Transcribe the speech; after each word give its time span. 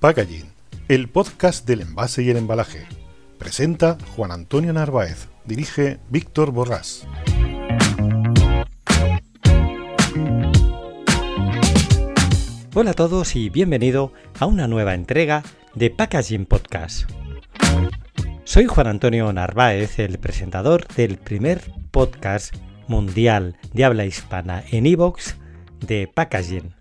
Packaging, 0.00 0.50
el 0.88 1.10
podcast 1.10 1.66
del 1.66 1.82
envase 1.82 2.22
y 2.22 2.30
el 2.30 2.38
embalaje. 2.38 2.86
Presenta 3.36 3.98
Juan 4.16 4.32
Antonio 4.32 4.72
Narváez, 4.72 5.28
dirige 5.44 5.98
Víctor 6.08 6.52
Borrás. 6.52 7.06
Hola 12.74 12.92
a 12.92 12.94
todos 12.94 13.36
y 13.36 13.50
bienvenido 13.50 14.14
a 14.38 14.46
una 14.46 14.66
nueva 14.66 14.94
entrega 14.94 15.42
de 15.74 15.90
Packaging 15.90 16.46
Podcast. 16.46 17.10
Soy 18.44 18.64
Juan 18.64 18.86
Antonio 18.86 19.30
Narváez, 19.34 19.98
el 19.98 20.18
presentador 20.18 20.88
del 20.88 21.18
primer 21.18 21.60
podcast 21.90 22.54
mundial 22.88 23.58
de 23.74 23.84
habla 23.84 24.06
hispana 24.06 24.64
en 24.70 24.86
iVoox 24.86 25.34
de 25.86 26.08
Packaging. 26.08 26.72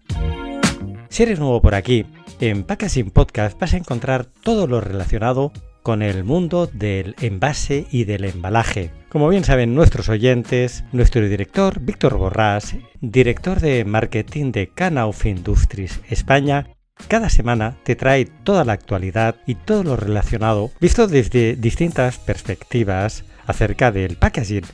Si 1.10 1.24
eres 1.24 1.40
nuevo 1.40 1.62
por 1.62 1.76
aquí, 1.76 2.06
en 2.40 2.64
Packaging 2.64 3.12
Podcast 3.12 3.60
vas 3.60 3.74
a 3.74 3.78
encontrar 3.78 4.26
todo 4.26 4.68
lo 4.68 4.82
relacionado 4.82 5.52
con 5.84 6.02
el 6.02 6.24
mundo 6.24 6.68
del 6.68 7.16
envase 7.22 7.88
y 7.92 8.04
del 8.06 8.26
embalaje. 8.26 8.92
Como 9.10 9.28
bien 9.28 9.44
saben 9.44 9.76
nuestros 9.76 10.10
oyentes, 10.10 10.84
nuestro 10.92 11.28
director 11.28 11.80
Víctor 11.82 12.18
Borrás, 12.18 12.76
director 13.02 13.60
de 13.60 13.84
marketing 13.86 14.52
de 14.52 14.68
Canauf 14.68 15.26
Industries 15.26 16.00
España, 16.10 16.68
cada 17.08 17.30
semana 17.30 17.78
te 17.84 17.96
trae 17.96 18.26
toda 18.26 18.66
la 18.66 18.74
actualidad 18.74 19.38
y 19.46 19.56
todo 19.56 19.84
lo 19.84 19.96
relacionado, 19.96 20.72
visto 20.80 21.08
desde 21.08 21.56
distintas 21.56 22.20
perspectivas 22.20 23.24
acerca 23.48 23.92
del 23.92 24.18
packaging. 24.18 24.66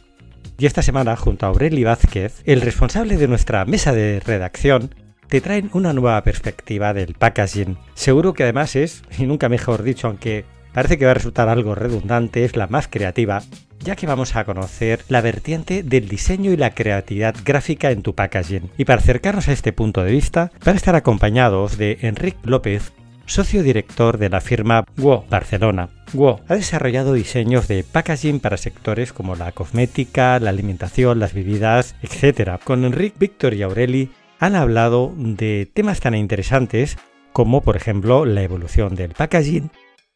Y 0.58 0.66
esta 0.66 0.82
semana, 0.82 1.16
junto 1.16 1.46
a 1.46 1.50
Aureli 1.50 1.84
Vázquez, 1.84 2.42
el 2.46 2.62
responsable 2.62 3.18
de 3.18 3.28
nuestra 3.28 3.66
mesa 3.66 3.94
de 3.94 4.22
redacción, 4.22 4.96
te 5.28 5.42
traen 5.42 5.70
una 5.74 5.94
nueva 5.94 6.22
perspectiva 6.24 6.94
del 6.94 7.14
packaging. 7.14 7.78
Seguro 7.94 8.34
que 8.34 8.44
además 8.44 8.76
es, 8.76 9.04
y 9.18 9.26
nunca 9.26 9.50
mejor 9.50 9.84
dicho, 9.84 10.08
aunque 10.08 10.46
parece 10.74 10.98
que 10.98 11.06
va 11.06 11.12
a 11.12 11.16
resultar 11.16 11.50
algo 11.50 11.76
redundante, 11.76 12.44
es 12.46 12.56
la 12.56 12.68
más 12.68 12.88
creativa, 12.88 13.42
ya 13.80 13.96
que 13.96 14.08
vamos 14.08 14.36
a 14.36 14.46
conocer 14.46 15.02
la 15.10 15.22
vertiente 15.22 15.84
del 15.84 16.08
diseño 16.08 16.52
y 16.52 16.58
la 16.58 16.74
creatividad 16.74 17.36
gráfica 17.44 17.92
en 17.92 18.02
tu 18.02 18.14
packaging. 18.14 18.72
Y 18.78 18.86
para 18.86 19.02
acercarnos 19.02 19.48
a 19.48 19.54
este 19.54 19.74
punto 19.74 20.04
de 20.04 20.12
vista, 20.12 20.52
van 20.64 20.76
a 20.76 20.78
estar 20.78 20.96
acompañados 20.96 21.78
de 21.78 22.00
Enrique 22.02 22.40
López, 22.44 22.94
socio 23.26 23.64
director 23.64 24.18
de 24.18 24.30
la 24.30 24.42
firma 24.42 24.86
WO 24.98 25.26
Barcelona. 25.30 25.90
WO 26.14 26.42
ha 26.48 26.56
desarrollado 26.56 27.14
diseños 27.14 27.68
de 27.68 27.84
packaging 27.84 28.40
para 28.40 28.58
sectores 28.58 29.14
como 29.14 29.36
la 29.36 29.52
cosmética, 29.52 30.40
la 30.40 30.52
alimentación, 30.52 31.20
las 31.20 31.34
bebidas, 31.34 31.96
etc. 32.02 32.60
Con 32.64 32.86
Enrique, 32.86 33.16
Víctor 33.20 33.54
y 33.54 33.64
Aureli 33.64 34.12
han 34.40 34.56
hablado 34.56 35.14
de 35.18 35.70
temas 35.74 36.00
tan 36.00 36.16
interesantes 36.16 36.98
como 37.34 37.62
por 37.62 37.76
ejemplo 37.76 38.26
la 38.26 38.44
evolución 38.44 38.96
del 38.96 39.12
packaging, 39.12 39.70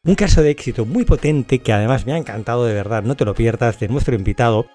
un 0.05 0.15
caso 0.15 0.41
de 0.41 0.51
éxito 0.51 0.85
muy 0.85 1.03
potente 1.03 1.59
que 1.59 1.73
además 1.73 2.05
me 2.05 2.13
ha 2.13 2.17
encantado 2.17 2.65
de 2.65 2.73
verdad, 2.73 3.03
no 3.03 3.15
te 3.15 3.25
lo 3.25 3.35
pierdas, 3.35 3.79
de 3.79 3.89
nuestro 3.89 4.15
invitado, 4.15 4.67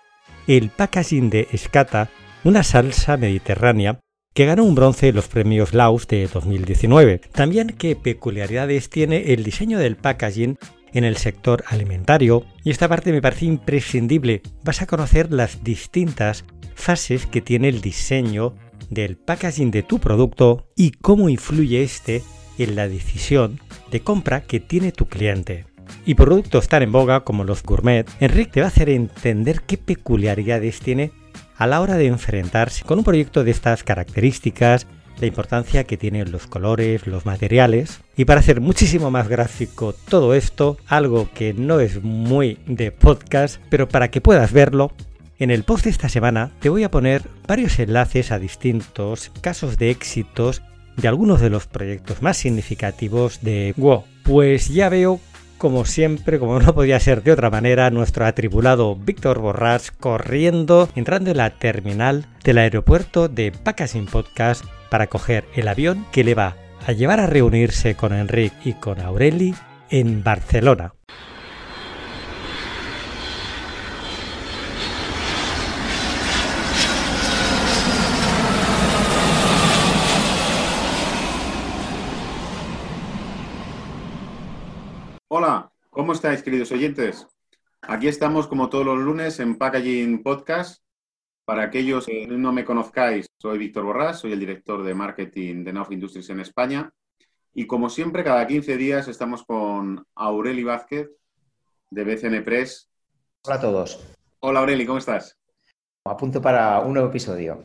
el 0.46 0.68
packaging 0.68 1.30
de 1.30 1.48
Escata, 1.52 2.10
una 2.44 2.62
salsa 2.62 3.16
mediterránea 3.16 4.00
que 4.34 4.44
ganó 4.44 4.64
un 4.64 4.74
bronce 4.74 5.08
en 5.08 5.14
los 5.14 5.28
premios 5.28 5.72
Laus 5.72 6.06
de 6.08 6.26
2019. 6.26 7.22
También 7.32 7.68
qué 7.78 7.96
peculiaridades 7.96 8.90
tiene 8.90 9.32
el 9.32 9.44
diseño 9.44 9.78
del 9.78 9.96
packaging 9.96 10.58
en 10.92 11.04
el 11.04 11.16
sector 11.16 11.64
alimentario 11.68 12.44
y 12.62 12.70
esta 12.70 12.88
parte 12.88 13.12
me 13.12 13.22
parece 13.22 13.46
imprescindible. 13.46 14.42
Vas 14.62 14.82
a 14.82 14.86
conocer 14.86 15.32
las 15.32 15.64
distintas 15.64 16.44
fases 16.74 17.26
que 17.26 17.40
tiene 17.40 17.68
el 17.68 17.80
diseño 17.80 18.54
del 18.94 19.16
packaging 19.16 19.70
de 19.70 19.82
tu 19.82 19.98
producto 19.98 20.66
y 20.76 20.92
cómo 20.92 21.28
influye 21.28 21.82
este 21.82 22.22
en 22.58 22.76
la 22.76 22.88
decisión 22.88 23.60
de 23.90 24.00
compra 24.00 24.42
que 24.42 24.60
tiene 24.60 24.92
tu 24.92 25.06
cliente. 25.06 25.66
Y 26.06 26.14
productos 26.14 26.68
tan 26.68 26.82
en 26.82 26.92
boga 26.92 27.20
como 27.20 27.44
los 27.44 27.62
gourmet, 27.62 28.08
Enrique 28.20 28.52
te 28.52 28.60
va 28.60 28.66
a 28.66 28.68
hacer 28.68 28.88
entender 28.88 29.62
qué 29.62 29.76
peculiaridades 29.76 30.80
tiene 30.80 31.12
a 31.56 31.66
la 31.66 31.80
hora 31.80 31.96
de 31.96 32.06
enfrentarse 32.06 32.84
con 32.84 32.98
un 32.98 33.04
proyecto 33.04 33.44
de 33.44 33.50
estas 33.50 33.84
características, 33.84 34.86
la 35.20 35.26
importancia 35.26 35.84
que 35.84 35.96
tienen 35.96 36.32
los 36.32 36.46
colores, 36.46 37.06
los 37.06 37.26
materiales. 37.26 38.00
Y 38.16 38.24
para 38.24 38.40
hacer 38.40 38.60
muchísimo 38.60 39.10
más 39.10 39.28
gráfico 39.28 39.94
todo 40.08 40.34
esto, 40.34 40.76
algo 40.86 41.28
que 41.32 41.54
no 41.54 41.80
es 41.80 42.02
muy 42.02 42.58
de 42.66 42.90
podcast, 42.90 43.60
pero 43.70 43.88
para 43.88 44.10
que 44.10 44.20
puedas 44.20 44.52
verlo, 44.52 44.92
en 45.38 45.50
el 45.50 45.64
post 45.64 45.84
de 45.84 45.90
esta 45.90 46.08
semana 46.08 46.50
te 46.60 46.68
voy 46.68 46.84
a 46.84 46.90
poner 46.90 47.22
varios 47.46 47.78
enlaces 47.78 48.30
a 48.30 48.38
distintos 48.38 49.30
casos 49.40 49.78
de 49.78 49.90
éxitos 49.90 50.62
de 50.96 51.08
algunos 51.08 51.40
de 51.40 51.50
los 51.50 51.66
proyectos 51.66 52.22
más 52.22 52.36
significativos 52.36 53.42
de 53.42 53.74
WO. 53.76 54.04
Pues 54.22 54.68
ya 54.68 54.88
veo, 54.88 55.20
como 55.58 55.84
siempre, 55.84 56.38
como 56.38 56.60
no 56.60 56.74
podía 56.74 57.00
ser 57.00 57.22
de 57.22 57.32
otra 57.32 57.50
manera, 57.50 57.90
nuestro 57.90 58.26
atribulado 58.26 58.94
Víctor 58.94 59.40
Borrás 59.40 59.90
corriendo, 59.90 60.88
entrando 60.94 61.30
en 61.30 61.38
la 61.38 61.50
terminal 61.50 62.26
del 62.44 62.58
aeropuerto 62.58 63.28
de 63.28 63.52
Packaging 63.52 64.06
Podcast 64.06 64.64
para 64.88 65.08
coger 65.08 65.44
el 65.54 65.68
avión 65.68 66.06
que 66.12 66.24
le 66.24 66.34
va 66.34 66.56
a 66.86 66.92
llevar 66.92 67.18
a 67.18 67.26
reunirse 67.26 67.96
con 67.96 68.12
Enrique 68.12 68.56
y 68.64 68.74
con 68.74 69.00
Aureli 69.00 69.54
en 69.90 70.22
Barcelona. 70.22 70.92
Hola, 85.36 85.72
¿cómo 86.04 86.12
estáis, 86.12 86.42
queridos 86.42 86.70
oyentes? 86.70 87.26
Aquí 87.80 88.08
estamos 88.08 88.46
como 88.46 88.68
todos 88.68 88.84
los 88.84 88.98
lunes 88.98 89.40
en 89.40 89.56
Packaging 89.56 90.22
Podcast. 90.22 90.84
Para 91.46 91.62
aquellos 91.62 92.04
que 92.04 92.26
no 92.26 92.52
me 92.52 92.62
conozcáis, 92.62 93.26
soy 93.38 93.56
Víctor 93.56 93.84
Borrás, 93.84 94.20
soy 94.20 94.32
el 94.32 94.38
director 94.38 94.84
de 94.84 94.92
marketing 94.92 95.64
de 95.64 95.72
Nauf 95.72 95.90
Industries 95.90 96.28
en 96.28 96.40
España. 96.40 96.92
Y 97.54 97.66
como 97.66 97.88
siempre, 97.88 98.22
cada 98.22 98.46
15 98.46 98.76
días 98.76 99.08
estamos 99.08 99.44
con 99.44 100.06
Aureli 100.14 100.62
Vázquez 100.62 101.08
de 101.88 102.04
BCN 102.04 102.44
Press. 102.44 102.90
Hola 103.46 103.56
a 103.56 103.60
todos. 103.62 104.14
Hola 104.40 104.60
Aureli, 104.60 104.84
¿cómo 104.84 104.98
estás? 104.98 105.38
A 106.04 106.18
punto 106.18 106.42
para 106.42 106.80
un 106.80 106.92
nuevo 106.92 107.08
episodio. 107.08 107.64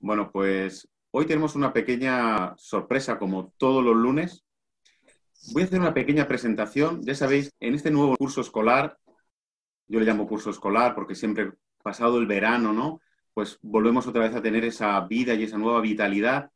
Bueno, 0.00 0.32
pues 0.32 0.88
hoy 1.10 1.26
tenemos 1.26 1.54
una 1.54 1.70
pequeña 1.74 2.54
sorpresa 2.56 3.18
como 3.18 3.52
todos 3.58 3.84
los 3.84 3.94
lunes 3.94 4.42
Voy 5.50 5.62
a 5.62 5.66
hacer 5.66 5.80
una 5.80 5.92
pequeña 5.92 6.28
presentación. 6.28 7.02
Ya 7.02 7.14
sabéis, 7.14 7.52
en 7.58 7.74
este 7.74 7.90
nuevo 7.90 8.16
curso 8.16 8.40
escolar, 8.40 8.96
yo 9.88 9.98
le 9.98 10.06
llamo 10.06 10.28
curso 10.28 10.50
escolar 10.50 10.94
porque 10.94 11.16
siempre 11.16 11.52
pasado 11.82 12.18
el 12.18 12.26
verano, 12.26 12.72
¿no? 12.72 13.00
Pues 13.34 13.58
volvemos 13.60 14.06
otra 14.06 14.22
vez 14.22 14.34
a 14.36 14.42
tener 14.42 14.64
esa 14.64 15.00
vida 15.00 15.34
y 15.34 15.42
esa 15.42 15.58
nueva 15.58 15.80
vitalidad. 15.80 16.50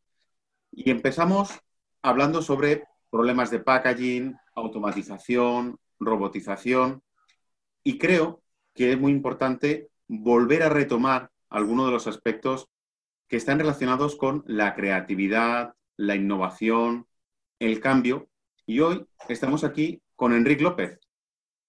Y 0.71 0.91
empezamos 0.91 1.51
hablando 2.01 2.43
sobre 2.43 2.85
problemas 3.11 3.51
de 3.51 3.59
packaging, 3.59 4.37
automatización, 4.55 5.79
robotización. 5.99 7.03
Y 7.83 7.99
creo 7.99 8.41
que 8.73 8.93
es 8.93 9.01
muy 9.01 9.11
importante 9.11 9.91
volver 10.07 10.63
a 10.63 10.69
retomar 10.69 11.33
algunos 11.51 11.87
de 11.87 11.93
los 11.93 12.07
aspectos 12.07 12.69
que 13.27 13.37
están 13.37 13.59
relacionados 13.59 14.15
con 14.15 14.45
la 14.47 14.75
creatividad, 14.77 15.75
la 15.97 16.15
innovación, 16.15 17.09
el 17.59 17.81
cambio 17.81 18.29
y 18.67 18.81
hoy 18.81 19.07
estamos 19.29 19.63
aquí 19.63 20.03
con 20.17 20.35
Enrique 20.35 20.65
López. 20.65 20.99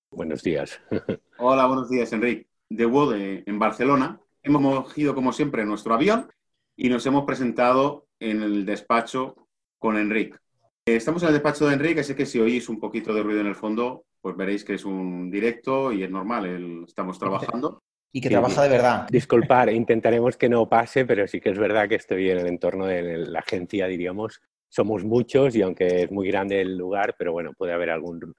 Buenos 0.10 0.42
días. 0.42 0.82
Hola, 1.38 1.68
buenos 1.68 1.90
días, 1.90 2.12
Enrique. 2.12 2.48
De 2.70 2.86
WODE 2.86 3.44
en 3.46 3.60
Barcelona. 3.60 4.20
Hemos 4.42 4.84
cogido, 4.84 5.14
como 5.14 5.32
siempre, 5.32 5.64
nuestro 5.64 5.94
avión 5.94 6.32
y 6.76 6.90
nos 6.90 7.06
hemos 7.06 7.26
presentado 7.26 8.08
en 8.20 8.42
el 8.42 8.66
despacho 8.66 9.48
con 9.78 9.98
Enrique. 9.98 10.38
Estamos 10.86 11.22
en 11.22 11.28
el 11.30 11.34
despacho 11.36 11.68
de 11.68 11.76
Enrique, 11.76 12.00
así 12.00 12.16
que 12.16 12.26
si 12.26 12.40
oís 12.40 12.68
un 12.68 12.80
poquito 12.80 13.14
de 13.14 13.22
ruido 13.22 13.42
en 13.42 13.48
el 13.48 13.56
fondo, 13.56 14.06
pues 14.22 14.36
veréis 14.36 14.64
que 14.64 14.74
es 14.74 14.86
un 14.86 15.30
directo 15.30 15.92
y 15.92 16.04
es 16.04 16.10
normal, 16.10 16.86
estamos 16.88 17.20
trabajando. 17.20 17.84
Y 18.12 18.22
que 18.22 18.30
trabaja 18.30 18.64
de 18.64 18.70
verdad. 18.70 19.08
Disculpar, 19.10 19.70
intentaremos 19.74 20.36
que 20.38 20.50
no 20.50 20.68
pase, 20.68 21.06
pero 21.06 21.28
sí 21.28 21.42
que 21.42 21.50
es 21.50 21.60
verdad 21.60 21.88
que 21.88 21.96
estoy 21.96 22.32
en 22.32 22.40
el 22.40 22.48
entorno 22.48 22.86
de 22.86 23.18
la 23.18 23.40
agencia, 23.40 23.86
diríamos, 23.86 24.42
somos 24.70 25.04
muchos 25.04 25.56
y 25.56 25.62
aunque 25.62 26.04
es 26.04 26.12
muy 26.12 26.28
grande 26.28 26.62
el 26.62 26.78
lugar, 26.78 27.16
pero 27.18 27.32
bueno, 27.32 27.54
puede 27.58 27.74
haber 27.74 27.90
algún 27.90 28.34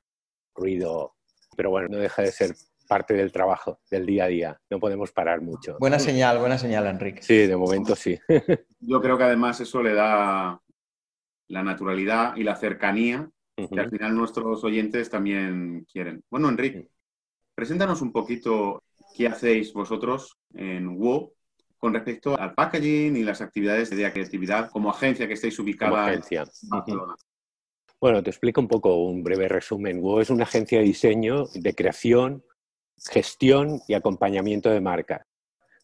ruido, 0.54 1.14
pero 1.56 1.70
bueno, 1.70 1.88
no 1.88 1.98
deja 1.98 2.22
de 2.22 2.32
ser 2.32 2.54
parte 2.88 3.14
del 3.14 3.30
trabajo, 3.30 3.80
del 3.90 4.06
día 4.06 4.24
a 4.24 4.28
día. 4.28 4.60
No 4.70 4.80
podemos 4.80 5.12
parar 5.12 5.42
mucho. 5.42 5.76
Buena 5.78 5.98
señal, 5.98 6.38
buena 6.38 6.58
señal, 6.58 6.86
Enrique. 6.86 7.22
Sí, 7.22 7.46
de 7.46 7.56
momento 7.56 7.94
sí. 7.94 8.18
Yo 8.80 9.00
creo 9.00 9.18
que 9.18 9.24
además 9.24 9.60
eso 9.60 9.82
le 9.82 9.94
da 9.94 10.60
la 11.48 11.62
naturalidad 11.62 12.36
y 12.36 12.42
la 12.42 12.56
cercanía 12.56 13.30
que 13.66 13.80
al 13.80 13.90
final 13.90 14.14
nuestros 14.14 14.62
oyentes 14.62 15.10
también 15.10 15.84
quieren. 15.90 16.22
Bueno, 16.30 16.48
Enrique, 16.48 16.88
preséntanos 17.54 18.02
un 18.02 18.12
poquito 18.12 18.82
qué 19.16 19.26
hacéis 19.26 19.72
vosotros 19.72 20.38
en 20.54 20.96
WO 20.96 21.32
con 21.78 21.94
respecto 21.94 22.38
al 22.38 22.54
packaging 22.54 23.16
y 23.16 23.22
las 23.22 23.40
actividades 23.40 23.90
de 23.90 24.12
creatividad 24.12 24.70
como 24.70 24.90
agencia 24.90 25.26
que 25.26 25.34
estáis 25.34 25.58
ubicada 25.58 26.12
en 26.12 26.22
Barcelona. 26.64 27.14
Bueno, 28.00 28.22
te 28.22 28.30
explico 28.30 28.60
un 28.60 28.68
poco 28.68 28.96
un 28.96 29.22
breve 29.24 29.48
resumen. 29.48 30.00
WOW 30.00 30.20
es 30.20 30.30
una 30.30 30.44
agencia 30.44 30.78
de 30.78 30.84
diseño, 30.84 31.46
de 31.54 31.74
creación, 31.74 32.44
gestión 33.10 33.80
y 33.88 33.94
acompañamiento 33.94 34.70
de 34.70 34.80
marca. 34.80 35.26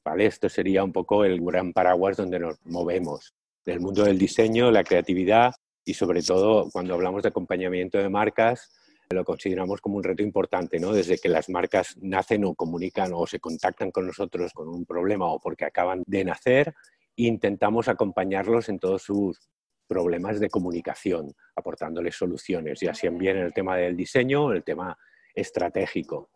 ¿Vale? 0.05 0.27
Esto 0.27 0.49
sería 0.49 0.85
un 0.85 0.93
poco 0.93 1.25
el 1.25 1.41
gran 1.41 1.73
paraguas 1.73 2.17
donde 2.17 2.39
nos 2.39 2.57
movemos, 2.67 3.35
del 3.65 3.81
mundo 3.81 4.05
del 4.05 4.19
diseño, 4.19 4.71
la 4.71 4.85
creatividad 4.85 5.55
y 5.85 5.95
sobre 5.95 6.23
todo 6.23 6.69
cuando 6.71 6.95
hablamos 6.95 7.23
de 7.23 7.31
acompañamiento 7.31 7.99
de 7.99 8.09
marcas, 8.09 8.71
lo 9.11 9.25
consideramos 9.25 9.81
como 9.81 9.97
un 9.97 10.05
reto 10.05 10.23
importante, 10.23 10.79
¿no? 10.79 10.93
Desde 10.93 11.19
que 11.19 11.29
las 11.29 11.49
marcas 11.49 11.97
nacen 12.01 12.45
o 12.45 12.55
comunican 12.55 13.13
o 13.15 13.27
se 13.27 13.41
contactan 13.41 13.91
con 13.91 14.07
nosotros 14.07 14.53
con 14.53 14.69
un 14.69 14.85
problema 14.87 15.27
o 15.27 15.41
porque 15.41 15.65
acaban 15.65 16.03
de 16.07 16.25
nacer, 16.25 16.75
intentamos 17.17 17.89
acompañarlos 17.89 18.69
en 18.69 18.79
todos 18.79 19.03
sus 19.03 19.39
problemas 19.87 20.41
de 20.41 20.49
comunicación, 20.49 21.35
aportándoles 21.55 22.17
soluciones, 22.17 22.83
y 22.83 22.87
así 22.87 23.09
bien 23.11 23.37
en 23.37 23.45
el 23.45 23.53
tema 23.53 23.77
del 23.77 23.97
diseño, 23.97 24.53
el 24.53 24.65
tema 24.65 24.97
estratégico. 25.35 26.31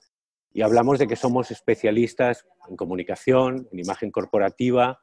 Y 0.52 0.62
hablamos 0.62 0.98
de 0.98 1.06
que 1.06 1.16
somos 1.16 1.50
especialistas 1.50 2.46
en 2.68 2.76
comunicación, 2.76 3.68
en 3.72 3.78
imagen 3.78 4.10
corporativa 4.10 5.00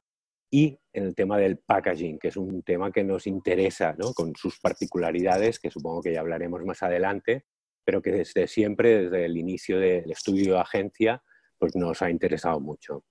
y 0.52 0.80
en 0.94 1.06
el 1.06 1.16
tema 1.16 1.38
del 1.38 1.58
packaging, 1.58 2.20
que 2.20 2.30
es 2.30 2.38
un 2.38 2.62
tema 2.64 2.92
que 2.92 3.04
nos 3.04 3.28
interesa, 3.28 3.96
¿no? 3.98 4.14
con 4.14 4.36
sus 4.36 4.60
particularidades, 4.60 5.60
que 5.60 5.72
supongo 5.72 6.02
que 6.02 6.14
ya 6.14 6.20
hablaremos 6.20 6.64
más 6.64 6.84
adelante, 6.84 7.46
pero 7.86 8.02
que 8.02 8.12
desde 8.12 8.48
siempre, 8.48 9.04
desde 9.04 9.26
el 9.26 9.38
inicio 9.38 9.80
del 9.80 10.12
estudio 10.12 10.56
de 10.56 10.60
agencia, 10.60 11.24
pues 11.58 11.76
nos 11.76 12.02
ha 12.02 12.10
interesado 12.10 12.60
mucho. 12.60 13.04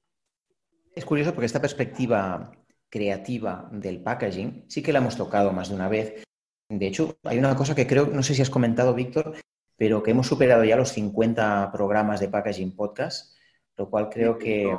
Es 0.94 1.05
curioso 1.05 1.32
porque 1.32 1.47
esta 1.47 1.61
perspectiva 1.61 2.53
creativa 2.91 3.69
del 3.73 4.03
packaging 4.03 4.67
sí 4.69 4.82
que 4.82 4.93
la 4.93 4.99
hemos 4.99 5.17
tocado 5.17 5.53
más 5.53 5.69
de 5.69 5.75
una 5.75 5.88
vez. 5.88 6.23
De 6.69 6.87
hecho, 6.87 7.19
hay 7.25 7.38
una 7.38 7.56
cosa 7.56 7.75
que 7.75 7.87
creo, 7.87 8.06
no 8.06 8.23
sé 8.23 8.35
si 8.35 8.43
has 8.43 8.50
comentado, 8.50 8.94
Víctor, 8.94 9.37
pero 9.76 10.03
que 10.03 10.12
hemos 10.12 10.26
superado 10.26 10.65
ya 10.65 10.77
los 10.77 10.91
50 10.91 11.70
programas 11.73 12.20
de 12.20 12.29
packaging 12.29 12.77
podcast, 12.77 13.37
lo 13.77 13.91
cual 13.91 14.09
creo 14.09 14.38
que... 14.38 14.77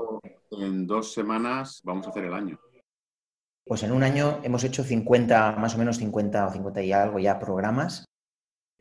En 0.52 0.88
dos 0.88 1.14
semanas 1.14 1.82
vamos 1.84 2.08
a 2.08 2.12
hacer 2.12 2.26
el 2.26 2.34
año. 2.34 2.60
Pues 3.66 3.84
en 3.84 3.92
un 3.92 4.04
año 4.04 4.40
hemos 4.44 4.64
hecho 4.64 4.84
50, 4.84 5.58
más 5.58 5.76
o 5.76 5.78
menos 5.78 5.98
50 5.98 6.48
o 6.48 6.52
50 6.52 6.84
y 6.84 6.92
algo 6.94 7.20
ya 7.20 7.40
programas. 7.40 8.06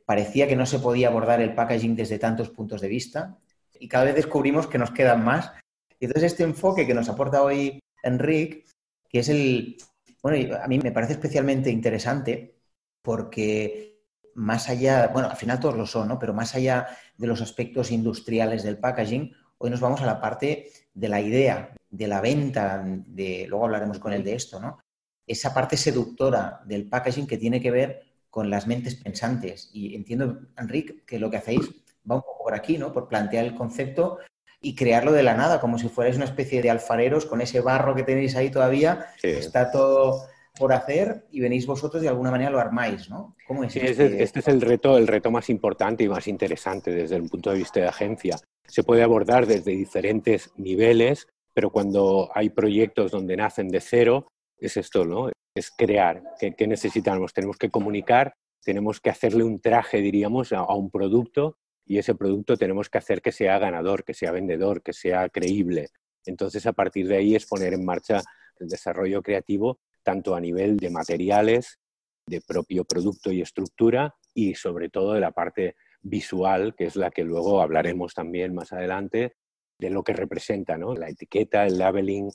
Parecía 0.04 0.46
que 0.46 0.56
no 0.56 0.66
se 0.66 0.78
podía 0.78 1.08
abordar 1.08 1.40
el 1.40 1.54
packaging 1.54 1.96
desde 1.96 2.18
tantos 2.18 2.50
puntos 2.50 2.80
de 2.80 2.88
vista 2.88 3.38
y 3.78 3.88
cada 3.88 4.04
vez 4.04 4.14
descubrimos 4.14 4.66
que 4.66 4.78
nos 4.78 4.90
quedan 4.90 5.24
más. 5.24 5.52
Y 5.98 6.06
entonces 6.06 6.32
este 6.32 6.42
enfoque 6.42 6.86
que 6.86 6.94
nos 6.94 7.08
aporta 7.08 7.42
hoy 7.42 7.80
Enric, 8.02 8.66
que 9.08 9.20
es 9.20 9.28
el... 9.28 9.76
Bueno, 10.22 10.56
a 10.62 10.68
mí 10.68 10.78
me 10.78 10.92
parece 10.92 11.14
especialmente 11.14 11.70
interesante 11.70 12.56
porque 13.02 13.94
más 14.34 14.68
allá, 14.68 15.08
bueno, 15.08 15.28
al 15.30 15.36
final 15.36 15.60
todos 15.60 15.76
lo 15.76 15.86
son, 15.86 16.08
¿no? 16.08 16.18
Pero 16.18 16.34
más 16.34 16.54
allá 16.54 16.88
de 17.16 17.26
los 17.26 17.40
aspectos 17.40 17.90
industriales 17.90 18.62
del 18.62 18.78
packaging, 18.78 19.32
hoy 19.58 19.70
nos 19.70 19.80
vamos 19.80 20.02
a 20.02 20.06
la 20.06 20.20
parte 20.20 20.70
de 20.92 21.08
la 21.08 21.20
idea, 21.20 21.74
de 21.90 22.08
la 22.08 22.20
venta, 22.20 22.82
de, 22.84 23.46
luego 23.48 23.66
hablaremos 23.66 23.98
con 23.98 24.12
él 24.12 24.24
de 24.24 24.34
esto, 24.34 24.60
¿no? 24.60 24.78
Esa 25.26 25.54
parte 25.54 25.76
seductora 25.76 26.60
del 26.64 26.88
packaging 26.88 27.26
que 27.26 27.38
tiene 27.38 27.60
que 27.60 27.70
ver 27.70 28.02
con 28.34 28.50
las 28.50 28.66
mentes 28.66 28.96
pensantes. 28.96 29.70
Y 29.72 29.94
entiendo, 29.94 30.40
Enrique, 30.58 31.04
que 31.06 31.20
lo 31.20 31.30
que 31.30 31.36
hacéis 31.36 31.70
va 32.10 32.16
un 32.16 32.22
poco 32.22 32.42
por 32.42 32.54
aquí, 32.54 32.78
¿no? 32.78 32.92
Por 32.92 33.06
plantear 33.06 33.44
el 33.44 33.54
concepto 33.54 34.18
y 34.60 34.74
crearlo 34.74 35.12
de 35.12 35.22
la 35.22 35.36
nada, 35.36 35.60
como 35.60 35.78
si 35.78 35.88
fuerais 35.88 36.16
una 36.16 36.24
especie 36.24 36.60
de 36.60 36.68
alfareros 36.68 37.26
con 37.26 37.40
ese 37.40 37.60
barro 37.60 37.94
que 37.94 38.02
tenéis 38.02 38.34
ahí 38.34 38.50
todavía. 38.50 39.06
Está 39.22 39.70
todo 39.70 40.26
por 40.58 40.72
hacer 40.72 41.26
y 41.30 41.38
venís 41.38 41.64
vosotros 41.64 42.02
de 42.02 42.08
alguna 42.08 42.32
manera 42.32 42.50
lo 42.50 42.58
armáis, 42.58 43.08
¿no? 43.08 43.36
¿Cómo 43.46 43.62
es 43.62 43.76
este, 43.76 44.20
este, 44.20 44.40
es 44.40 44.48
el 44.48 44.60
reto, 44.60 44.98
el 44.98 45.06
reto 45.06 45.30
más 45.30 45.48
importante 45.48 46.02
y 46.02 46.08
más 46.08 46.26
interesante 46.26 46.90
desde 46.90 47.14
el 47.14 47.28
punto 47.28 47.52
de 47.52 47.58
vista 47.58 47.78
de 47.78 47.86
agencia. 47.86 48.36
Se 48.66 48.82
puede 48.82 49.04
abordar 49.04 49.46
desde 49.46 49.70
diferentes 49.70 50.50
niveles, 50.56 51.28
pero 51.52 51.70
cuando 51.70 52.32
hay 52.34 52.50
proyectos 52.50 53.12
donde 53.12 53.36
nacen 53.36 53.68
de 53.68 53.80
cero, 53.80 54.26
es 54.58 54.76
esto, 54.76 55.04
¿no? 55.04 55.30
Es 55.54 55.70
crear. 55.70 56.22
¿Qué, 56.38 56.66
necesitamos? 56.66 57.32
Tenemos 57.32 57.56
que 57.56 57.70
comunicar, 57.70 58.34
tenemos 58.62 59.00
que 59.00 59.10
hacerle 59.10 59.44
un 59.44 59.60
traje, 59.60 59.98
diríamos, 59.98 60.52
a, 60.52 60.58
a 60.58 60.74
un 60.74 60.90
producto 60.90 61.58
y 61.86 61.98
ese 61.98 62.14
producto 62.14 62.56
tenemos 62.56 62.88
que 62.88 62.98
hacer 62.98 63.20
que 63.20 63.32
sea 63.32 63.58
ganador, 63.58 64.04
que 64.04 64.14
sea 64.14 64.32
vendedor, 64.32 64.82
que 64.82 64.92
sea 64.92 65.28
creíble. 65.28 65.88
Entonces, 66.26 66.66
a 66.66 66.72
partir 66.72 67.06
de 67.06 67.16
ahí 67.16 67.34
es 67.34 67.46
poner 67.46 67.74
en 67.74 67.84
marcha 67.84 68.22
el 68.58 68.68
desarrollo 68.68 69.22
creativo 69.22 69.78
tanto 70.02 70.34
a 70.34 70.40
nivel 70.40 70.76
de 70.76 70.90
materiales, 70.90 71.78
de 72.26 72.40
propio 72.40 72.84
producto 72.84 73.32
y 73.32 73.40
estructura, 73.40 74.14
y 74.34 74.54
sobre 74.54 74.88
todo 74.88 75.14
de 75.14 75.20
la 75.20 75.32
parte 75.32 75.76
visual, 76.02 76.74
que 76.76 76.84
es 76.84 76.96
la 76.96 77.10
que 77.10 77.24
luego 77.24 77.60
hablaremos 77.60 78.14
también 78.14 78.54
más 78.54 78.72
adelante, 78.72 79.34
de 79.78 79.90
lo 79.90 80.04
que 80.04 80.12
representa 80.12 80.76
¿no? 80.76 80.94
la 80.94 81.08
etiqueta, 81.08 81.66
el 81.66 81.78
labeling 81.78 82.30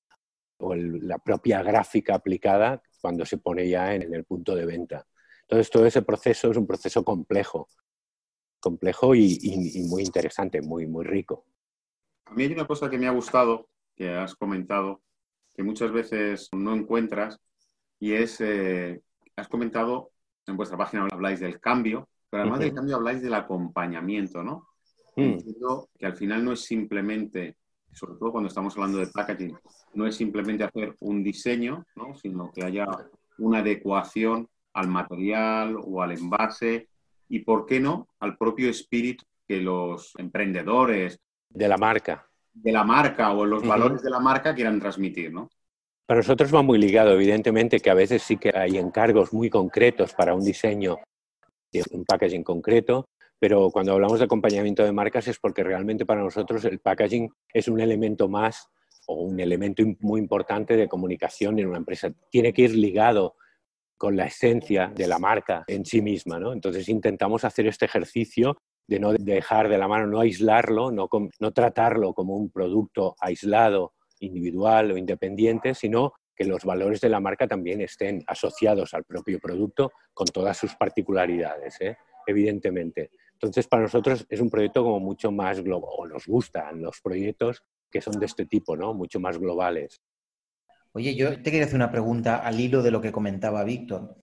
o 0.59 0.75
la 0.75 1.17
propia 1.17 1.61
gráfica 1.63 2.15
aplicada 2.15 2.81
cuando 3.01 3.25
se 3.25 3.37
pone 3.37 3.67
ya 3.67 3.93
en, 3.95 4.13
el 4.13 4.25
punto 4.25 4.55
de 4.55 4.65
venta. 4.65 5.05
Entonces, 5.41 5.69
todo 5.69 5.85
ese 5.85 6.01
proceso 6.01 6.51
es 6.51 6.57
un 6.57 6.67
proceso 6.67 7.03
complejo, 7.03 7.69
complejo 8.59 9.15
y, 9.15 9.37
y, 9.41 9.83
muy 9.83 10.03
interesante, 10.03 10.61
muy, 10.61 10.85
muy 10.85 11.05
rico. 11.05 11.45
A 12.25 12.33
mí 12.33 12.43
hay 12.43 12.53
una 12.53 12.67
cosa 12.67 12.89
que 12.89 12.97
me 12.97 13.07
ha 13.07 13.11
gustado, 13.11 13.69
que 13.95 14.09
has 14.09 14.35
comentado, 14.35 15.01
que 15.55 15.63
muchas 15.63 15.91
veces 15.91 16.49
no 16.53 16.73
encuentras, 16.75 17.39
y 17.99 18.13
es, 18.13 18.39
eh, 18.41 19.01
has 19.35 19.47
comentado, 19.47 20.11
en 20.45 20.57
vuestra 20.57 20.77
página 20.77 21.07
habláis 21.11 21.39
del 21.39 21.59
cambio, 21.59 22.09
pero 22.29 22.43
además 22.43 22.59
del 22.59 22.73
cambio 22.73 22.95
habláis 22.95 23.21
del 23.21 23.33
acompañamiento, 23.33 24.43
¿no? 24.43 24.67
Mm. 25.15 25.21
Entiendo 25.21 25.89
que 25.97 26.05
al 26.05 26.15
final 26.15 26.45
no 26.45 26.53
es 26.53 26.61
simplemente, 26.61 27.57
sobre 27.99 28.17
todo 28.17 28.31
cuando 28.31 28.47
estamos 28.47 28.75
hablando 28.75 28.99
de 28.99 29.07
packaging, 29.07 29.57
no 29.93 30.07
es 30.07 30.15
simplemente 30.15 30.63
hacer 30.63 30.95
un 30.99 31.23
diseño, 31.23 31.85
¿no? 31.95 32.15
sino 32.15 32.51
que 32.51 32.63
haya 32.63 32.87
una 33.37 33.59
adecuación 33.59 34.47
al 34.73 34.87
material 34.87 35.77
o 35.83 36.01
al 36.01 36.13
envase 36.13 36.87
y, 37.27 37.39
¿por 37.39 37.65
qué 37.65 37.79
no?, 37.79 38.07
al 38.19 38.37
propio 38.37 38.69
espíritu 38.69 39.25
que 39.47 39.61
los 39.61 40.13
emprendedores 40.17 41.19
de 41.49 41.67
la 41.67 41.77
marca 41.77 42.29
de 42.53 42.71
la 42.71 42.83
marca 42.83 43.31
o 43.31 43.45
los 43.45 43.65
valores 43.65 44.01
de 44.01 44.09
la 44.09 44.19
marca 44.19 44.53
quieran 44.53 44.79
transmitir, 44.79 45.31
¿no? 45.31 45.49
Para 46.05 46.19
nosotros 46.19 46.53
va 46.53 46.61
muy 46.61 46.79
ligado, 46.79 47.13
evidentemente, 47.13 47.79
que 47.79 47.89
a 47.89 47.93
veces 47.93 48.23
sí 48.23 48.37
que 48.37 48.51
hay 48.55 48.77
encargos 48.77 49.31
muy 49.31 49.49
concretos 49.49 50.13
para 50.13 50.33
un 50.33 50.43
diseño 50.43 50.97
de 51.71 51.83
un 51.91 52.03
packaging 52.03 52.43
concreto, 52.43 53.05
pero 53.39 53.69
cuando 53.71 53.93
hablamos 53.93 54.19
de 54.19 54.25
acompañamiento 54.25 54.83
de 54.83 54.91
marcas 54.91 55.27
es 55.27 55.39
porque 55.39 55.63
realmente 55.63 56.05
para 56.05 56.21
nosotros 56.21 56.65
el 56.65 56.79
packaging 56.79 57.29
es 57.53 57.67
un 57.67 57.79
elemento 57.79 58.27
más 58.27 58.69
o 59.07 59.23
un 59.23 59.39
elemento 59.39 59.83
muy 60.01 60.19
importante 60.19 60.75
de 60.75 60.87
comunicación 60.87 61.57
en 61.57 61.67
una 61.67 61.77
empresa. 61.77 62.11
Tiene 62.29 62.53
que 62.53 62.63
ir 62.63 62.75
ligado 62.75 63.35
con 63.97 64.15
la 64.15 64.25
esencia 64.25 64.91
de 64.95 65.07
la 65.07 65.19
marca 65.19 65.63
en 65.67 65.85
sí 65.85 66.01
misma. 66.01 66.39
¿no? 66.39 66.53
Entonces 66.53 66.87
intentamos 66.89 67.43
hacer 67.43 67.67
este 67.67 67.85
ejercicio 67.85 68.57
de 68.87 68.99
no 68.99 69.13
dejar 69.13 69.69
de 69.69 69.77
la 69.77 69.87
mano, 69.87 70.07
no 70.07 70.19
aislarlo, 70.19 70.91
no, 70.91 71.09
no 71.39 71.51
tratarlo 71.51 72.13
como 72.13 72.35
un 72.35 72.49
producto 72.49 73.15
aislado 73.19 73.93
individual 74.19 74.91
o 74.91 74.97
independiente, 74.97 75.75
sino 75.75 76.13
que 76.35 76.45
los 76.45 76.63
valores 76.63 77.01
de 77.01 77.09
la 77.09 77.19
marca 77.19 77.47
también 77.47 77.81
estén 77.81 78.23
asociados 78.25 78.93
al 78.93 79.03
propio 79.03 79.39
producto 79.39 79.91
con 80.13 80.27
todas 80.27 80.57
sus 80.57 80.75
particularidades, 80.75 81.79
¿eh? 81.81 81.97
evidentemente. 82.25 83.11
Entonces, 83.41 83.67
para 83.67 83.83
nosotros 83.83 84.25
es 84.27 84.41
un 84.41 84.49
proyecto 84.49 84.83
como 84.83 84.99
mucho 84.99 85.31
más 85.31 85.61
global, 85.61 85.91
o 85.97 86.05
nos 86.05 86.27
gustan 86.27 86.81
los 86.81 86.99
proyectos 87.01 87.63
que 87.89 88.01
son 88.01 88.19
de 88.19 88.25
este 88.25 88.45
tipo, 88.45 88.75
¿no? 88.75 88.93
Mucho 88.93 89.19
más 89.19 89.37
globales. 89.37 90.01
Oye, 90.91 91.15
yo 91.15 91.29
te 91.41 91.51
quería 91.51 91.63
hacer 91.63 91.75
una 91.75 91.91
pregunta 91.91 92.37
al 92.37 92.59
hilo 92.59 92.83
de 92.83 92.91
lo 92.91 92.99
que 92.99 93.13
comentaba 93.13 93.63
Víctor, 93.63 94.19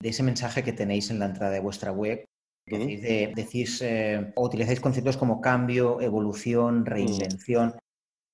de 0.00 0.08
ese 0.08 0.22
mensaje 0.22 0.62
que 0.62 0.72
tenéis 0.72 1.10
en 1.10 1.18
la 1.18 1.26
entrada 1.26 1.52
de 1.52 1.60
vuestra 1.60 1.92
web, 1.92 2.24
que 2.66 3.32
decís, 3.34 3.80
eh, 3.82 4.32
o 4.34 4.44
utilizáis 4.46 4.80
conceptos 4.80 5.16
como 5.16 5.40
cambio, 5.40 6.00
evolución, 6.00 6.86
reinvención. 6.86 7.76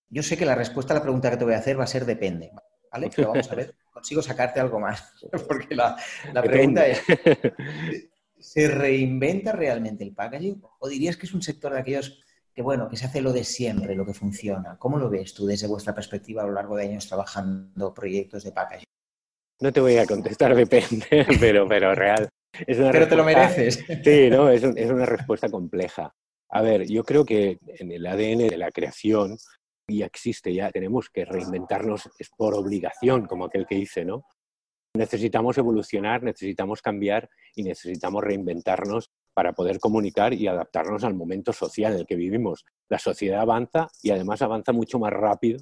Yo 0.08 0.22
sé 0.22 0.36
que 0.36 0.46
la 0.46 0.54
respuesta 0.54 0.94
a 0.94 0.98
la 0.98 1.02
pregunta 1.02 1.30
que 1.30 1.36
te 1.36 1.44
voy 1.44 1.54
a 1.54 1.58
hacer 1.58 1.78
va 1.78 1.84
a 1.84 1.88
ser 1.88 2.06
depende, 2.06 2.52
¿vale? 2.90 3.10
Pero 3.14 3.30
vamos 3.30 3.50
a 3.50 3.54
ver, 3.54 3.74
consigo 3.92 4.22
sacarte 4.22 4.60
algo 4.60 4.78
más. 4.78 5.12
Porque 5.48 5.74
la, 5.74 5.96
pregunta 6.42 6.86
es, 6.86 7.02
¿se 8.42 8.68
reinventa 8.68 9.52
realmente 9.52 10.04
el 10.04 10.14
packaging? 10.14 10.60
¿O 10.78 10.88
dirías 10.88 11.16
que 11.16 11.26
es 11.26 11.34
un 11.34 11.42
sector 11.42 11.72
de 11.72 11.80
aquellos 11.80 12.22
que, 12.52 12.62
bueno, 12.62 12.88
que 12.88 12.96
se 12.96 13.06
hace 13.06 13.22
lo 13.22 13.32
de 13.32 13.44
siempre, 13.44 13.94
lo 13.94 14.04
que 14.04 14.14
funciona? 14.14 14.76
¿Cómo 14.78 14.98
lo 14.98 15.08
ves 15.08 15.32
tú 15.32 15.46
desde 15.46 15.66
vuestra 15.66 15.94
perspectiva 15.94 16.42
a 16.42 16.46
lo 16.46 16.52
largo 16.52 16.76
de 16.76 16.84
años 16.84 17.08
trabajando 17.08 17.94
proyectos 17.94 18.44
de 18.44 18.52
packaging? 18.52 18.84
No 19.60 19.72
te 19.72 19.80
voy 19.80 19.96
a 19.96 20.06
contestar 20.06 20.54
depende, 20.56 21.06
pero, 21.40 21.66
pero 21.68 21.94
real. 21.94 22.28
pero 22.66 23.08
te 23.08 23.16
lo 23.16 23.24
mereces. 23.24 23.84
Sí, 24.04 24.28
¿no? 24.28 24.50
Es, 24.50 24.62
es 24.64 24.90
una 24.90 25.06
respuesta 25.06 25.48
compleja. 25.48 26.12
A 26.50 26.60
ver, 26.60 26.86
yo 26.86 27.04
creo 27.04 27.24
que 27.24 27.58
en 27.66 27.92
el 27.92 28.06
ADN 28.06 28.48
de 28.48 28.58
la 28.58 28.70
creación 28.70 29.38
ya 29.88 30.06
existe, 30.06 30.52
ya 30.52 30.70
tenemos 30.70 31.08
que 31.10 31.24
reinventarnos, 31.24 32.10
es 32.18 32.28
por 32.30 32.54
obligación, 32.54 33.26
como 33.26 33.46
aquel 33.46 33.66
que 33.66 33.76
dice, 33.76 34.04
¿no? 34.04 34.24
Necesitamos 34.94 35.56
evolucionar, 35.58 36.22
necesitamos 36.22 36.82
cambiar 36.82 37.30
y 37.54 37.62
necesitamos 37.62 38.22
reinventarnos 38.22 39.10
para 39.34 39.52
poder 39.54 39.78
comunicar 39.80 40.34
y 40.34 40.46
adaptarnos 40.46 41.04
al 41.04 41.14
momento 41.14 41.52
social 41.52 41.92
en 41.92 42.00
el 42.00 42.06
que 42.06 42.16
vivimos. 42.16 42.64
La 42.88 42.98
sociedad 42.98 43.40
avanza 43.40 43.88
y 44.02 44.10
además 44.10 44.42
avanza 44.42 44.72
mucho 44.72 44.98
más 44.98 45.12
rápido 45.12 45.58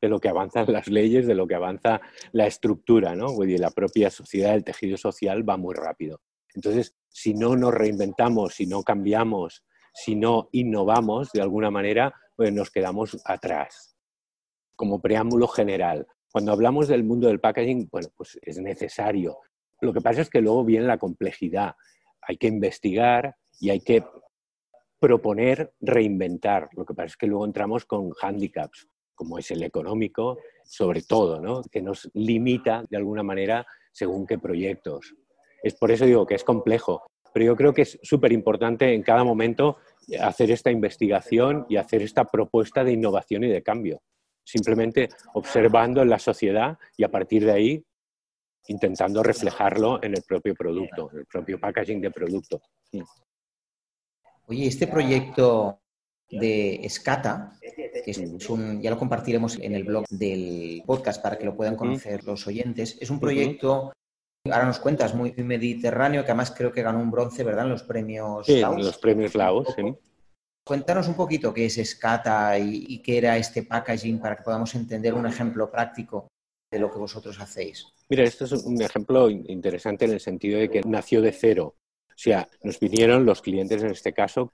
de 0.00 0.08
lo 0.08 0.18
que 0.18 0.28
avanzan 0.28 0.70
las 0.72 0.88
leyes, 0.88 1.26
de 1.26 1.34
lo 1.34 1.46
que 1.46 1.54
avanza 1.54 2.00
la 2.32 2.46
estructura, 2.46 3.14
¿no? 3.14 3.28
la 3.42 3.70
propia 3.70 4.10
sociedad, 4.10 4.54
el 4.54 4.64
tejido 4.64 4.96
social 4.96 5.48
va 5.48 5.56
muy 5.56 5.74
rápido. 5.74 6.20
Entonces, 6.54 6.96
si 7.08 7.34
no 7.34 7.56
nos 7.56 7.72
reinventamos, 7.72 8.54
si 8.54 8.66
no 8.66 8.82
cambiamos, 8.82 9.64
si 9.94 10.14
no 10.16 10.48
innovamos 10.52 11.30
de 11.32 11.40
alguna 11.40 11.70
manera, 11.70 12.12
pues 12.36 12.52
nos 12.52 12.70
quedamos 12.70 13.16
atrás. 13.24 13.96
Como 14.76 15.00
preámbulo 15.00 15.46
general, 15.46 16.06
cuando 16.34 16.50
hablamos 16.50 16.88
del 16.88 17.04
mundo 17.04 17.28
del 17.28 17.38
packaging, 17.38 17.88
bueno, 17.92 18.08
pues 18.16 18.40
es 18.42 18.58
necesario. 18.58 19.38
Lo 19.80 19.92
que 19.92 20.00
pasa 20.00 20.20
es 20.20 20.28
que 20.28 20.40
luego 20.40 20.64
viene 20.64 20.84
la 20.84 20.98
complejidad. 20.98 21.76
Hay 22.22 22.38
que 22.38 22.48
investigar 22.48 23.36
y 23.60 23.70
hay 23.70 23.78
que 23.78 24.04
proponer 24.98 25.74
reinventar. 25.80 26.70
Lo 26.72 26.84
que 26.84 26.92
pasa 26.92 27.06
es 27.06 27.16
que 27.16 27.28
luego 27.28 27.44
entramos 27.44 27.84
con 27.84 28.10
handicaps, 28.20 28.88
como 29.14 29.38
es 29.38 29.48
el 29.52 29.62
económico, 29.62 30.38
sobre 30.64 31.02
todo, 31.02 31.40
¿no? 31.40 31.62
que 31.70 31.80
nos 31.80 32.10
limita 32.14 32.82
de 32.90 32.96
alguna 32.96 33.22
manera 33.22 33.64
según 33.92 34.26
qué 34.26 34.36
proyectos. 34.36 35.14
Es 35.62 35.76
por 35.76 35.92
eso 35.92 36.04
digo 36.04 36.26
que 36.26 36.34
es 36.34 36.42
complejo, 36.42 37.06
pero 37.32 37.46
yo 37.46 37.54
creo 37.54 37.72
que 37.72 37.82
es 37.82 37.96
súper 38.02 38.32
importante 38.32 38.92
en 38.92 39.04
cada 39.04 39.22
momento 39.22 39.76
hacer 40.20 40.50
esta 40.50 40.72
investigación 40.72 41.64
y 41.68 41.76
hacer 41.76 42.02
esta 42.02 42.24
propuesta 42.24 42.82
de 42.82 42.90
innovación 42.90 43.44
y 43.44 43.50
de 43.50 43.62
cambio. 43.62 44.02
Simplemente 44.44 45.08
observando 45.32 46.02
en 46.02 46.10
la 46.10 46.18
sociedad 46.18 46.78
y 46.96 47.04
a 47.04 47.10
partir 47.10 47.44
de 47.44 47.52
ahí 47.52 47.84
intentando 48.68 49.22
reflejarlo 49.22 50.02
en 50.02 50.14
el 50.14 50.22
propio 50.22 50.54
producto, 50.54 51.10
en 51.12 51.18
el 51.20 51.26
propio 51.26 51.58
packaging 51.60 52.00
de 52.00 52.10
producto. 52.10 52.62
Oye, 54.46 54.66
este 54.66 54.86
proyecto 54.86 55.80
de 56.30 56.76
Escata, 56.76 57.58
que 57.60 58.10
es 58.10 58.48
un, 58.48 58.80
ya 58.80 58.90
lo 58.90 58.98
compartiremos 58.98 59.58
en 59.58 59.74
el 59.74 59.84
blog 59.84 60.04
del 60.08 60.82
podcast 60.86 61.22
para 61.22 61.38
que 61.38 61.44
lo 61.44 61.56
puedan 61.56 61.76
conocer 61.76 62.24
los 62.24 62.46
oyentes, 62.46 62.98
es 63.00 63.10
un 63.10 63.20
proyecto, 63.20 63.92
ahora 64.44 64.66
nos 64.66 64.78
cuentas, 64.78 65.14
muy 65.14 65.32
mediterráneo, 65.32 66.24
que 66.24 66.30
además 66.30 66.52
creo 66.56 66.72
que 66.72 66.82
ganó 66.82 67.00
un 67.00 67.10
bronce, 67.10 67.44
¿verdad? 67.44 67.64
En 67.64 67.70
los 67.70 67.82
premios 67.82 68.46
sí, 68.46 68.60
en 68.60 68.84
los 68.84 68.98
premios 68.98 69.34
Laos, 69.34 69.68
sí. 69.76 69.82
Cuéntanos 70.66 71.08
un 71.08 71.14
poquito 71.14 71.52
qué 71.52 71.66
es 71.66 71.78
Escata 71.78 72.58
y, 72.58 72.86
y 72.88 73.02
qué 73.02 73.18
era 73.18 73.36
este 73.36 73.64
packaging 73.64 74.18
para 74.18 74.36
que 74.36 74.42
podamos 74.42 74.74
entender 74.74 75.12
un 75.12 75.26
ejemplo 75.26 75.70
práctico 75.70 76.28
de 76.70 76.78
lo 76.78 76.90
que 76.90 76.98
vosotros 76.98 77.38
hacéis. 77.38 77.86
Mira, 78.08 78.24
esto 78.24 78.46
es 78.46 78.52
un 78.52 78.80
ejemplo 78.80 79.28
interesante 79.30 80.06
en 80.06 80.12
el 80.12 80.20
sentido 80.20 80.58
de 80.58 80.70
que 80.70 80.80
nació 80.82 81.20
de 81.20 81.32
cero. 81.32 81.76
O 82.08 82.16
sea, 82.16 82.48
nos 82.62 82.80
vinieron 82.80 83.26
los 83.26 83.42
clientes 83.42 83.82
en 83.82 83.90
este 83.90 84.12
caso 84.12 84.52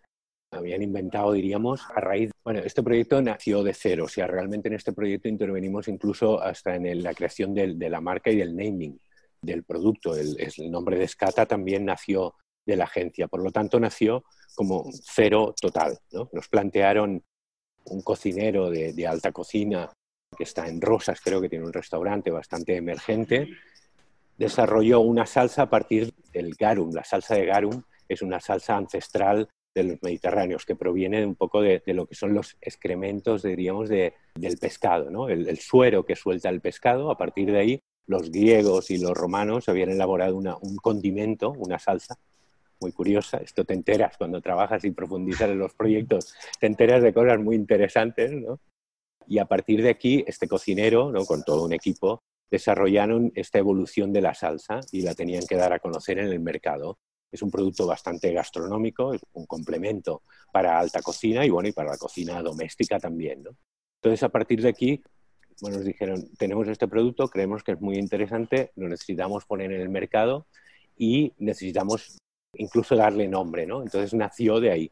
habían 0.53 0.83
inventado, 0.83 1.33
diríamos, 1.33 1.83
a 1.95 2.01
raíz. 2.01 2.31
Bueno, 2.45 2.61
este 2.61 2.83
proyecto 2.83 3.23
nació 3.23 3.63
de 3.63 3.75
cero, 3.75 4.05
o 4.05 4.09
sea, 4.09 4.27
realmente 4.27 4.69
en 4.69 4.75
este 4.75 4.93
proyecto 4.93 5.29
intervenimos 5.29 5.89
incluso 5.89 6.41
hasta 6.41 6.75
en 6.75 7.03
la 7.03 7.15
creación 7.15 7.55
de 7.55 7.91
la 7.91 8.01
marca 8.01 8.31
y 8.31 8.37
del 8.37 8.57
naming 8.57 8.99
del 9.41 9.65
producto. 9.65 10.15
El, 10.17 10.37
nombre 10.71 10.99
de 10.99 11.09
Scata 11.09 11.47
también 11.47 11.85
nació 11.85 12.35
de 12.67 12.77
la 12.77 12.85
agencia, 12.85 13.29
por 13.29 13.43
lo 13.43 13.51
tanto 13.51 13.81
nació 13.81 14.25
como 14.55 14.85
cero 14.93 15.55
total. 15.61 15.99
¿no? 16.13 16.29
Nos 16.33 16.49
plantearon 16.49 17.23
un 17.85 18.03
cocinero 18.03 18.71
de, 18.71 18.93
de 18.93 19.07
alta 19.07 19.33
cocina 19.33 19.91
que 20.37 20.45
está 20.45 20.69
en 20.69 20.81
Rosas, 20.81 21.21
creo 21.21 21.41
que 21.41 21.49
tiene 21.49 21.65
un 21.65 21.73
restaurante 21.73 22.31
bastante 22.31 22.77
emergente, 22.77 23.49
desarrolló 24.37 25.01
una 25.01 25.27
salsa 25.27 25.63
a 25.63 25.71
partir 25.71 26.15
del 26.33 26.55
garum. 26.55 26.93
La 26.93 27.05
salsa 27.05 27.35
de 27.35 27.47
garum 27.47 27.83
es 28.09 28.23
una 28.23 28.41
salsa 28.41 28.77
ancestral 28.77 29.49
de 29.75 29.85
los 29.85 30.03
mediterráneos, 30.03 30.65
que 30.67 30.75
proviene 30.75 31.25
un 31.25 31.37
poco 31.37 31.63
de, 31.63 31.83
lo 31.87 32.07
que 32.07 32.15
son 32.15 32.35
los 32.35 32.57
excrementos, 32.61 33.43
diríamos, 33.43 33.89
del 33.89 34.59
pescado, 34.61 35.11
¿no? 35.11 35.29
El, 35.29 35.59
suero 35.59 36.05
que 36.05 36.17
suelta 36.17 36.49
el 36.49 36.61
pescado, 36.61 37.11
a 37.11 37.17
partir 37.17 37.53
de 37.53 37.59
ahí 37.59 37.81
los 38.07 38.31
griegos 38.31 38.91
y 38.91 38.99
los 38.99 39.13
romanos 39.13 39.69
habían 39.69 39.91
elaborado 39.91 40.37
un 40.37 40.77
condimento, 40.77 41.53
una 41.53 41.79
salsa, 41.79 42.19
muy 42.81 42.93
curiosa. 42.93 43.39
Esto 43.39 43.65
te 43.65 43.75
enteras 43.75 44.17
cuando 44.17 44.41
trabajas 44.41 44.85
y 44.85 44.91
profundizas 44.91 45.51
en 45.51 45.59
los 45.59 45.75
proyectos, 45.75 46.35
te 46.59 46.67
enteras 46.67 47.03
de 47.03 47.13
cosas 47.13 47.39
muy 47.39 47.57
interesantes, 47.57 48.33
¿no? 48.33 48.61
Y 49.27 49.39
a 49.39 49.45
partir 49.45 49.83
de 49.83 49.91
aquí, 49.91 50.25
este 50.27 50.49
cocinero, 50.49 51.13
¿no? 51.13 51.25
con 51.25 51.43
todo 51.45 51.65
un 51.65 51.73
equipo, 51.73 52.23
desarrollaron 52.51 53.31
esta 53.35 53.59
evolución 53.59 54.13
de 54.13 54.23
la 54.23 54.35
salsa 54.35 54.81
y 54.91 55.03
la 55.03 55.15
tenían 55.15 55.47
que 55.47 55.57
dar 55.57 55.73
a 55.73 55.79
conocer 55.79 56.19
en 56.19 56.27
el 56.27 56.41
mercado 56.41 56.99
es 57.33 57.43
un 57.43 57.51
producto 57.51 57.87
bastante 57.87 58.33
gastronómico, 58.33 59.15
es 59.15 59.23
un 59.33 59.47
complemento 59.47 60.23
para 60.53 60.79
alta 60.79 61.01
cocina 61.01 61.45
y 61.47 61.51
bueno, 61.51 61.69
y 61.69 61.73
para 61.73 61.91
la 61.91 61.99
cocina 61.99 62.43
doméstica 62.43 62.99
también, 62.99 63.43
¿no? 63.43 63.57
Entonces, 64.03 64.23
a 64.23 64.31
partir 64.31 64.63
de 64.63 64.69
aquí, 64.69 65.03
bueno, 65.61 65.77
nos 65.77 65.87
dijeron, 65.87 66.29
tenemos 66.39 66.67
este 66.69 66.89
producto, 66.89 67.29
creemos 67.29 67.63
que 67.63 67.73
es 67.73 67.81
muy 67.81 67.97
interesante, 67.97 68.73
lo 68.77 68.89
necesitamos 68.89 69.45
poner 69.45 69.73
en 69.73 69.81
el 69.81 69.91
mercado 69.91 70.47
y 70.97 71.35
necesitamos 71.39 72.19
incluso 72.55 72.97
darle 72.97 73.29
nombre, 73.29 73.67
¿no? 73.67 73.83
Entonces 73.83 74.15
nació 74.15 74.61
de 74.61 74.71
ahí, 74.71 74.91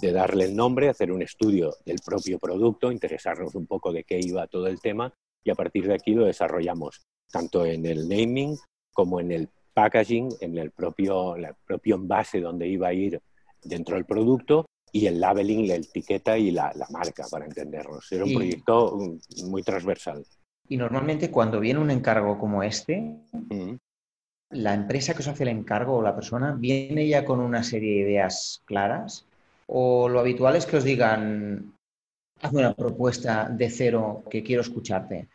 de 0.00 0.12
darle 0.12 0.44
el 0.44 0.56
nombre, 0.56 0.88
hacer 0.88 1.10
un 1.10 1.22
estudio 1.22 1.74
del 1.84 1.98
propio 2.04 2.38
producto, 2.38 2.92
interesarnos 2.92 3.54
un 3.54 3.66
poco 3.66 3.92
de 3.92 4.04
qué 4.04 4.20
iba 4.20 4.46
todo 4.46 4.66
el 4.66 4.80
tema 4.80 5.12
y 5.44 5.50
a 5.50 5.54
partir 5.54 5.86
de 5.86 5.94
aquí 5.94 6.12
lo 6.12 6.26
desarrollamos, 6.26 7.02
tanto 7.30 7.64
en 7.64 7.86
el 7.86 8.08
naming 8.08 8.56
como 8.92 9.20
en 9.20 9.32
el 9.32 9.48
packaging, 9.72 10.28
en 10.40 10.58
el 10.58 10.72
propio, 10.72 11.36
el 11.36 11.54
propio 11.64 11.94
envase 11.94 12.40
donde 12.40 12.66
iba 12.66 12.88
a 12.88 12.92
ir 12.92 13.20
dentro 13.62 13.94
del 13.94 14.04
producto 14.04 14.66
y 14.92 15.06
el 15.06 15.20
labeling, 15.20 15.68
la 15.68 15.76
etiqueta 15.76 16.36
y 16.36 16.50
la, 16.50 16.72
marca, 16.90 17.24
para 17.30 17.44
entendernos. 17.44 18.10
Era 18.10 18.24
un 18.24 18.34
proyecto 18.34 18.96
mm, 18.96 19.50
muy 19.50 19.62
transversal. 19.62 20.24
Y 20.68 20.76
normalmente 20.76 21.30
cuando 21.30 21.60
viene 21.60 21.80
un 21.80 21.90
encargo 21.90 22.38
como 22.38 22.62
este, 22.62 23.16
la 24.50 24.74
empresa 24.74 25.14
que 25.14 25.20
os 25.20 25.28
hace 25.28 25.42
el 25.42 25.50
encargo 25.50 25.96
o 25.96 26.02
la 26.02 26.14
persona 26.14 26.52
viene 26.52 27.06
ya 27.06 27.24
con 27.24 27.40
una 27.40 27.62
serie 27.62 27.92
de 27.92 28.10
ideas 28.10 28.62
claras 28.64 29.26
o 29.66 30.08
lo 30.08 30.20
habitual 30.20 30.56
es 30.56 30.64
que 30.64 30.78
os 30.78 30.84
digan, 30.84 31.74
hazme 32.40 32.60
una 32.60 32.74
propuesta 32.74 33.48
de 33.50 33.68
cero 33.68 34.24
que 34.30 34.42
quiero 34.42 34.62
escucharte. 34.62 35.28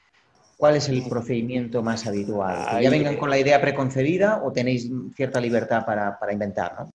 ¿Cuál 0.58 0.78
es 0.78 0.90
el 0.90 1.04
procedimiento 1.08 1.84
más 1.84 2.08
habitual? 2.08 2.82
¿Ya 2.82 2.90
vengan 2.90 3.18
con 3.18 3.30
la 3.30 3.38
idea 3.38 3.62
preconcebida 3.62 4.42
o 4.44 4.52
tenéis 4.52 4.90
cierta 5.16 5.40
libertad 5.40 5.86
para, 5.86 6.18
inventar? 6.32 6.74
¿no? 6.80 6.90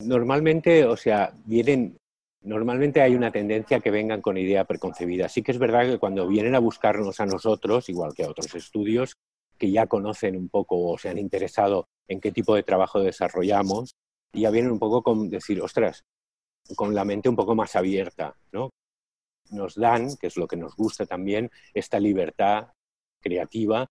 Normalmente, 0.00 0.84
o 0.84 0.96
sea, 0.96 1.32
vienen 1.44 1.96
Normalmente 2.44 3.00
hay 3.00 3.14
una 3.14 3.30
tendencia 3.30 3.78
que 3.78 3.92
vengan 3.92 4.20
con 4.20 4.36
idea 4.36 4.64
preconcebida. 4.64 5.28
Sí 5.28 5.42
que 5.42 5.52
es 5.52 5.58
verdad 5.58 5.86
que 5.86 5.98
cuando 5.98 6.26
vienen 6.26 6.56
a 6.56 6.58
buscarnos 6.58 7.20
a 7.20 7.26
nosotros, 7.26 7.88
igual 7.88 8.14
que 8.14 8.24
a 8.24 8.30
otros 8.30 8.52
estudios, 8.56 9.16
que 9.62 9.70
ya 9.70 9.86
conocen 9.86 10.36
un 10.36 10.48
poco 10.48 10.76
o 10.76 10.98
se 10.98 11.08
han 11.08 11.18
interesado 11.18 11.86
en 12.08 12.20
qué 12.20 12.32
tipo 12.32 12.56
de 12.56 12.64
trabajo 12.64 12.98
desarrollamos, 12.98 13.94
ya 14.32 14.50
vienen 14.50 14.72
un 14.72 14.80
poco 14.80 15.04
con 15.04 15.28
decir, 15.28 15.62
ostras, 15.62 16.02
con 16.74 16.96
la 16.96 17.04
mente 17.04 17.28
un 17.28 17.36
poco 17.36 17.54
más 17.54 17.76
abierta, 17.76 18.36
¿no? 18.50 18.70
Nos 19.50 19.76
dan, 19.76 20.16
que 20.16 20.26
es 20.26 20.36
lo 20.36 20.48
que 20.48 20.56
nos 20.56 20.74
gusta 20.74 21.06
también, 21.06 21.48
esta 21.74 22.00
libertad 22.00 22.72
creativa 23.20 23.86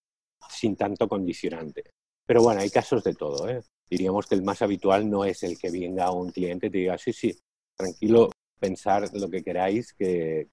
sin 0.50 0.76
tanto 0.76 1.08
condicionante. 1.08 1.92
Pero 2.26 2.44
bueno, 2.44 2.60
hay 2.60 2.70
casos 2.70 3.02
de 3.06 3.14
todo. 3.14 3.48
¿eh? 3.48 3.62
Diríamos 3.90 4.28
que 4.28 4.36
el 4.36 4.44
más 4.44 4.62
habitual 4.62 5.10
no 5.10 5.24
es 5.24 5.42
el 5.44 5.58
que 5.58 5.72
venga 5.72 6.12
un 6.12 6.34
cliente 6.34 6.68
y 6.68 6.72
te 6.72 6.78
diga, 6.80 6.98
sí, 6.98 7.14
sí, 7.14 7.34
tranquilo, 7.78 8.30
pensar 8.60 9.10
lo 9.14 9.30
que 9.30 9.42
queráis, 9.42 9.94
que 9.94 10.50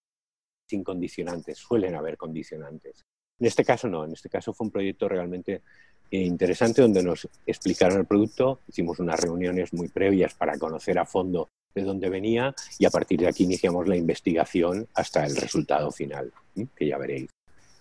sin 0.69 0.85
condicionantes. 0.85 1.59
Suelen 1.59 1.97
haber 1.97 2.17
condicionantes. 2.17 3.03
En 3.41 3.47
este 3.47 3.65
caso 3.65 3.89
no, 3.89 4.05
en 4.05 4.13
este 4.13 4.29
caso 4.29 4.53
fue 4.53 4.67
un 4.67 4.71
proyecto 4.71 5.09
realmente 5.09 5.63
interesante 6.11 6.83
donde 6.83 7.03
nos 7.03 7.29
explicaron 7.47 7.99
el 8.01 8.07
producto, 8.07 8.61
hicimos 8.67 8.99
unas 8.99 9.21
reuniones 9.21 9.73
muy 9.75 9.89
previas 9.89 10.35
para 10.35 10.59
conocer 10.59 10.99
a 10.99 11.05
fondo 11.05 11.51
de 11.75 11.83
dónde 11.83 12.09
venía 12.09 12.55
y 12.79 12.87
a 12.87 12.91
partir 12.91 13.21
de 13.21 13.29
aquí 13.29 13.45
iniciamos 13.45 13.87
la 13.87 13.97
investigación 13.97 14.89
hasta 14.95 15.25
el 15.27 15.37
resultado 15.37 15.91
final, 15.91 16.33
que 16.75 16.87
ya 16.87 16.99
veréis 16.99 17.31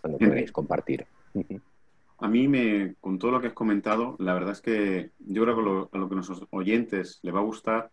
cuando 0.02 0.20
queréis 0.20 0.52
compartir. 0.52 1.06
A 2.20 2.28
mí, 2.28 2.48
me, 2.48 2.96
con 3.00 3.20
todo 3.20 3.32
lo 3.32 3.42
que 3.42 3.48
has 3.48 3.54
comentado, 3.54 4.16
la 4.20 4.34
verdad 4.34 4.52
es 4.52 4.62
que 4.62 5.12
yo 5.20 5.44
creo 5.44 5.56
que 5.56 5.62
lo, 5.62 5.90
a 5.92 5.98
lo 5.98 6.08
que 6.10 6.14
a 6.14 6.16
nuestros 6.16 6.44
oyentes 6.50 7.20
les 7.22 7.34
va 7.34 7.40
a 7.40 7.44
gustar 7.44 7.92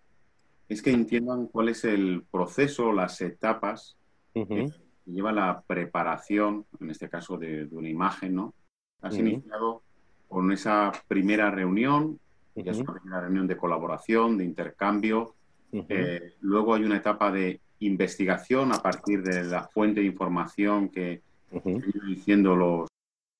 es 0.68 0.80
que 0.82 0.90
entiendan 0.90 1.46
cuál 1.46 1.68
es 1.68 1.84
el 1.84 2.24
proceso, 2.30 2.92
las 2.92 3.20
etapas 3.20 3.96
lleva 5.06 5.32
la 5.32 5.62
preparación, 5.66 6.66
en 6.80 6.90
este 6.90 7.08
caso 7.08 7.36
de, 7.36 7.68
una 7.70 7.88
imagen, 7.88 8.34
¿no? 8.34 8.54
Has 9.02 9.16
iniciado 9.16 9.82
con 10.28 10.50
esa 10.50 10.92
primera 11.06 11.50
reunión, 11.50 12.18
ya 12.54 12.72
es 12.72 12.78
una 12.78 12.94
primera 12.94 13.20
reunión 13.20 13.46
de 13.46 13.56
colaboración, 13.56 14.38
de 14.38 14.44
intercambio. 14.44 15.34
Eh, 15.72 16.34
luego 16.40 16.74
hay 16.74 16.84
una 16.84 16.96
etapa 16.96 17.30
de 17.30 17.60
investigación 17.80 18.72
a 18.72 18.80
partir 18.80 19.22
de 19.22 19.44
la 19.44 19.64
fuente 19.64 20.00
de 20.00 20.06
información 20.06 20.88
que, 20.88 21.20
diciendo 22.06 22.56
los, 22.56 22.88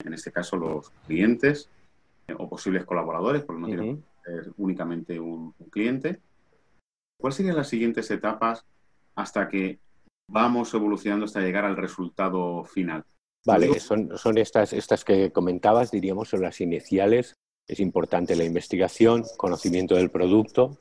en 0.05 0.15
este 0.15 0.33
caso 0.33 0.57
los 0.57 0.91
clientes. 1.07 1.71
o 2.39 2.49
posibles 2.49 2.85
colaboradores, 2.85 3.43
porque 3.43 3.61
no 3.61 3.67
tiene 3.67 3.97
que 3.97 4.31
ser 4.31 4.53
únicamente 4.57 5.21
un, 5.21 5.53
cliente. 5.71 6.21
¿Cuáles 7.19 7.37
serían 7.37 7.57
las 7.57 7.69
siguientes 7.69 8.11
etapas 8.11 8.65
hasta 9.15 9.49
que 9.49 9.79
vamos 10.29 10.73
evolucionando 10.75 11.25
hasta 11.25 11.41
llegar 11.41 11.65
al 11.65 11.77
resultado 11.77 12.65
final? 12.65 13.05
Vale, 13.47 13.79
son, 13.79 14.17
son 14.17 14.39
estas, 14.39 14.73
estas 14.73 15.05
que 15.05 15.31
comentabas, 15.31 15.91
diríamos, 15.91 16.31
son 16.31 16.43
las 16.43 16.61
iniciales. 16.61 17.35
Es 17.67 17.81
importante 17.81 18.37
la 18.37 18.45
investigación, 18.45 19.25
conocimiento 19.37 19.95
del 19.97 20.11
producto, 20.11 20.79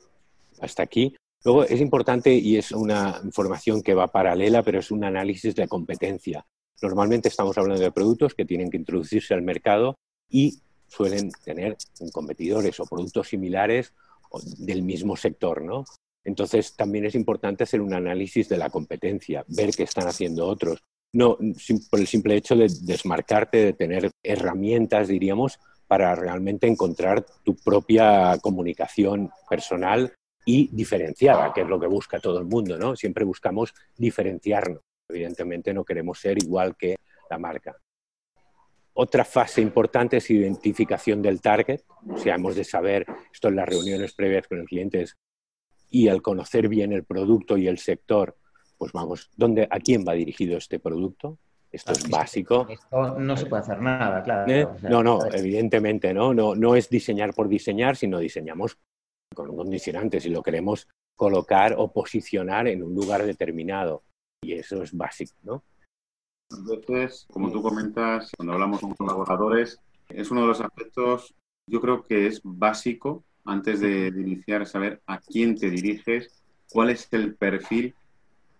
hasta 0.60 0.82
aquí. 0.82 1.14
Luego 1.44 1.64
es 1.64 1.80
importante 1.80 2.34
y 2.34 2.56
es 2.56 2.72
una 2.72 3.20
información 3.22 3.82
que 3.82 3.94
va 3.94 4.12
paralela, 4.12 4.62
pero 4.62 4.78
es 4.78 4.90
un 4.90 5.04
análisis 5.04 5.54
de 5.54 5.68
competencia. 5.68 6.46
Normalmente 6.80 7.28
estamos 7.28 7.56
hablando 7.58 7.82
de 7.82 7.92
productos 7.92 8.34
que 8.34 8.46
tienen 8.46 8.70
que 8.70 8.78
introducirse 8.78 9.34
al 9.34 9.42
mercado 9.42 9.94
y 10.28 10.58
suelen 10.88 11.30
tener 11.44 11.76
competidores 12.12 12.80
o 12.80 12.86
productos 12.86 13.28
similares 13.28 13.92
del 14.58 14.82
mismo 14.82 15.16
sector, 15.16 15.62
¿no? 15.62 15.84
Entonces 16.24 16.74
también 16.74 17.04
es 17.04 17.14
importante 17.14 17.64
hacer 17.64 17.80
un 17.80 17.94
análisis 17.94 18.48
de 18.48 18.56
la 18.56 18.70
competencia, 18.70 19.44
ver 19.48 19.70
qué 19.70 19.82
están 19.82 20.08
haciendo 20.08 20.46
otros. 20.46 20.82
No 21.12 21.38
por 21.90 22.00
el 22.00 22.06
simple 22.06 22.34
hecho 22.34 22.56
de 22.56 22.68
desmarcarte, 22.82 23.58
de 23.58 23.72
tener 23.72 24.10
herramientas, 24.22 25.08
diríamos, 25.08 25.60
para 25.86 26.14
realmente 26.14 26.66
encontrar 26.66 27.24
tu 27.44 27.54
propia 27.54 28.38
comunicación 28.40 29.30
personal 29.48 30.12
y 30.44 30.68
diferenciada, 30.74 31.52
que 31.52 31.60
es 31.60 31.68
lo 31.68 31.78
que 31.78 31.86
busca 31.86 32.18
todo 32.18 32.38
el 32.38 32.46
mundo, 32.46 32.76
¿no? 32.78 32.96
Siempre 32.96 33.24
buscamos 33.24 33.74
diferenciarnos. 33.96 34.80
Evidentemente 35.08 35.72
no 35.72 35.84
queremos 35.84 36.18
ser 36.18 36.42
igual 36.42 36.76
que 36.76 36.96
la 37.30 37.38
marca. 37.38 37.76
Otra 38.94 39.24
fase 39.24 39.60
importante 39.60 40.18
es 40.18 40.30
identificación 40.30 41.20
del 41.20 41.40
target, 41.40 41.82
o 42.08 42.16
hemos 42.24 42.54
de 42.54 42.64
saber, 42.64 43.06
esto 43.32 43.48
en 43.48 43.56
las 43.56 43.68
reuniones 43.68 44.14
previas 44.14 44.46
con 44.46 44.60
el 44.60 44.66
cliente 44.66 45.04
y 45.90 46.08
al 46.08 46.22
conocer 46.22 46.68
bien 46.68 46.92
el 46.92 47.04
producto 47.04 47.56
y 47.56 47.68
el 47.68 47.78
sector, 47.78 48.36
pues 48.78 48.92
vamos, 48.92 49.30
¿dónde, 49.36 49.68
¿a 49.70 49.78
quién 49.80 50.04
va 50.06 50.12
dirigido 50.12 50.56
este 50.58 50.78
producto? 50.78 51.38
Esto 51.70 51.92
es 51.92 52.08
básico. 52.08 52.66
Esto 52.68 53.18
no 53.18 53.36
se 53.36 53.46
puede 53.46 53.62
hacer 53.62 53.80
nada, 53.80 54.22
claro. 54.22 54.52
¿Eh? 54.52 54.68
no, 54.82 55.02
no, 55.02 55.18
evidentemente, 55.32 56.14
¿no? 56.14 56.32
¿no? 56.32 56.54
No 56.54 56.76
es 56.76 56.88
diseñar 56.88 57.34
por 57.34 57.48
diseñar, 57.48 57.96
sino 57.96 58.18
diseñamos 58.18 58.78
con 59.34 59.50
un 59.50 59.56
condicionante 59.56 60.20
si 60.20 60.30
lo 60.30 60.42
queremos 60.42 60.88
colocar 61.16 61.74
o 61.76 61.92
posicionar 61.92 62.68
en 62.68 62.82
un 62.82 62.94
lugar 62.94 63.24
determinado. 63.24 64.04
Y 64.42 64.52
eso 64.52 64.82
es 64.82 64.92
básico, 64.92 65.34
¿no? 65.42 65.64
A 66.52 66.76
veces, 66.76 67.26
como 67.32 67.50
tú 67.50 67.60
comentas, 67.60 68.30
cuando 68.36 68.52
hablamos 68.52 68.80
con 68.80 68.94
colaboradores, 68.94 69.80
es 70.08 70.30
uno 70.30 70.42
de 70.42 70.48
los 70.48 70.60
aspectos, 70.60 71.34
yo 71.68 71.80
creo 71.80 72.04
que 72.04 72.26
es 72.26 72.40
básico 72.44 73.24
antes 73.44 73.80
de, 73.80 74.08
iniciar, 74.08 74.66
saber 74.66 75.00
a 75.06 75.18
quién 75.18 75.56
te 75.56 75.70
diriges, 75.70 76.42
cuál 76.70 76.90
es 76.90 77.08
el 77.12 77.34
perfil, 77.34 77.94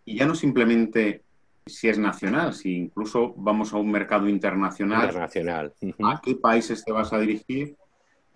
y 0.05 0.19
ya 0.19 0.27
no 0.27 0.35
simplemente 0.35 1.23
si 1.67 1.89
es 1.89 1.99
nacional, 1.99 2.53
si 2.53 2.77
incluso 2.77 3.33
vamos 3.37 3.73
a 3.73 3.79
un 3.79 3.91
mercado 3.91 4.29
internacional, 4.29 5.07
internacional. 5.07 5.73
a 6.05 6.21
qué 6.23 6.35
países 6.35 6.85
te 6.85 6.93
vas 6.93 7.13
a 7.13 7.19
dirigir, 7.19 7.77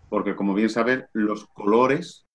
porque 0.08 0.34
como 0.34 0.54
bien 0.54 0.70
sabes, 0.70 1.04
los 1.12 1.46
colores 1.48 2.26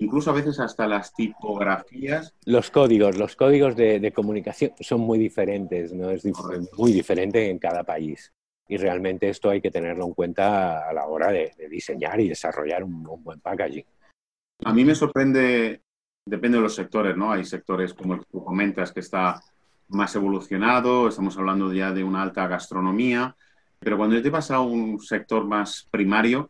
incluso 0.00 0.30
a 0.30 0.34
veces 0.34 0.58
hasta 0.58 0.86
las 0.88 1.12
tipografías. 1.14 2.34
Los 2.44 2.70
códigos, 2.70 3.16
los 3.16 3.36
códigos 3.36 3.76
de, 3.76 4.12
comunicación 4.12 4.72
son 4.80 5.02
muy 5.02 5.18
diferentes, 5.18 5.92
¿no? 5.92 6.10
Es 6.10 6.24
muy 6.76 6.92
diferente 6.92 7.48
en 7.48 7.58
cada 7.58 7.84
país. 7.84 8.32
Y 8.70 8.76
realmente 8.76 9.28
esto 9.28 9.50
hay 9.50 9.60
que 9.60 9.72
tenerlo 9.72 10.06
en 10.06 10.14
cuenta 10.14 10.88
a 10.88 10.92
la 10.92 11.04
hora 11.06 11.32
de, 11.32 11.52
diseñar 11.68 12.20
y 12.20 12.28
desarrollar 12.28 12.84
un, 12.84 13.02
buen 13.02 13.40
packaging. 13.40 13.84
A 14.64 14.72
mí 14.72 14.84
me 14.84 14.94
sorprende, 14.94 15.82
depende 16.24 16.58
de 16.58 16.62
los 16.62 16.76
sectores, 16.76 17.16
¿no? 17.16 17.32
Hay 17.32 17.44
sectores 17.44 17.92
como 17.92 18.14
el 18.14 18.20
que 18.20 18.26
tú 18.30 18.44
comentas 18.44 18.92
que 18.92 19.00
está 19.00 19.40
más 19.88 20.14
evolucionado, 20.14 21.08
estamos 21.08 21.36
hablando 21.36 21.72
ya 21.72 21.90
de 21.90 22.04
una 22.04 22.22
alta 22.22 22.46
gastronomía, 22.46 23.34
pero 23.80 23.96
cuando 23.96 24.22
te 24.22 24.30
vas 24.30 24.52
a 24.52 24.60
un 24.60 25.00
sector 25.00 25.44
más 25.44 25.88
primario, 25.90 26.48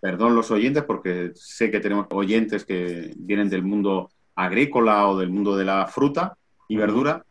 perdón 0.00 0.36
los 0.36 0.52
oyentes, 0.52 0.84
porque 0.84 1.32
sé 1.34 1.68
que 1.72 1.80
tenemos 1.80 2.06
oyentes 2.12 2.64
que 2.64 3.12
vienen 3.16 3.50
del 3.50 3.64
mundo 3.64 4.10
agrícola 4.36 5.08
o 5.08 5.18
del 5.18 5.30
mundo 5.30 5.56
de 5.56 5.64
la 5.64 5.84
fruta 5.88 6.36
y 6.68 6.76
verdura, 6.76 7.24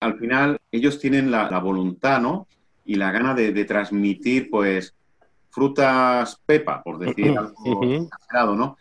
al 0.00 0.18
final 0.18 0.58
ellos 0.72 0.98
tienen 0.98 1.30
la, 1.30 1.58
voluntad, 1.58 2.18
¿no? 2.18 2.46
Y 2.84 2.96
la 2.96 3.12
gana 3.12 3.34
de, 3.34 3.64
transmitir, 3.64 4.50
pues, 4.50 4.94
frutas 5.50 6.40
pepa, 6.44 6.82
por 6.82 6.98
decir 6.98 7.36
algo 7.38 8.54
¿no? 8.54 8.76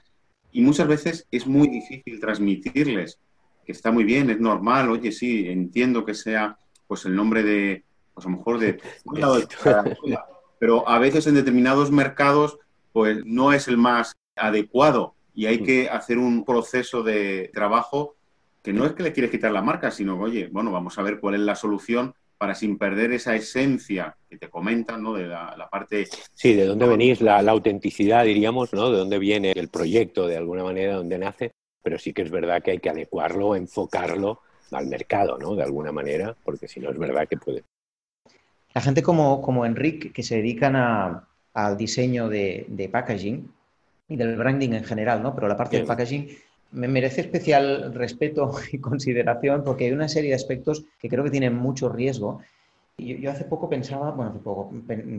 Y 0.51 0.61
muchas 0.61 0.87
veces 0.87 1.27
es 1.31 1.47
muy 1.47 1.67
difícil 1.67 2.19
transmitirles, 2.19 3.19
que 3.65 3.71
está 3.71 3.91
muy 3.91 4.03
bien, 4.03 4.29
es 4.29 4.39
normal, 4.39 4.89
oye, 4.89 5.11
sí, 5.11 5.47
entiendo 5.47 6.03
que 6.05 6.13
sea, 6.13 6.57
pues, 6.87 7.05
el 7.05 7.15
nombre 7.15 7.43
de, 7.43 7.83
pues, 8.13 8.25
a 8.25 8.29
lo 8.29 8.37
mejor 8.37 8.59
de... 8.59 8.79
pero 10.59 10.87
a 10.87 10.97
veces 10.97 11.27
en 11.27 11.35
determinados 11.35 11.91
mercados 11.91 12.57
pues 12.93 13.25
no 13.25 13.51
es 13.51 13.67
el 13.67 13.77
más 13.77 14.15
adecuado 14.37 15.15
y 15.33 15.47
hay 15.47 15.59
mm. 15.59 15.65
que 15.65 15.89
hacer 15.89 16.17
un 16.17 16.45
proceso 16.45 17.03
de 17.03 17.51
trabajo 17.53 18.15
que 18.61 18.71
no 18.71 18.85
es 18.85 18.93
que 18.93 19.03
le 19.03 19.11
quieres 19.11 19.29
quitar 19.29 19.51
la 19.51 19.61
marca, 19.61 19.91
sino, 19.91 20.17
oye, 20.17 20.47
bueno, 20.49 20.71
vamos 20.71 20.97
a 20.97 21.01
ver 21.01 21.19
cuál 21.19 21.35
es 21.35 21.41
la 21.41 21.55
solución 21.55 22.13
para 22.43 22.56
sin 22.56 22.77
perder 22.77 23.13
esa 23.13 23.34
esencia 23.38 24.17
que 24.29 24.38
te 24.38 24.49
comentan, 24.49 25.01
¿no? 25.01 25.13
De 25.13 25.27
la, 25.27 25.69
parte... 25.71 26.10
Sí, 26.34 26.53
de 26.53 26.65
dónde 26.65 26.86
venís, 26.86 27.21
la, 27.21 27.39
autenticidad, 27.39 28.25
diríamos, 28.25 28.73
¿no? 28.73 28.91
De 28.91 28.97
dónde 28.97 29.17
viene 29.17 29.53
el 29.56 29.69
proyecto, 29.69 30.27
de 30.27 30.36
alguna 30.36 30.62
manera, 30.62 30.89
de 30.91 30.97
dónde 30.97 31.17
nace, 31.17 31.51
pero 31.82 31.97
sí 31.97 32.12
que 32.12 32.21
es 32.21 32.29
verdad 32.29 32.62
que 32.62 32.71
hay 32.71 32.79
que 32.79 32.89
adecuarlo, 32.89 33.56
enfocarlo 33.56 34.41
al 34.73 34.88
mercado, 34.88 35.38
¿no? 35.38 35.56
De 35.56 35.63
alguna 35.63 35.93
manera, 35.93 36.36
porque 36.43 36.67
si 36.67 36.82
no 36.82 36.89
es 36.89 36.99
verdad 36.99 37.29
que 37.29 37.38
puede... 37.38 37.63
La 38.73 38.82
gente 38.82 39.01
como, 39.01 39.41
como 39.41 39.65
Enrique, 39.65 40.12
que 40.12 40.21
se 40.21 40.36
dedican 40.36 40.75
a, 40.75 41.25
al 41.53 41.77
diseño 41.77 42.27
de, 42.27 42.89
packaging 42.91 43.49
y 44.10 44.17
del 44.17 44.36
branding 44.36 44.71
en 44.71 44.84
general, 44.84 45.23
¿no? 45.23 45.34
Pero 45.34 45.47
la 45.47 45.56
parte 45.56 45.77
del 45.77 45.86
packaging 45.86 46.27
me 46.73 46.88
merece 46.88 47.21
especial 47.21 47.93
respeto 47.93 48.51
y 48.71 48.79
consideración 48.79 49.63
porque 49.63 49.86
hay 49.86 49.91
una 49.91 50.09
serie 50.09 50.31
de 50.31 50.36
aspectos 50.36 50.83
que 50.99 51.09
creo 51.09 51.23
que 51.23 51.31
tienen 51.31 51.55
mucho 51.55 51.89
riesgo. 51.89 52.41
Y 52.97 53.19
yo, 53.19 53.31
hace 53.31 53.45
poco 53.45 53.69
pensaba, 53.69 54.12
bueno, 54.12 54.31
hace 54.31 54.39
poco, 54.39 54.71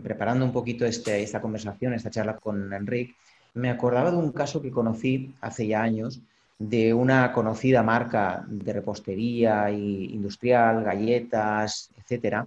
preparando 0.03 0.45
un 0.45 0.53
poquito 0.53 0.85
este, 0.85 1.23
esta 1.23 1.41
conversación, 1.41 1.93
esta 1.93 2.11
charla 2.11 2.37
con 2.37 2.73
Enrique, 2.73 3.15
me 3.55 3.71
acordaba 3.71 4.11
de 4.11 4.17
un 4.17 4.33
caso 4.33 4.61
que 4.61 4.71
conocí 4.71 5.35
hace 5.41 5.67
ya 5.67 5.83
años 5.83 6.21
de 6.59 6.95
una 6.95 7.33
conocida 7.33 7.83
marca 7.83 8.45
de 8.49 8.73
repostería 8.73 9.71
industrial, 9.71 10.85
galletas, 10.85 11.91
etcétera, 11.99 12.47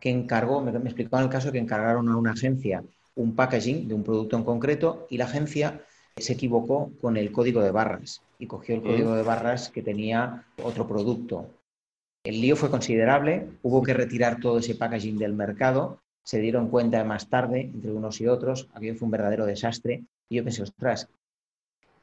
que 0.00 0.10
encargó, 0.10 0.60
me, 0.60 0.72
me 0.72 0.86
explicó 0.86 1.16
en 1.18 1.24
el 1.24 1.30
caso 1.30 1.52
que 1.52 1.58
encargaron 1.58 2.08
a 2.08 2.16
una 2.16 2.32
agencia 2.32 2.82
un 3.14 3.34
packaging 3.34 3.88
de 3.88 3.94
un 3.94 4.02
producto 4.02 4.36
en 4.36 4.44
concreto 4.44 5.06
y 5.10 5.16
la 5.16 5.24
agencia 5.24 5.80
se 6.16 6.34
equivocó 6.34 6.90
con 7.00 7.16
el 7.16 7.32
código 7.32 7.62
de 7.62 7.70
barras 7.70 8.20
y 8.38 8.46
cogió 8.46 8.74
el 8.74 8.82
código 8.82 9.14
de 9.14 9.22
barras 9.22 9.70
que 9.70 9.82
tenía 9.82 10.44
otro 10.62 10.86
producto. 10.86 11.50
El 12.24 12.40
lío 12.40 12.56
fue 12.56 12.70
considerable, 12.70 13.48
hubo 13.62 13.82
que 13.82 13.94
retirar 13.94 14.40
todo 14.40 14.58
ese 14.58 14.74
packaging 14.74 15.18
del 15.18 15.34
mercado, 15.34 16.00
se 16.24 16.40
dieron 16.40 16.68
cuenta 16.68 17.04
más 17.04 17.28
tarde, 17.28 17.60
entre 17.60 17.92
unos 17.92 18.20
y 18.20 18.26
otros, 18.26 18.68
aquello 18.74 18.96
fue 18.96 19.06
un 19.06 19.12
verdadero 19.12 19.46
desastre 19.46 20.02
y 20.28 20.36
yo 20.36 20.44
pensé, 20.44 20.62
ostras, 20.62 21.08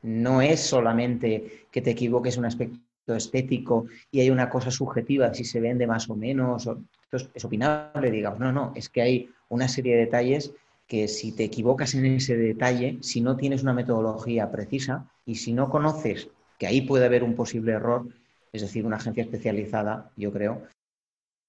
no 0.01 0.41
es 0.41 0.61
solamente 0.61 1.65
que 1.69 1.81
te 1.81 1.91
equivoques 1.91 2.35
en 2.35 2.39
un 2.41 2.45
aspecto 2.45 3.15
estético 3.15 3.87
y 4.11 4.21
hay 4.21 4.29
una 4.29 4.49
cosa 4.49 4.71
subjetiva, 4.71 5.33
si 5.33 5.43
se 5.43 5.59
vende 5.59 5.87
más 5.87 6.09
o 6.09 6.15
menos, 6.15 6.69
esto 7.11 7.29
es 7.33 7.43
opinable, 7.45 8.09
digamos, 8.09 8.39
no, 8.39 8.53
no, 8.53 8.71
es 8.75 8.87
que 8.87 9.01
hay 9.01 9.29
una 9.49 9.67
serie 9.67 9.95
de 9.95 10.05
detalles 10.05 10.53
que 10.87 11.09
si 11.09 11.33
te 11.33 11.43
equivocas 11.43 11.93
en 11.95 12.05
ese 12.05 12.37
detalle, 12.37 12.97
si 13.01 13.19
no 13.19 13.35
tienes 13.35 13.63
una 13.63 13.73
metodología 13.73 14.51
precisa 14.51 15.09
y 15.25 15.35
si 15.35 15.53
no 15.53 15.69
conoces 15.69 16.29
que 16.57 16.67
ahí 16.67 16.81
puede 16.81 17.05
haber 17.05 17.23
un 17.23 17.35
posible 17.35 17.73
error, 17.73 18.07
es 18.51 18.61
decir, 18.61 18.85
una 18.85 18.97
agencia 18.97 19.23
especializada, 19.23 20.11
yo 20.15 20.31
creo, 20.31 20.63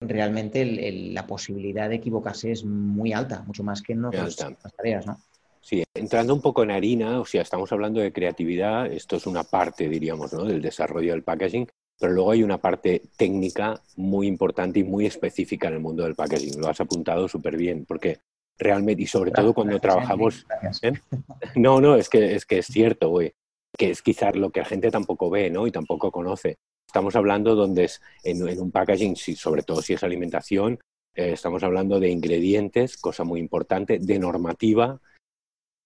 realmente 0.01 0.65
la 1.13 1.27
posibilidad 1.27 1.89
de 1.89 1.97
equivocarse 1.97 2.53
es 2.53 2.65
muy 2.65 3.13
alta, 3.13 3.43
mucho 3.43 3.63
más 3.63 3.83
que 3.83 3.93
en 3.93 4.05
otras, 4.07 4.37
tareas, 4.77 5.07
¿no? 5.07 5.19
Sí, 5.61 5.83
entrando 5.95 6.35
un 6.35 6.43
poco 6.43 6.63
en 6.63 6.71
harina, 6.71 7.21
o 7.21 7.25
sea, 7.25 7.41
estamos 7.41 7.73
hablando 7.73 8.01
de 8.01 8.13
creatividad, 8.13 8.87
esto 8.87 9.17
es 9.17 9.27
una 9.27 9.45
parte, 9.45 9.89
diríamos, 9.89 10.33
¿no? 10.33 10.45
del 10.45 10.61
desarrollo 10.61 11.13
del 11.13 11.23
packaging, 11.23 11.67
pero 11.99 12.13
luego 12.13 12.33
hay 12.33 12.43
una 12.43 12.59
parte 12.59 13.01
técnica 13.17 13.81
muy 13.97 14.27
importante 14.27 14.81
y 14.81 14.85
muy 14.85 15.07
específica 15.07 15.69
en 15.69 15.75
el 15.75 15.81
mundo 15.81 16.03
del 16.03 16.17
packaging. 16.17 16.61
Lo 16.61 16.69
has 16.69 16.81
apuntado 16.81 17.29
súper 17.29 17.57
bien, 17.57 17.87
porque 17.87 18.19
realmente, 18.59 19.05
y 19.05 19.07
sobre 19.07 19.31
todo 19.31 19.55
cuando 19.55 19.79
trabajamos... 19.79 20.47
¿eh? 20.83 20.93
No, 21.57 21.81
no, 21.81 21.97
es 21.97 22.11
que, 22.11 22.35
es 22.35 22.45
que 22.45 22.59
es 22.59 22.67
cierto, 22.67 23.09
güey, 23.09 23.33
que 23.77 23.91
es 23.91 24.03
quizás 24.03 24.37
lo 24.37 24.51
que 24.51 24.61
la 24.61 24.67
gente 24.67 24.91
tampoco 24.91 25.31
ve, 25.31 25.51
¿no? 25.51 25.67
Y 25.67 25.73
tampoco 25.73 26.11
conoce. 26.11 26.57
Estamos 26.87 27.17
hablando 27.17 27.55
donde 27.55 27.85
es 27.85 28.01
en, 28.23 28.43
un 28.61 28.71
packaging, 28.71 29.17
sobre 29.17 29.63
todo 29.63 29.83
si 29.83 29.95
es 29.95 30.05
alimentación, 30.05 30.79
eh, 31.15 31.33
estamos 31.33 31.63
hablando 31.63 32.01
de 32.01 32.11
ingredientes, 32.11 32.97
cosa 32.97 33.25
muy 33.25 33.41
importante, 33.41 33.99
de 33.99 34.19
normativa, 34.19 35.01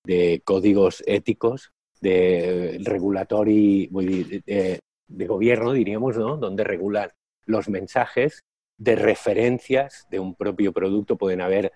de 0.05 0.43
códigos 0.45 1.03
éticos, 1.07 1.73
de 2.01 2.79
regulatory, 2.83 3.89
de, 3.89 4.81
de 5.09 5.27
gobierno, 5.27 5.73
diríamos, 5.73 6.17
¿no? 6.17 6.37
donde 6.37 6.65
regulan 6.65 7.11
los 7.45 7.69
mensajes 7.69 8.41
de 8.79 8.95
referencias 8.97 10.07
de 10.11 10.21
un 10.21 10.35
propio 10.35 10.73
producto. 10.73 11.17
Pueden 11.17 11.41
haber 11.41 11.73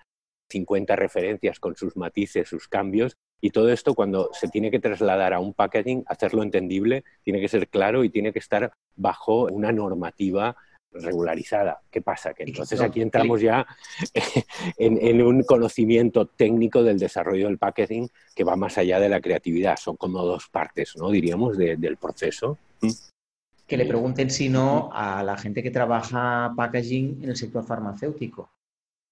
50 0.51 0.97
referencias 0.97 1.59
con 1.59 1.77
sus 1.77 1.97
matices, 1.97 2.49
sus 2.49 2.69
cambios, 2.69 3.17
y 3.45 3.51
todo 3.51 3.71
esto 3.71 3.95
cuando 3.95 4.31
se 4.33 4.49
tiene 4.49 4.71
que 4.71 4.79
trasladar 4.79 5.35
a 5.35 5.41
un 5.41 5.53
packaging, 5.53 6.05
hacerlo 6.07 6.45
entendible, 6.45 7.03
tiene 7.25 7.41
que 7.41 7.49
ser 7.49 7.69
claro 7.69 8.05
y 8.05 8.09
tiene 8.09 8.33
que 8.33 8.39
estar 8.39 8.73
bajo 8.95 9.47
una 9.47 9.73
normativa 9.73 10.57
regularizada. 10.93 11.81
¿Qué 11.91 12.03
pasa? 12.03 12.35
Que 12.35 12.45
entonces 12.45 12.81
aquí 12.81 13.03
entramos 13.03 13.41
ya 13.41 13.67
en, 14.79 15.23
un 15.23 15.43
conocimiento 15.43 16.27
técnico 16.27 16.85
del 16.85 17.01
desarrollo 17.01 17.49
del 17.49 17.59
packaging 17.59 18.09
que 18.37 18.45
va 18.45 18.55
más 18.55 18.79
allá 18.79 19.01
de 19.01 19.09
la 19.09 19.21
creatividad. 19.21 19.77
Son 19.77 19.97
como 19.97 20.23
dos 20.23 20.49
partes, 20.49 20.95
¿no? 20.97 21.11
Diríamos, 21.11 21.59
del 21.59 21.97
proceso. 21.97 22.59
Que 23.67 23.77
le 23.77 23.87
pregunten 23.87 24.31
si 24.31 24.51
no 24.51 24.91
a 24.93 25.25
la 25.25 25.37
gente 25.37 25.65
que 25.65 25.71
trabaja 25.73 26.53
packaging 26.57 27.25
en 27.25 27.31
el 27.31 27.37
sector 27.37 27.65
farmacéutico 27.65 28.53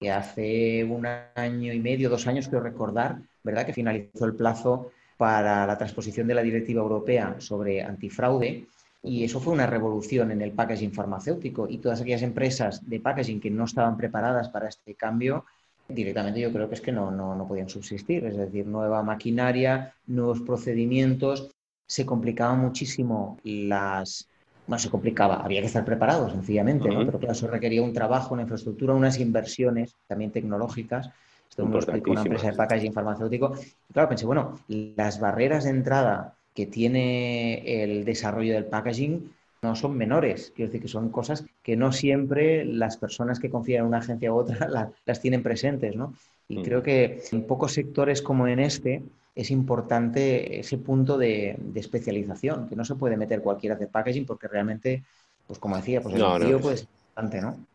que 0.01 0.11
hace 0.11 0.83
un 0.85 1.05
año 1.05 1.75
y 1.75 1.79
medio, 1.79 2.09
dos 2.09 2.27
años, 2.27 2.49
quiero 2.49 2.65
recordar, 2.65 3.21
¿verdad?, 3.43 3.67
que 3.67 3.73
finalizó 3.73 4.25
el 4.25 4.35
plazo 4.35 4.91
para 5.17 5.67
la 5.67 5.77
transposición 5.77 6.27
de 6.27 6.35
la 6.35 6.43
Directiva 6.43 6.81
Europea 6.83 7.37
sobre 7.39 7.83
antifraude. 7.83 8.67
Y 9.03 9.25
eso 9.25 9.41
fue 9.41 9.53
una 9.53 9.67
revolución 9.67 10.31
en 10.31 10.43
el 10.43 10.53
packaging 10.53 10.93
farmacéutico. 10.93 11.67
Y 11.69 11.79
todas 11.79 12.01
aquellas 12.01 12.23
empresas 12.23 12.89
de 12.89 13.01
packaging 13.01 13.41
que 13.41 13.51
no 13.51 13.65
estaban 13.65 13.97
preparadas 13.97 14.49
para 14.49 14.69
este 14.69 14.95
cambio, 14.95 15.45
directamente 15.89 16.41
yo 16.41 16.53
creo 16.53 16.69
que 16.69 16.75
es 16.75 16.81
que 16.81 16.93
no, 16.93 17.11
no, 17.11 17.35
no 17.35 17.47
podían 17.47 17.69
subsistir. 17.69 18.25
Es 18.25 18.37
decir, 18.37 18.67
nueva 18.67 19.03
maquinaria, 19.03 19.95
nuevos 20.07 20.41
procedimientos. 20.41 21.51
Se 21.87 22.07
complicaban 22.07 22.61
muchísimo 22.61 23.39
las, 23.45 24.29
más 24.67 24.83
se 24.83 24.91
complicaba. 24.91 25.43
Había 25.45 25.61
que 25.61 25.67
estar 25.67 25.85
preparado, 25.85 26.31
sencillamente, 26.31 26.89
¿no? 26.89 27.05
Pero 27.05 27.19
claro, 27.19 27.33
eso 27.33 27.47
requería 27.47 27.83
un 27.83 27.93
trabajo, 27.93 28.35
una 28.35 28.43
infraestructura, 28.45 28.95
unas 28.95 29.19
inversiones 29.19 29.97
también 30.07 30.31
tecnológicas. 30.31 31.11
Lo 31.61 32.13
una 32.13 32.23
empresa 32.23 32.51
de 32.51 32.57
packaging 32.57 32.93
farmacéutico. 32.93 33.53
Y 33.89 33.93
claro, 33.93 34.09
pensé, 34.09 34.27
bueno, 34.27 34.59
las 34.69 35.21
barreras 35.21 35.65
de 35.65 35.71
entrada 35.71 36.35
que 36.55 36.67
tiene 36.67 37.83
el 37.83 38.05
desarrollo 38.05 38.55
del 38.55 38.67
packaging 38.67 39.31
no 39.63 39.77
son 39.77 39.97
menores. 39.97 40.53
Quiero 40.55 40.71
decir 40.71 40.83
que 40.83 40.89
son 40.89 41.11
cosas 41.11 41.45
que 41.63 41.77
no 41.77 41.93
siempre 41.93 42.65
las 42.65 42.97
personas 42.97 43.39
que 43.39 43.51
confían 43.51 43.81
en 43.81 43.89
una 43.89 43.99
agencia 43.99 44.33
u 44.33 44.37
otra 44.37 44.69
las, 45.07 45.21
tienen 45.21 45.43
presentes, 45.43 45.97
¿no? 45.97 46.15
Y 46.49 46.59
mm. 46.59 46.63
creo 46.63 46.83
que 46.83 47.23
en 47.31 47.47
pocos 47.47 47.73
sectores 47.73 48.23
como 48.23 48.47
en 48.47 48.59
este, 48.59 49.03
es 49.35 49.51
importante 49.51 50.61
ese 50.61 50.79
punto 50.79 51.19
de, 51.19 51.59
especialización, 51.75 52.69
que 52.69 52.77
no 52.77 52.85
se 52.85 52.95
puede 52.95 53.17
meter 53.17 53.43
cualquiera 53.43 53.77
de 53.77 53.87
packaging 53.87 54.27
porque 54.27 54.49
realmente, 54.49 55.05
pues 55.47 55.59
como 55.59 55.77
decía, 55.77 56.01
pues 56.01 56.15
el 56.15 56.21
no, 56.21 56.39
no, 56.39 56.59
pues, 56.59 56.83
es 56.83 56.89
bastante, 57.15 57.41
¿no? 57.41 57.67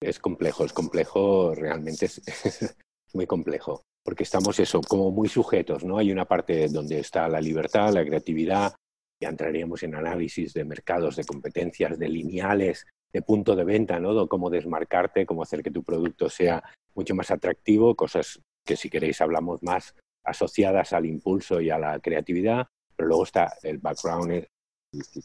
Es 0.00 0.18
complejo, 0.18 0.64
es 0.64 0.72
complejo, 0.72 1.54
realmente 1.54 2.06
es, 2.06 2.22
muy 3.12 3.26
complejo, 3.26 3.82
porque 4.02 4.22
estamos 4.22 4.58
eso, 4.58 4.80
como 4.80 5.10
muy 5.10 5.28
sujetos, 5.28 5.84
¿no? 5.84 5.98
Hay 5.98 6.12
una 6.12 6.26
parte 6.26 6.68
donde 6.68 7.00
está 7.00 7.28
la 7.28 7.40
libertad, 7.40 7.92
la 7.92 8.04
creatividad, 8.04 8.74
ya 9.20 9.28
entraríamos 9.28 9.82
en 9.82 9.94
análisis 9.94 10.52
de 10.52 10.64
mercados, 10.64 11.16
de 11.16 11.24
competencias, 11.24 11.98
de 11.98 12.08
lineales, 12.08 12.86
de 13.12 13.22
punto 13.22 13.56
de 13.56 13.64
venta, 13.64 13.98
¿no? 13.98 14.28
Cómo 14.28 14.50
desmarcarte, 14.50 15.24
cómo 15.24 15.42
hacer 15.42 15.62
que 15.62 15.70
tu 15.70 15.82
producto 15.82 16.28
sea 16.28 16.62
mucho 16.94 17.14
más 17.14 17.30
atractivo, 17.30 17.94
cosas 17.94 18.40
que 18.64 18.76
si 18.76 18.90
queréis 18.90 19.20
hablamos 19.20 19.62
más 19.62 19.94
asociadas 20.24 20.92
al 20.92 21.06
impulso 21.06 21.60
y 21.60 21.70
a 21.70 21.78
la 21.78 21.98
creatividad, 22.00 22.66
pero 22.94 23.08
luego 23.08 23.24
está 23.24 23.54
el 23.62 23.78
background, 23.78 24.46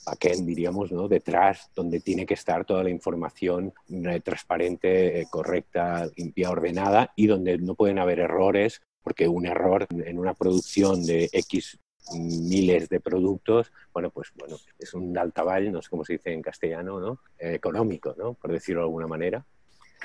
backend, 0.06 0.46
diríamos, 0.46 0.92
¿no? 0.92 1.08
detrás, 1.08 1.70
donde 1.76 2.00
tiene 2.00 2.26
que 2.26 2.34
estar 2.34 2.66
toda 2.66 2.84
la 2.84 2.90
información 2.90 3.74
eh, 3.90 4.20
transparente, 4.22 5.22
eh, 5.22 5.28
correcta, 5.30 6.08
limpia, 6.16 6.50
ordenada 6.50 7.14
y 7.16 7.28
donde 7.28 7.58
no 7.58 7.76
pueden 7.76 8.00
haber 8.00 8.20
errores, 8.20 8.82
porque 9.04 9.28
un 9.28 9.46
error 9.46 9.88
en 9.90 10.20
una 10.20 10.34
producción 10.34 11.06
de 11.06 11.30
X 11.32 11.80
miles 12.14 12.90
de 12.90 13.00
productos, 13.00 13.72
bueno, 13.94 14.10
pues 14.10 14.30
bueno, 14.36 14.58
es 14.80 14.94
un 14.94 15.14
daltaval, 15.14 15.72
no 15.72 15.82
sé 15.82 15.90
cómo 15.90 16.04
se 16.04 16.14
dice 16.14 16.34
en 16.34 16.42
castellano, 16.42 17.00
¿no? 17.00 17.20
Eh, 17.40 17.54
económico, 17.54 18.16
¿no? 18.18 18.34
Por 18.34 18.52
decirlo 18.52 18.82
de 18.82 18.86
alguna 18.86 19.08
manera. 19.08 19.46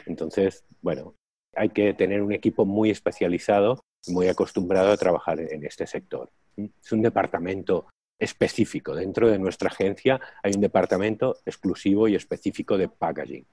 Entonces, 0.05 0.65
bueno, 0.83 1.15
hay 1.55 1.71
que 1.71 1.95
tener 1.95 2.23
un 2.23 2.33
equipo 2.33 2.67
muy 2.67 2.91
especializado 2.91 3.81
muy 4.09 4.29
acostumbrado 4.29 4.93
a 4.93 4.97
trabajar 4.97 5.41
en 5.41 5.65
este 5.65 5.87
sector. 5.87 6.31
Es 6.57 6.93
un 6.93 7.03
departamento 7.03 7.87
específico. 8.19 8.95
Dentro 8.95 9.29
de 9.29 9.39
nuestra 9.39 9.69
agencia 9.69 10.21
hay 10.43 10.53
un 10.55 10.61
departamento 10.61 11.39
exclusivo 11.45 12.09
y 12.09 12.15
específico 12.15 12.79
de 12.79 12.89
packaging, 12.89 13.47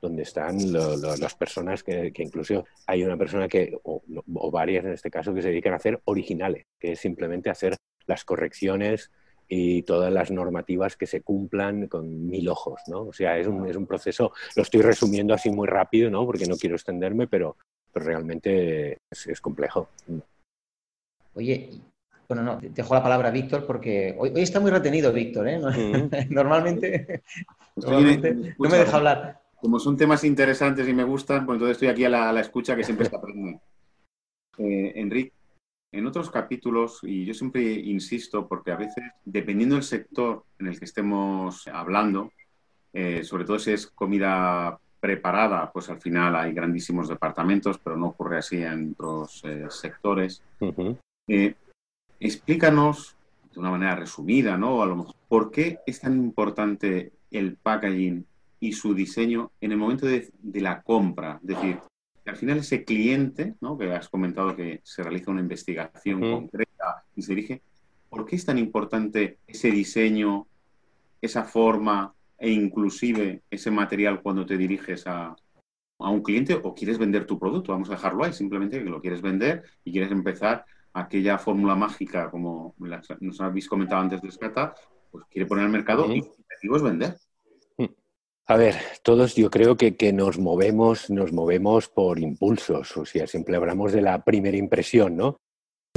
donde 0.00 0.22
están 0.22 0.56
las 0.72 1.34
personas 1.34 1.82
que, 1.82 2.12
incluso 2.18 2.64
hay 2.86 3.02
una 3.04 3.16
persona 3.16 3.48
que, 3.48 3.76
o, 3.82 4.02
varias 4.50 4.84
en 4.84 4.92
este 4.92 5.10
caso, 5.10 5.34
que 5.34 5.42
se 5.42 5.48
dedican 5.48 5.72
a 5.72 5.76
hacer 5.76 6.00
originales, 6.04 6.64
que 6.78 6.92
es 6.92 7.00
simplemente 7.00 7.50
hacer 7.50 7.76
las 8.06 8.24
correcciones 8.24 9.10
y 9.48 9.82
todas 9.82 10.12
las 10.12 10.30
normativas 10.30 10.96
que 10.96 11.06
se 11.06 11.20
cumplan 11.20 11.88
con 11.88 12.28
mil 12.28 12.48
ojos, 12.48 12.80
¿no? 12.86 13.02
O 13.02 13.12
sea, 13.12 13.38
es 13.38 13.46
un, 13.46 13.66
es 13.68 13.76
un 13.76 13.86
proceso, 13.86 14.32
lo 14.56 14.62
estoy 14.62 14.82
resumiendo 14.82 15.34
así 15.34 15.50
muy 15.50 15.66
rápido, 15.66 16.10
¿no? 16.10 16.24
Porque 16.24 16.46
no 16.46 16.56
quiero 16.56 16.76
extenderme, 16.76 17.26
pero, 17.26 17.56
pero 17.92 18.06
realmente 18.06 18.98
es, 19.10 19.40
complejo. 19.40 19.88
Oye, 21.34 21.70
bueno, 22.28 22.42
no, 22.42 22.58
te 22.58 22.68
dejo 22.70 22.94
la 22.94 23.02
palabra 23.02 23.28
a 23.28 23.32
Víctor 23.32 23.66
porque 23.66 24.14
hoy, 24.18 24.32
está 24.36 24.60
muy 24.60 24.70
retenido 24.70 25.12
Víctor, 25.12 25.48
¿eh? 25.48 25.58
normalmente, 26.30 27.22
no 27.76 28.00
me 28.00 28.78
deja 28.78 28.96
hablar. 28.96 29.40
Como 29.56 29.78
son 29.78 29.96
temas 29.96 30.24
interesantes 30.24 30.86
y 30.88 30.92
me 30.92 31.04
gustan, 31.04 31.46
pues 31.46 31.56
entonces 31.56 31.76
estoy 31.76 31.88
aquí 31.88 32.04
a 32.04 32.10
la, 32.10 32.40
escucha 32.40 32.76
que 32.76 32.84
siempre 32.84 33.04
está 33.04 33.18
aprendiendo. 33.18 33.60
Eh, 34.56 34.92
Enrique, 34.94 35.32
en 35.90 36.06
otros 36.06 36.30
capítulos, 36.30 37.00
y 37.02 37.24
yo 37.24 37.34
siempre 37.34 37.60
insisto, 37.60 38.46
porque 38.46 38.70
a 38.70 38.76
veces, 38.76 39.02
dependiendo 39.24 39.74
del 39.74 39.82
sector 39.82 40.44
en 40.60 40.68
el 40.68 40.78
que 40.78 40.84
estemos 40.84 41.66
hablando, 41.66 42.30
eh, 42.92 43.24
sobre 43.24 43.44
todo 43.44 43.58
si 43.58 43.72
es 43.72 43.88
comida 43.88 44.78
preparada, 45.04 45.70
pues 45.70 45.90
al 45.90 46.00
final 46.00 46.34
hay 46.34 46.54
grandísimos 46.54 47.08
departamentos, 47.08 47.78
pero 47.78 47.94
no 47.94 48.06
ocurre 48.06 48.38
así 48.38 48.62
en 48.62 48.92
otros 48.92 49.42
eh, 49.44 49.66
sectores. 49.68 50.42
Eh, 51.28 51.54
explícanos 52.26 53.16
de 53.52 53.60
una 53.60 53.70
manera 53.70 53.96
resumida, 53.96 54.56
¿no? 54.56 54.82
A 54.82 54.86
lo 54.86 54.96
mejor, 54.96 55.14
¿por 55.28 55.50
qué 55.50 55.78
es 55.86 56.00
tan 56.00 56.16
importante 56.16 57.12
el 57.30 57.56
packaging 57.56 58.26
y 58.60 58.72
su 58.72 58.94
diseño 58.94 59.52
en 59.60 59.72
el 59.72 59.78
momento 59.78 60.06
de, 60.06 60.32
la 60.54 60.82
compra? 60.82 61.38
Es 61.42 61.48
decir, 61.48 61.78
al 62.24 62.36
final 62.36 62.58
ese 62.58 62.84
cliente, 62.84 63.54
¿no? 63.60 63.76
Que 63.76 63.92
has 63.92 64.08
comentado 64.08 64.56
que 64.56 64.80
se 64.82 65.02
realiza 65.02 65.30
una 65.30 65.42
investigación 65.42 66.20
concreta 66.20 67.04
y 67.14 67.22
se 67.22 67.34
dirige, 67.34 67.62
¿por 68.08 68.24
qué 68.24 68.36
es 68.36 68.46
tan 68.46 68.58
importante 68.58 69.38
ese 69.46 69.70
diseño, 69.70 70.46
esa 71.20 71.44
forma, 71.44 72.14
e 72.38 72.50
inclusive 72.50 73.42
ese 73.50 73.70
material 73.70 74.22
cuando 74.22 74.46
te 74.46 74.56
diriges 74.56 75.06
a, 75.06 75.36
un 75.98 76.22
cliente 76.22 76.60
o 76.62 76.74
quieres 76.74 76.98
vender 76.98 77.24
tu 77.24 77.38
producto, 77.38 77.72
vamos 77.72 77.88
a 77.88 77.92
dejarlo 77.92 78.24
ahí, 78.24 78.32
simplemente 78.32 78.82
que 78.82 78.90
lo 78.90 79.00
quieres 79.00 79.22
vender 79.22 79.62
y 79.84 79.92
quieres 79.92 80.10
empezar 80.10 80.66
aquella 80.94 81.38
fórmula 81.38 81.74
mágica 81.74 82.30
como 82.30 82.74
nos 83.20 83.40
habéis 83.40 83.68
comentado 83.68 84.00
antes 84.00 84.22
de 84.22 84.30
Scata, 84.30 84.74
pues 85.10 85.24
quiere 85.28 85.46
poner 85.46 85.64
al 85.64 85.70
mercado 85.70 86.06
y 86.06 86.20
el 86.20 86.24
objetivo 86.24 86.76
es 86.76 86.82
vender. 86.82 87.16
A 88.46 88.56
ver, 88.56 88.76
todos 89.02 89.34
yo 89.34 89.50
creo 89.50 89.76
que, 89.76 89.96
que, 89.96 90.12
nos 90.12 90.38
movemos, 90.38 91.08
nos 91.08 91.32
movemos 91.32 91.88
por 91.88 92.18
impulsos, 92.18 92.94
o 92.96 93.06
sea, 93.06 93.26
siempre 93.26 93.56
hablamos 93.56 93.92
de 93.92 94.02
la 94.02 94.22
primera 94.22 94.58
impresión, 94.58 95.16
¿no? 95.16 95.38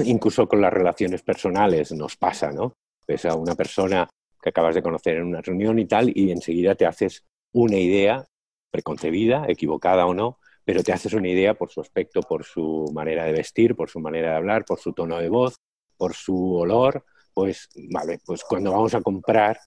Incluso 0.05 0.47
con 0.47 0.61
las 0.61 0.71
relaciones 0.71 1.23
personales 1.23 1.91
nos 1.91 2.15
pasa, 2.15 2.53
¿no? 2.53 2.73
Ves 3.05 3.25
a 3.25 3.35
una 3.35 3.55
persona 3.55 4.07
que 4.41 4.49
acabas 4.49 4.75
de 4.75 4.81
conocer 4.81 5.17
en 5.17 5.25
una 5.25 5.41
reunión 5.41 5.77
y 5.77 5.85
tal, 5.85 6.09
y 6.15 6.31
enseguida 6.31 6.75
te 6.75 6.85
haces 6.85 7.25
una 7.51 7.77
idea 7.77 8.25
preconcebida, 8.71 9.45
equivocada 9.49 10.05
o 10.05 10.13
no, 10.13 10.39
pero 10.67 10.83
te 10.83 10.91
haces 10.91 11.13
una 11.13 11.29
idea 11.29 11.53
por 11.53 11.71
su 11.71 11.79
aspecto, 11.79 12.19
por 12.19 12.43
su 12.43 12.91
manera 12.93 13.23
de 13.23 13.31
vestir, 13.31 13.73
por 13.73 13.89
su 13.89 14.01
manera 14.01 14.31
de 14.31 14.35
hablar, 14.35 14.65
por 14.65 14.79
su 14.79 14.91
tono 14.91 15.17
de 15.17 15.29
voz, 15.29 15.61
por 15.95 16.13
su 16.13 16.55
olor, 16.55 17.05
pues 17.33 17.69
vale, 17.89 18.19
pues 18.25 18.43
cuando 18.43 18.73
vamos 18.73 18.93
a 18.93 18.99
comprar 18.99 19.57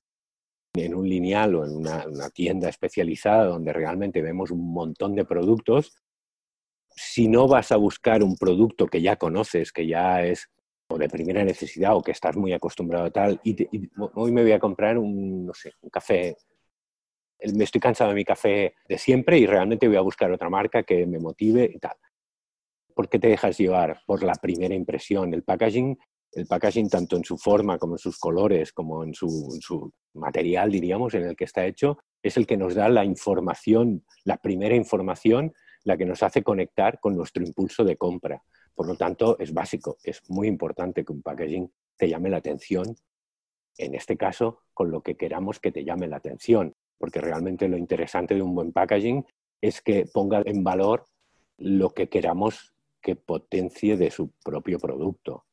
en 0.75 0.95
un 0.95 1.09
lineal 1.09 1.55
o 1.55 1.65
en 1.65 1.75
una, 1.75 2.29
tienda 2.35 2.69
especializada 2.69 3.47
donde 3.47 3.73
realmente 3.73 4.21
vemos 4.21 4.51
un 4.51 4.75
montón 4.75 5.15
de 5.15 5.25
productos, 5.25 5.97
si 6.95 7.29
no 7.29 7.49
vas 7.49 7.73
a 7.73 7.77
buscar 7.77 8.23
un 8.23 8.37
producto 8.37 8.87
que 8.87 9.01
ya 9.01 9.17
conoces, 9.17 9.73
que 9.73 9.87
ya 9.87 10.23
es 10.23 10.51
de 10.91 11.09
primera 11.09 11.43
necesidad 11.45 11.97
o 11.97 12.03
que 12.03 12.13
estás 12.13 12.37
muy 12.37 12.53
acostumbrado 12.53 13.07
a 13.07 13.11
tal 13.11 13.41
y, 13.43 13.57
hoy 13.97 14.33
me 14.33 14.43
voy 14.43 14.53
a 14.53 14.61
comprar 14.61 14.99
un, 14.99 15.47
no 15.47 15.55
sé, 15.55 15.73
un 15.81 15.89
café. 15.89 16.37
Me 17.55 17.65
estoy 17.65 17.81
cansado 17.81 18.11
de 18.11 18.17
mi 18.17 18.25
café 18.25 18.75
de 18.89 18.99
siempre 18.99 19.39
y 19.39 19.47
realmente 19.47 19.89
voy 19.89 19.97
a 19.97 20.03
buscar 20.03 20.31
otra 20.31 20.51
marca 20.51 20.83
que 20.83 21.07
me 21.07 21.19
motive 21.19 21.71
y 21.73 21.79
tal. 21.79 21.97
¿por 23.01 23.09
qué 23.09 23.19
te 23.19 23.29
dejas 23.29 23.57
llevar? 23.57 24.03
Por 24.05 24.23
la 24.23 24.35
primera 24.35 24.75
impresión. 24.75 25.33
El 25.33 25.43
packaging, 25.43 25.99
el 26.33 26.47
packaging 26.47 26.91
tanto 26.91 27.17
en 27.17 27.25
su 27.25 27.39
forma 27.39 27.79
como 27.79 27.95
en 27.95 27.99
sus 27.99 28.19
colores, 28.19 28.75
como 28.75 29.05
en 29.05 29.15
su, 29.15 29.91
material, 30.13 30.71
diríamos, 30.71 31.15
en 31.15 31.25
el 31.25 31.35
que 31.35 31.45
está 31.45 31.65
hecho, 31.65 31.97
es 32.23 32.37
el 32.37 32.47
que 32.47 32.59
nos 32.59 32.75
da 32.75 32.91
la 32.91 33.07
información, 33.07 34.05
la 34.25 34.37
primera 34.37 34.75
información, 34.75 35.55
la 35.85 35.97
que 35.97 36.05
nos 36.05 36.23
hace 36.23 36.43
conectar 36.43 37.01
con 37.01 37.17
nuestro 37.17 37.43
impulso 37.43 37.85
de 37.85 37.97
compra. 37.97 38.43
Por 38.75 38.87
lo 38.87 38.97
tanto, 38.97 39.39
es 39.39 39.55
básico, 39.55 39.97
es 40.05 40.21
muy 40.29 40.47
importante 40.47 41.03
que 41.03 41.13
un 41.13 41.23
packaging 41.23 41.73
te 41.97 42.07
llame 42.07 42.29
la 42.29 42.37
atención, 42.37 42.97
en 43.79 43.95
este 43.95 44.19
caso, 44.19 44.61
con 44.75 44.91
lo 44.91 45.03
que 45.03 45.17
queramos 45.17 45.59
que 45.59 45.73
te 45.73 45.85
llame 45.85 46.07
la 46.07 46.17
atención, 46.17 46.75
porque 47.01 47.21
realmente 47.21 47.67
lo 47.67 47.79
interesante 47.79 48.35
de 48.35 48.43
un 48.43 48.55
buen 48.55 48.73
packaging 48.73 49.25
es 49.63 49.81
que 49.81 50.05
ponga 50.13 50.43
en 50.45 50.63
valor 50.63 51.07
lo 51.57 51.91
que 51.91 52.11
queramos 52.11 52.75
que 53.01 53.17
potencie 53.17 53.97
de 53.97 54.11
su 54.11 54.31
propio 54.45 54.79
producto. 54.79 55.47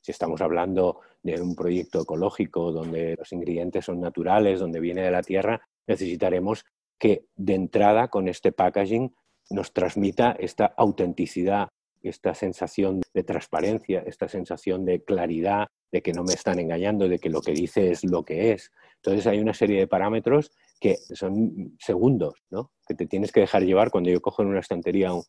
Si 0.00 0.12
estamos 0.12 0.40
hablando 0.40 1.00
de 1.22 1.38
un 1.42 1.54
proyecto 1.54 2.00
ecológico 2.00 2.72
donde 2.72 3.16
los 3.18 3.30
ingredientes 3.32 3.84
son 3.84 4.00
naturales, 4.00 4.58
donde 4.58 4.80
viene 4.80 5.02
de 5.02 5.10
la 5.10 5.22
tierra, 5.22 5.60
necesitaremos 5.86 6.64
que 6.98 7.26
de 7.36 7.54
entrada 7.54 8.08
con 8.08 8.26
este 8.26 8.50
packaging 8.50 9.14
nos 9.50 9.74
transmita 9.74 10.32
esta 10.38 10.64
autenticidad, 10.64 11.68
esta 12.02 12.34
sensación 12.34 13.02
de 13.12 13.22
transparencia, 13.22 14.02
esta 14.06 14.28
sensación 14.28 14.86
de 14.86 15.04
claridad, 15.04 15.66
de 15.92 16.00
que 16.00 16.14
no 16.14 16.24
me 16.24 16.32
están 16.32 16.58
engañando, 16.58 17.06
de 17.06 17.18
que 17.18 17.28
lo 17.28 17.42
que 17.42 17.52
dice 17.52 17.90
es 17.90 18.02
lo 18.02 18.24
que 18.24 18.52
es. 18.52 18.70
Entonces 18.96 19.26
hay 19.26 19.40
una 19.40 19.52
serie 19.52 19.80
de 19.80 19.86
parámetros 19.86 20.50
que 20.80 20.96
son 20.96 21.76
segundos, 21.78 22.34
¿no? 22.50 22.72
que 22.86 22.94
te 22.94 23.06
tienes 23.06 23.30
que 23.30 23.40
dejar 23.40 23.62
llevar 23.62 23.90
cuando 23.90 24.10
yo 24.10 24.20
cojo 24.20 24.42
en 24.42 24.48
una 24.48 24.60
estantería 24.60 25.12
un, 25.12 25.24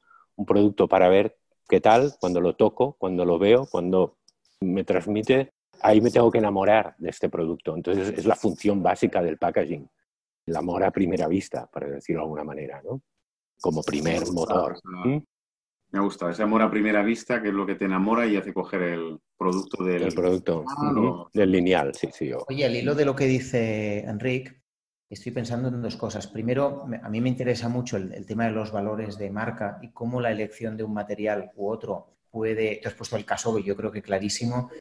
producto 0.47 0.87
para 0.87 1.07
ver 1.07 1.37
qué 1.69 1.79
tal, 1.79 2.15
cuando 2.19 2.41
lo 2.41 2.55
toco, 2.55 2.95
cuando 2.97 3.25
lo 3.25 3.37
veo, 3.37 3.67
cuando 3.69 4.17
me 4.61 4.83
transmite, 4.83 5.51
ahí 5.81 6.01
me 6.01 6.09
tengo 6.09 6.31
que 6.31 6.39
enamorar 6.39 6.95
de 6.97 7.11
este 7.11 7.29
producto. 7.29 7.75
Entonces 7.75 8.17
es 8.17 8.25
la 8.25 8.35
función 8.35 8.81
básica 8.81 9.21
del 9.21 9.37
packaging, 9.37 9.87
el 10.47 10.55
amor 10.55 10.83
a 10.83 10.89
primera 10.89 11.27
vista, 11.27 11.67
para 11.67 11.87
decirlo 11.87 12.21
de 12.21 12.23
alguna 12.23 12.43
manera, 12.43 12.81
¿no? 12.83 13.03
como 13.61 13.83
primer 13.83 14.25
motor. 14.31 14.79
¿Mm? 14.83 15.19
Me 15.91 15.99
gusta 15.99 16.31
ese 16.31 16.41
amor 16.41 16.61
a 16.61 16.71
primera 16.71 17.03
vista, 17.03 17.41
que 17.41 17.49
es 17.49 17.53
lo 17.53 17.65
que 17.65 17.75
te 17.75 17.85
enamora 17.85 18.25
y 18.25 18.37
hace 18.37 18.53
coger 18.53 18.81
el 18.81 19.19
producto 19.37 19.83
del... 19.83 20.03
El 20.03 20.13
producto 20.15 20.65
del 21.33 21.51
lineal, 21.51 21.93
sí, 21.93 22.09
sí. 22.11 22.31
Oye, 22.47 22.65
al 22.65 22.75
hilo 22.75 22.95
de 22.95 23.05
lo 23.05 23.15
que 23.15 23.25
dice 23.25 23.99
Enrique, 23.99 24.60
estoy 25.11 25.31
pensando 25.31 25.67
en 25.67 25.81
dos 25.81 25.97
cosas. 25.97 26.25
Primero, 26.27 26.85
a 27.01 27.09
mí 27.09 27.21
me 27.21 27.29
interesa 27.29 27.67
mucho 27.69 27.97
el, 27.97 28.25
tema 28.25 28.45
de 28.45 28.51
los 28.51 28.71
valores 28.71 29.17
de 29.17 29.29
marca 29.29 29.77
y 29.81 29.89
cómo 29.89 30.21
la 30.21 30.31
elección 30.31 30.77
de 30.77 30.83
un 30.83 30.93
material 30.93 31.51
u 31.55 31.69
otro 31.69 32.07
puede... 32.31 32.77
Te 32.77 32.87
has 32.87 32.93
puesto 32.93 33.17
el 33.17 33.25
caso, 33.25 33.59
yo 33.59 33.75
creo 33.75 33.91
que 33.91 34.01
clarísimo, 34.01 34.71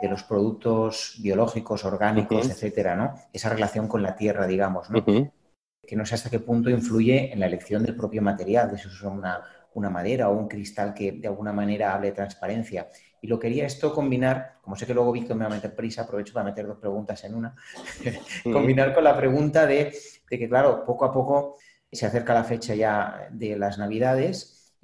de 0.00 0.08
los 0.08 0.22
productos 0.22 1.18
biológicos, 1.20 1.84
orgánicos, 1.84 2.48
etcétera, 2.48 2.94
¿no? 2.94 3.14
Esa 3.32 3.50
relación 3.50 3.88
con 3.88 4.02
la 4.02 4.14
tierra, 4.14 4.46
digamos, 4.46 4.88
¿no? 4.90 5.04
Que 5.04 5.96
no 5.96 6.06
sé 6.06 6.14
hasta 6.14 6.30
qué 6.30 6.38
punto 6.38 6.70
influye 6.70 7.32
en 7.32 7.40
la 7.40 7.46
elección 7.46 7.82
del 7.82 7.96
propio 7.96 8.22
material, 8.22 8.70
de 8.70 8.78
si 8.78 8.86
es 8.86 9.02
una, 9.02 9.42
una 9.74 9.90
madera 9.90 10.28
o 10.28 10.36
un 10.36 10.46
cristal 10.46 10.94
que 10.94 11.12
de 11.12 11.26
alguna 11.26 11.52
manera 11.52 11.94
hable 11.94 12.08
de 12.08 12.14
transparencia. 12.14 12.88
Y 13.22 13.26
lo 13.26 13.38
quería 13.38 13.66
esto 13.66 13.94
combinar, 13.94 14.58
como 14.62 14.76
sé 14.76 14.86
que 14.86 14.94
luego 14.94 15.12
Víctor 15.12 15.36
me 15.36 15.44
va 15.44 15.50
a 15.50 15.54
meter 15.54 15.74
prisa, 15.74 16.02
aprovecho 16.02 16.32
para 16.32 16.44
meter 16.44 16.66
dos 16.66 16.78
preguntas 16.78 17.22
en 17.24 17.34
una, 17.34 17.54
combinar 18.44 18.94
con 18.94 19.04
la 19.04 19.16
pregunta 19.16 19.66
de, 19.66 19.94
que, 20.28 20.48
claro, 20.48 20.84
poco 20.84 21.04
a 21.04 21.12
poco 21.12 21.56
se 21.92 22.06
acerca 22.06 22.34
la 22.34 22.44
fecha 22.44 22.74
ya 22.74 23.28
de 23.30 23.56
las 23.56 23.78
Navidades. 23.78 24.74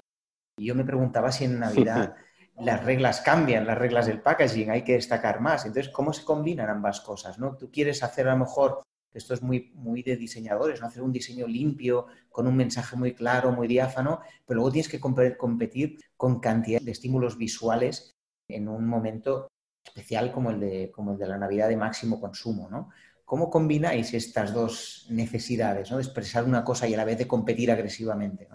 Y 0.57 0.65
yo 0.65 0.75
me 0.75 0.83
preguntaba 0.83 1.31
si 1.31 1.45
en 1.45 1.59
Navidad 1.59 2.15
las 2.59 2.83
reglas 2.83 3.21
cambian, 3.21 3.65
las 3.65 3.77
reglas 3.77 4.07
del 4.07 4.21
packaging, 4.21 4.69
hay 4.69 4.83
que 4.83 4.93
destacar 4.93 5.39
más. 5.39 5.65
Entonces, 5.65 5.91
¿cómo 5.91 6.13
se 6.13 6.25
combinan 6.25 6.69
ambas 6.69 7.01
cosas? 7.01 7.39
¿no? 7.39 7.55
Tú 7.55 7.71
quieres 7.71 8.03
hacer 8.03 8.27
a 8.27 8.33
lo 8.33 8.39
mejor 8.39 8.83
esto 9.13 9.33
es 9.33 9.41
muy, 9.41 9.71
muy 9.73 10.03
de 10.03 10.15
diseñadores, 10.15 10.79
¿no? 10.79 10.87
hacer 10.87 11.01
un 11.01 11.11
diseño 11.11 11.47
limpio, 11.47 12.07
con 12.29 12.45
un 12.45 12.55
mensaje 12.55 12.95
muy 12.95 13.15
claro, 13.15 13.51
muy 13.51 13.67
diáfano, 13.67 14.21
pero 14.45 14.57
luego 14.57 14.71
tienes 14.71 14.89
que 14.89 14.99
competir 14.99 15.97
con 16.15 16.39
cantidad 16.39 16.81
de 16.81 16.91
estímulos 16.91 17.37
visuales 17.37 18.16
en 18.47 18.67
un 18.67 18.87
momento 18.87 19.49
especial 19.83 20.31
como 20.31 20.51
el 20.51 20.59
de, 20.59 20.91
como 20.91 21.13
el 21.13 21.17
de 21.17 21.27
la 21.27 21.37
Navidad 21.37 21.69
de 21.69 21.77
máximo 21.77 22.19
consumo, 22.19 22.69
¿no? 22.69 22.89
¿Cómo 23.25 23.49
combináis 23.49 24.13
estas 24.13 24.53
dos 24.53 25.05
necesidades, 25.09 25.91
¿no? 25.91 25.97
de 25.97 26.03
expresar 26.03 26.45
una 26.45 26.63
cosa 26.63 26.87
y 26.87 26.93
a 26.93 26.97
la 26.97 27.03
vez 27.03 27.17
de 27.17 27.27
competir 27.27 27.69
agresivamente? 27.69 28.47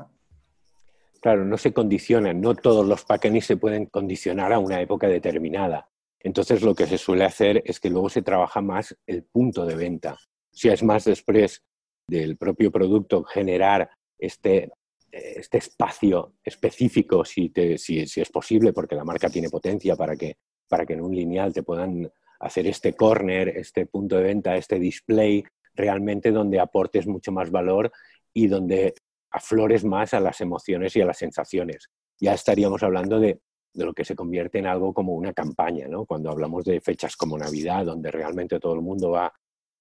Claro, 1.21 1.45
no 1.45 1.59
se 1.59 1.75
condicionan, 1.75 2.41
no 2.41 2.55
todos 2.55 2.87
los 2.87 3.05
packaging 3.05 3.43
se 3.43 3.59
pueden 3.59 3.87
condicionar 3.87 4.51
a 4.51 4.59
una 4.59 4.81
época 4.81 5.09
determinada. 5.09 5.91
Entonces 6.21 6.63
lo 6.63 6.75
que 6.75 6.87
se 6.87 6.97
suele 6.97 7.25
hacer 7.25 7.63
es 7.67 7.81
que 7.81 7.91
luego 7.91 8.09
se 8.09 8.23
trabaja 8.23 8.63
más 8.63 8.97
el 9.07 9.25
punto 9.25 9.67
de 9.67 9.77
venta. 9.77 10.17
Si 10.51 10.71
es 10.71 10.83
más 10.83 11.05
después 11.05 11.63
del 12.09 12.39
propio 12.39 12.73
producto 12.73 13.25
generar 13.25 13.91
este 14.19 14.71
este 15.13 15.59
espacio 15.59 16.37
específico, 16.43 17.25
si, 17.25 17.53
es 17.55 18.31
posible, 18.31 18.73
porque 18.73 18.97
la 18.97 19.05
marca 19.05 19.29
tiene 19.29 19.51
potencia 19.51 19.95
para 19.95 20.17
que, 20.17 20.39
para 20.67 20.87
que 20.87 20.95
en 20.95 21.03
un 21.03 21.15
lineal 21.15 21.53
te 21.53 21.63
puedan 21.63 22.11
hacer 22.41 22.67
este 22.67 22.95
corner, 22.95 23.49
este 23.51 23.87
punto 23.87 24.17
de 24.17 24.23
venta, 24.23 24.57
este 24.57 24.79
display, 24.79 25.45
realmente 25.75 26.31
donde 26.33 26.59
aportes 26.59 27.07
mucho 27.07 27.31
más 27.31 27.51
valor 27.51 27.93
y 28.33 28.47
donde 28.47 28.95
aflores 29.31 29.85
más 29.85 30.15
a 30.15 30.21
las 30.21 30.41
emociones 30.41 30.97
y 30.97 31.03
a 31.03 31.07
las 31.07 31.19
sensaciones. 31.19 31.91
Ya 32.19 32.33
estaríamos 32.33 32.83
hablando 32.83 33.21
de, 33.21 33.41
de 33.75 33.85
lo 33.85 33.93
que 33.93 34.05
se 34.05 34.17
convierte 34.17 34.59
en 34.59 34.67
algo 34.67 34.95
como 34.95 35.15
una 35.15 35.33
campaña, 35.35 35.89
¿no? 35.89 36.07
Cuando 36.07 36.31
hablamos 36.31 36.65
de 36.65 36.81
fechas 36.81 37.17
como 37.17 37.39
Navidad, 37.39 37.85
donde 37.85 38.11
realmente 38.11 38.59
todo 38.59 38.75
el 38.75 38.83
mundo 38.83 39.11
va 39.11 39.33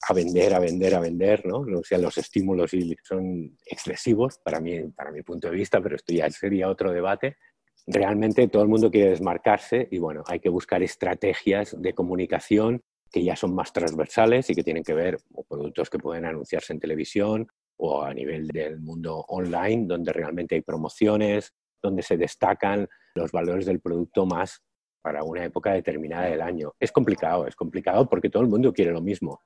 a 0.07 0.13
vender, 0.13 0.53
a 0.53 0.59
vender, 0.59 0.95
a 0.95 0.99
vender, 0.99 1.45
¿no? 1.45 1.59
O 1.59 1.83
sea, 1.83 1.97
los 1.97 2.17
estímulos 2.17 2.71
son 3.03 3.57
excesivos 3.65 4.39
para 4.43 4.59
mí, 4.59 4.79
para 4.95 5.11
mi 5.11 5.21
punto 5.21 5.49
de 5.49 5.55
vista, 5.55 5.81
pero 5.81 5.95
esto 5.95 6.13
ya 6.13 6.29
sería 6.29 6.69
otro 6.69 6.91
debate. 6.91 7.37
Realmente 7.85 8.47
todo 8.47 8.63
el 8.63 8.69
mundo 8.69 8.89
quiere 8.89 9.11
desmarcarse 9.11 9.87
y 9.91 9.99
bueno, 9.99 10.23
hay 10.27 10.39
que 10.39 10.49
buscar 10.49 10.81
estrategias 10.83 11.75
de 11.79 11.93
comunicación 11.93 12.81
que 13.11 13.23
ya 13.23 13.35
son 13.35 13.53
más 13.53 13.73
transversales 13.73 14.49
y 14.49 14.55
que 14.55 14.63
tienen 14.63 14.83
que 14.83 14.93
ver 14.93 15.19
con 15.33 15.43
productos 15.47 15.89
que 15.89 15.99
pueden 15.99 16.25
anunciarse 16.25 16.73
en 16.73 16.79
televisión 16.79 17.47
o 17.77 18.03
a 18.03 18.13
nivel 18.13 18.47
del 18.47 18.79
mundo 18.79 19.25
online, 19.27 19.85
donde 19.87 20.13
realmente 20.13 20.55
hay 20.55 20.61
promociones, 20.61 21.53
donde 21.81 22.03
se 22.03 22.15
destacan 22.15 22.87
los 23.15 23.31
valores 23.31 23.65
del 23.65 23.81
producto 23.81 24.25
más 24.25 24.61
para 25.01 25.23
una 25.23 25.43
época 25.43 25.73
determinada 25.73 26.27
del 26.27 26.41
año. 26.41 26.73
Es 26.79 26.91
complicado, 26.91 27.47
es 27.47 27.55
complicado 27.55 28.07
porque 28.07 28.29
todo 28.29 28.43
el 28.43 28.49
mundo 28.49 28.71
quiere 28.71 28.91
lo 28.91 29.01
mismo. 29.01 29.41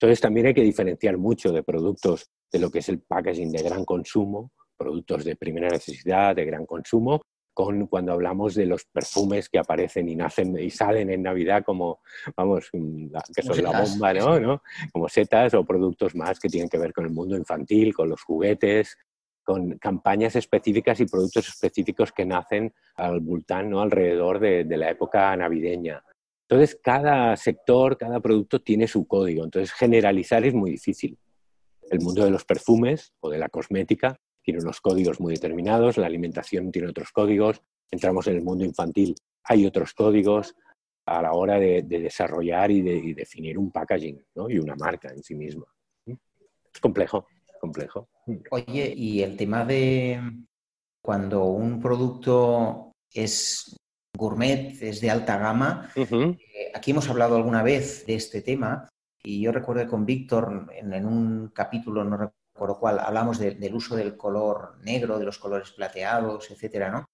Entonces 0.00 0.20
también 0.20 0.46
hay 0.46 0.54
que 0.54 0.62
diferenciar 0.62 1.18
mucho 1.18 1.50
de 1.50 1.64
productos 1.64 2.30
de 2.52 2.60
lo 2.60 2.70
que 2.70 2.78
es 2.78 2.88
el 2.88 3.00
packaging 3.00 3.50
de 3.50 3.62
gran 3.62 3.84
consumo, 3.84 4.52
productos 4.76 5.24
de 5.24 5.34
primera 5.34 5.68
necesidad, 5.68 6.36
de 6.36 6.44
gran 6.44 6.66
consumo, 6.66 7.20
con 7.52 7.88
cuando 7.88 8.12
hablamos 8.12 8.54
de 8.54 8.66
los 8.66 8.84
perfumes 8.84 9.48
que 9.48 9.58
aparecen 9.58 10.08
y 10.08 10.14
nacen 10.14 10.56
y 10.56 10.70
salen 10.70 11.10
en 11.10 11.24
Navidad 11.24 11.64
como, 11.64 11.98
vamos, 12.36 12.70
que 13.34 13.42
son 13.42 13.60
la 13.60 13.82
bomba, 13.82 14.14
¿no? 14.14 14.62
Como 14.92 15.08
setas 15.08 15.54
o 15.54 15.64
productos 15.64 16.14
más 16.14 16.38
que 16.38 16.48
tienen 16.48 16.68
que 16.68 16.78
ver 16.78 16.92
con 16.92 17.04
el 17.04 17.10
mundo 17.10 17.36
infantil, 17.36 17.92
con 17.92 18.08
los 18.08 18.22
juguetes, 18.22 18.96
con 19.42 19.78
campañas 19.78 20.36
específicas 20.36 21.00
y 21.00 21.06
productos 21.06 21.48
específicos 21.48 22.12
que 22.12 22.24
nacen 22.24 22.72
al 22.94 23.18
bultán, 23.18 23.68
¿no? 23.68 23.80
Alrededor 23.80 24.38
de 24.38 24.76
la 24.76 24.90
época 24.90 25.36
navideña. 25.36 26.04
Entonces, 26.50 26.80
cada 26.82 27.36
sector, 27.36 27.98
cada 27.98 28.20
producto 28.20 28.60
tiene 28.60 28.88
su 28.88 29.06
código. 29.06 29.44
Entonces, 29.44 29.70
generalizar 29.72 30.46
es 30.46 30.54
muy 30.54 30.70
difícil. 30.70 31.18
El 31.90 32.00
mundo 32.00 32.24
de 32.24 32.30
los 32.30 32.44
perfumes 32.46 33.12
o 33.20 33.28
de 33.28 33.38
la 33.38 33.50
cosmética 33.50 34.18
tiene 34.42 34.60
unos 34.60 34.80
códigos 34.80 35.20
muy 35.20 35.34
determinados, 35.34 35.98
la 35.98 36.06
alimentación 36.06 36.72
tiene 36.72 36.88
otros 36.88 37.12
códigos, 37.12 37.60
entramos 37.90 38.26
en 38.28 38.36
el 38.36 38.42
mundo 38.42 38.64
infantil, 38.64 39.14
hay 39.44 39.66
otros 39.66 39.92
códigos 39.92 40.54
a 41.04 41.20
la 41.20 41.32
hora 41.32 41.58
de, 41.58 41.82
desarrollar 41.82 42.70
y 42.70 42.80
de 42.80 43.14
definir 43.14 43.58
un 43.58 43.70
packaging 43.70 44.24
y 44.48 44.58
una 44.58 44.74
marca 44.74 45.10
en 45.10 45.22
sí 45.22 45.34
misma. 45.34 45.66
Es 46.06 46.80
complejo, 46.80 47.26
complejo. 47.60 48.08
Oye, 48.50 48.94
y 48.96 49.20
el 49.20 49.36
tema 49.36 49.66
de 49.66 50.18
cuando 51.02 51.44
un 51.44 51.78
producto 51.78 52.92
es 53.12 53.76
gourmet, 54.18 54.76
es 54.82 55.00
de 55.00 55.10
alta 55.10 55.38
gama. 55.38 55.90
Eh, 55.96 56.36
aquí 56.74 56.90
hemos 56.90 57.08
hablado 57.08 57.36
alguna 57.36 57.62
vez 57.62 58.04
de 58.04 58.16
este 58.16 58.42
tema 58.42 58.88
y 59.22 59.40
yo 59.40 59.52
recuerdo 59.52 59.88
con 59.88 60.04
Víctor 60.04 60.66
en, 60.74 61.06
un 61.06 61.48
capítulo, 61.54 62.04
no 62.04 62.16
recuerdo 62.16 62.78
cuál, 62.78 62.98
hablamos 62.98 63.38
del 63.38 63.74
uso 63.74 63.94
del 63.96 64.16
color 64.16 64.76
negro, 64.82 65.18
de 65.18 65.24
los 65.24 65.38
colores 65.38 65.70
plateados, 65.70 66.50
etcétera, 66.50 66.90
¿no? 66.90 67.06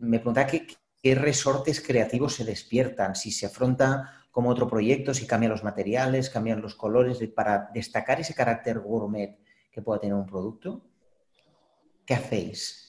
Me 0.00 0.18
preguntaba 0.18 0.46
qué, 0.46 0.66
qué 1.02 1.14
resortes 1.14 1.80
creativos 1.80 2.34
se 2.34 2.44
despiertan, 2.44 3.16
si 3.16 3.30
se 3.30 3.46
afronta 3.46 4.26
como 4.30 4.50
otro 4.50 4.68
proyecto, 4.68 5.14
si 5.14 5.26
cambian 5.26 5.52
los 5.52 5.64
materiales, 5.64 6.30
cambian 6.30 6.60
los 6.60 6.74
colores, 6.74 7.18
para 7.34 7.70
destacar 7.72 8.20
ese 8.20 8.34
carácter 8.34 8.78
gourmet 8.80 9.38
que 9.72 9.82
pueda 9.82 10.00
tener 10.00 10.14
un 10.14 10.26
producto. 10.26 10.82
¿Qué 12.04 12.14
hacéis? 12.14 12.87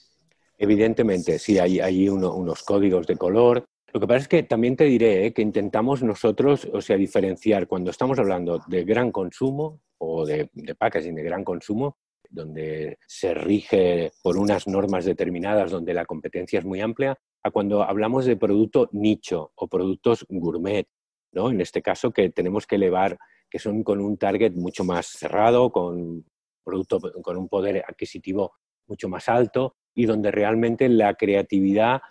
Evidentemente, 0.61 1.39
sí, 1.39 1.57
hay, 1.57 2.09
unos 2.09 2.63
códigos 2.63 3.07
de 3.07 3.15
color. 3.15 3.63
Lo 3.93 3.99
que 4.01 4.07
pasa 4.07 4.19
es 4.19 4.27
que 4.27 4.43
también 4.43 4.75
te 4.75 4.83
diré 4.83 5.25
¿eh? 5.25 5.33
que 5.33 5.41
intentamos 5.41 6.03
nosotros, 6.03 6.67
o 6.73 6.81
sea, 6.81 6.97
diferenciar 6.97 7.65
cuando 7.65 7.91
estamos 7.91 8.19
hablando 8.19 8.61
de 8.67 8.83
gran 8.83 9.09
consumo 9.09 9.79
o 9.99 10.25
de, 10.25 10.49
de 10.51 10.75
packaging 10.75 11.15
de 11.15 11.23
gran 11.23 11.45
consumo, 11.45 11.95
donde 12.29 12.97
se 13.07 13.33
rige 13.33 14.11
por 14.21 14.35
unas 14.35 14.67
normas 14.67 15.05
determinadas, 15.05 15.71
donde 15.71 15.93
la 15.93 16.05
competencia 16.05 16.59
es 16.59 16.65
muy 16.65 16.81
amplia, 16.81 17.17
a 17.41 17.51
cuando 17.51 17.81
hablamos 17.81 18.25
de 18.25 18.35
producto 18.35 18.89
nicho 18.91 19.53
o 19.55 19.67
productos 19.69 20.25
gourmet, 20.27 20.85
¿no? 21.31 21.49
En 21.49 21.61
este 21.61 21.81
caso 21.81 22.11
que 22.11 22.31
tenemos 22.31 22.67
que 22.67 22.75
elevar, 22.75 23.17
que 23.49 23.59
son 23.59 23.81
con 23.81 24.01
un 24.01 24.17
target 24.17 24.51
mucho 24.51 24.83
más 24.83 25.07
cerrado, 25.07 25.71
con 25.71 26.25
producto 26.65 26.99
con 26.99 27.37
un 27.37 27.47
poder 27.47 27.83
adquisitivo 27.87 28.51
mucho 28.87 29.07
más 29.07 29.29
alto 29.29 29.77
y 29.93 30.05
donde 30.05 30.31
realmente 30.31 30.87
la 30.89 31.13
creatividad, 31.15 32.01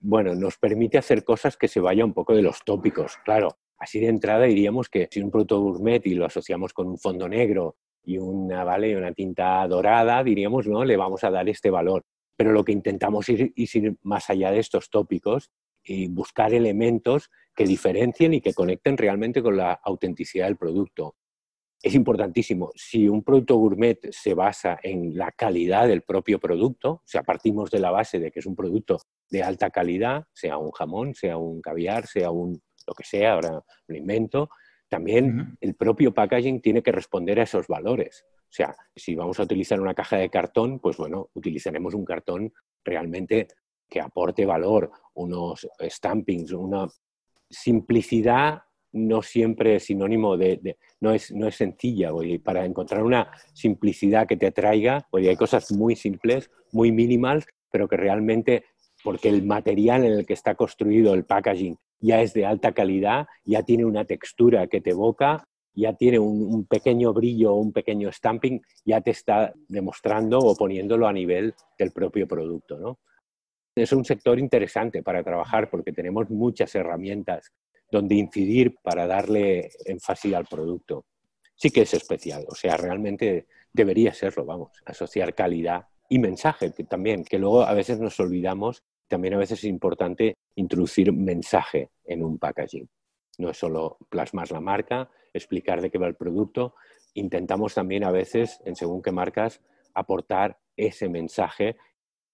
bueno, 0.00 0.34
nos 0.34 0.58
permite 0.58 0.98
hacer 0.98 1.24
cosas 1.24 1.56
que 1.56 1.68
se 1.68 1.80
vayan 1.80 2.06
un 2.06 2.14
poco 2.14 2.34
de 2.34 2.42
los 2.42 2.60
tópicos. 2.64 3.18
Claro, 3.24 3.58
así 3.78 4.00
de 4.00 4.08
entrada 4.08 4.44
diríamos 4.44 4.88
que 4.88 5.08
si 5.10 5.20
un 5.20 5.30
producto 5.30 5.60
gourmet 5.60 6.04
y 6.06 6.14
lo 6.14 6.26
asociamos 6.26 6.72
con 6.72 6.88
un 6.88 6.98
fondo 6.98 7.28
negro 7.28 7.76
y 8.02 8.18
una, 8.18 8.64
¿vale? 8.64 8.96
una 8.96 9.12
tinta 9.12 9.66
dorada, 9.68 10.22
diríamos, 10.24 10.66
no, 10.66 10.84
le 10.84 10.96
vamos 10.96 11.24
a 11.24 11.30
dar 11.30 11.48
este 11.48 11.70
valor. 11.70 12.04
Pero 12.36 12.52
lo 12.52 12.64
que 12.64 12.72
intentamos 12.72 13.28
es 13.28 13.74
ir 13.74 13.96
más 14.02 14.30
allá 14.30 14.50
de 14.50 14.60
estos 14.60 14.90
tópicos 14.90 15.50
y 15.82 16.08
buscar 16.08 16.54
elementos 16.54 17.30
que 17.54 17.64
diferencien 17.64 18.34
y 18.34 18.40
que 18.40 18.54
conecten 18.54 18.96
realmente 18.96 19.42
con 19.42 19.56
la 19.56 19.72
autenticidad 19.72 20.46
del 20.46 20.56
producto 20.56 21.16
es 21.82 21.94
importantísimo. 21.94 22.70
Si 22.74 23.08
un 23.08 23.22
producto 23.22 23.56
gourmet 23.56 23.98
se 24.10 24.34
basa 24.34 24.78
en 24.82 25.16
la 25.16 25.30
calidad 25.32 25.86
del 25.86 26.02
propio 26.02 26.38
producto, 26.38 26.90
o 26.90 27.02
sea, 27.04 27.22
partimos 27.22 27.70
de 27.70 27.78
la 27.78 27.90
base 27.90 28.18
de 28.18 28.30
que 28.30 28.40
es 28.40 28.46
un 28.46 28.56
producto 28.56 28.98
de 29.30 29.42
alta 29.42 29.70
calidad, 29.70 30.24
sea 30.32 30.58
un 30.58 30.72
jamón, 30.72 31.14
sea 31.14 31.36
un 31.36 31.60
caviar, 31.60 32.06
sea 32.06 32.30
un 32.30 32.60
lo 32.86 32.94
que 32.94 33.04
sea, 33.04 33.34
ahora 33.34 33.62
lo 33.86 33.96
invento, 33.96 34.48
también 34.88 35.56
el 35.60 35.74
propio 35.74 36.14
packaging 36.14 36.62
tiene 36.62 36.82
que 36.82 36.90
responder 36.90 37.38
a 37.38 37.42
esos 37.42 37.66
valores. 37.68 38.24
O 38.26 38.50
sea, 38.50 38.74
si 38.96 39.14
vamos 39.14 39.38
a 39.38 39.42
utilizar 39.42 39.78
una 39.78 39.94
caja 39.94 40.16
de 40.16 40.30
cartón, 40.30 40.80
pues 40.80 40.96
bueno, 40.96 41.28
utilizaremos 41.34 41.92
un 41.92 42.06
cartón 42.06 42.52
realmente 42.82 43.48
que 43.88 44.00
aporte 44.00 44.46
valor, 44.46 44.90
unos 45.14 45.68
stampings, 45.82 46.52
una 46.52 46.88
simplicidad 47.50 48.62
no 48.92 49.22
siempre 49.22 49.76
es 49.76 49.84
sinónimo 49.84 50.36
de, 50.36 50.76
no, 51.00 51.12
es, 51.12 51.32
no 51.32 51.48
es 51.48 51.56
sencilla. 51.56 52.10
para 52.42 52.64
encontrar 52.64 53.02
una 53.02 53.30
simplicidad 53.52 54.26
que 54.26 54.36
te 54.36 54.46
atraiga, 54.46 55.06
hay 55.12 55.36
cosas 55.36 55.70
muy 55.72 55.96
simples, 55.96 56.50
muy 56.72 56.92
mínimas, 56.92 57.46
pero 57.70 57.88
que 57.88 57.96
realmente, 57.96 58.64
porque 59.04 59.28
el 59.28 59.44
material 59.44 60.04
en 60.04 60.12
el 60.12 60.26
que 60.26 60.34
está 60.34 60.54
construido 60.54 61.14
el 61.14 61.24
packaging 61.24 61.76
ya 62.00 62.22
es 62.22 62.32
de 62.32 62.46
alta 62.46 62.72
calidad, 62.72 63.26
ya 63.44 63.62
tiene 63.62 63.84
una 63.84 64.04
textura 64.04 64.68
que 64.68 64.80
te 64.80 64.90
evoca, 64.90 65.44
ya 65.74 65.94
tiene 65.94 66.18
un, 66.18 66.42
un 66.42 66.66
pequeño 66.66 67.12
brillo, 67.12 67.54
un 67.54 67.72
pequeño 67.72 68.10
stamping, 68.12 68.60
ya 68.84 69.00
te 69.00 69.10
está 69.10 69.52
demostrando 69.68 70.38
o 70.38 70.56
poniéndolo 70.56 71.06
a 71.06 71.12
nivel 71.12 71.54
del 71.78 71.92
propio 71.92 72.26
producto. 72.26 72.78
¿no? 72.78 72.98
Es 73.74 73.92
un 73.92 74.04
sector 74.04 74.38
interesante 74.38 75.02
para 75.02 75.22
trabajar 75.22 75.70
porque 75.70 75.92
tenemos 75.92 76.30
muchas 76.30 76.74
herramientas 76.74 77.52
donde 77.90 78.14
incidir 78.14 78.76
para 78.82 79.06
darle 79.06 79.70
énfasis 79.84 80.34
al 80.34 80.46
producto. 80.46 81.06
Sí 81.54 81.70
que 81.70 81.82
es 81.82 81.94
especial, 81.94 82.44
o 82.48 82.54
sea, 82.54 82.76
realmente 82.76 83.46
debería 83.72 84.14
serlo, 84.14 84.44
vamos, 84.44 84.70
asociar 84.84 85.34
calidad 85.34 85.86
y 86.08 86.18
mensaje 86.18 86.72
que 86.72 86.84
también, 86.84 87.24
que 87.24 87.38
luego 87.38 87.62
a 87.62 87.74
veces 87.74 87.98
nos 87.98 88.18
olvidamos, 88.20 88.82
también 89.08 89.34
a 89.34 89.38
veces 89.38 89.60
es 89.60 89.64
importante 89.64 90.36
introducir 90.54 91.12
mensaje 91.12 91.90
en 92.04 92.22
un 92.22 92.38
packaging. 92.38 92.88
No 93.38 93.50
es 93.50 93.56
solo 93.56 93.98
plasmar 94.08 94.50
la 94.50 94.60
marca, 94.60 95.10
explicar 95.32 95.80
de 95.80 95.90
qué 95.90 95.98
va 95.98 96.06
el 96.06 96.16
producto, 96.16 96.74
intentamos 97.14 97.74
también 97.74 98.04
a 98.04 98.10
veces, 98.10 98.60
en 98.64 98.76
según 98.76 99.02
qué 99.02 99.12
marcas, 99.12 99.60
aportar 99.94 100.58
ese 100.76 101.08
mensaje 101.08 101.76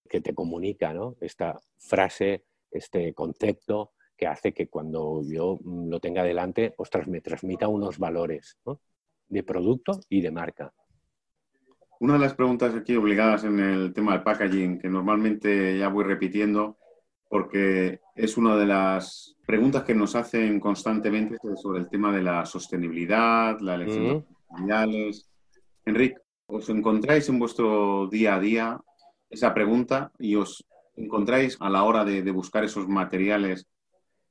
que 0.08 0.20
te 0.20 0.34
comunica, 0.34 0.92
¿no? 0.92 1.16
Esta 1.20 1.58
frase, 1.78 2.44
este 2.70 3.14
concepto, 3.14 3.92
que 4.16 4.26
hace 4.26 4.52
que 4.52 4.68
cuando 4.68 5.22
yo 5.24 5.58
mm, 5.62 5.88
lo 5.88 6.00
tenga 6.00 6.22
delante, 6.22 6.74
ostras, 6.76 7.08
me 7.08 7.20
transmita 7.20 7.68
unos 7.68 7.98
valores 7.98 8.58
de 9.28 9.42
producto 9.42 10.00
y 10.08 10.20
de 10.20 10.30
marca. 10.30 10.72
Una 12.00 12.14
de 12.14 12.20
las 12.20 12.34
preguntas 12.34 12.74
aquí 12.74 12.96
obligadas 12.96 13.44
en 13.44 13.60
el 13.60 13.92
tema 13.92 14.12
del 14.12 14.22
packaging, 14.22 14.78
que 14.78 14.88
normalmente 14.88 15.78
ya 15.78 15.88
voy 15.88 16.04
repitiendo, 16.04 16.76
porque 17.28 18.00
es 18.14 18.36
una 18.36 18.56
de 18.56 18.66
las 18.66 19.36
preguntas 19.46 19.84
que 19.84 19.94
nos 19.94 20.14
hacen 20.14 20.60
constantemente 20.60 21.38
sobre 21.56 21.80
el 21.80 21.88
tema 21.88 22.14
de 22.14 22.22
la 22.22 22.44
sostenibilidad, 22.46 23.58
la 23.60 23.76
elección 23.76 24.04
de 24.04 24.24
materiales. 24.50 25.30
Enrique, 25.84 26.16
¿os 26.46 26.68
encontráis 26.68 27.28
en 27.28 27.38
vuestro 27.38 28.08
día 28.08 28.36
a 28.36 28.40
día 28.40 28.80
esa 29.30 29.54
pregunta 29.54 30.12
y 30.18 30.34
os 30.34 30.64
encontráis 30.96 31.56
a 31.60 31.70
la 31.70 31.84
hora 31.84 32.04
de 32.04 32.30
buscar 32.30 32.64
esos 32.64 32.86
materiales 32.86 33.66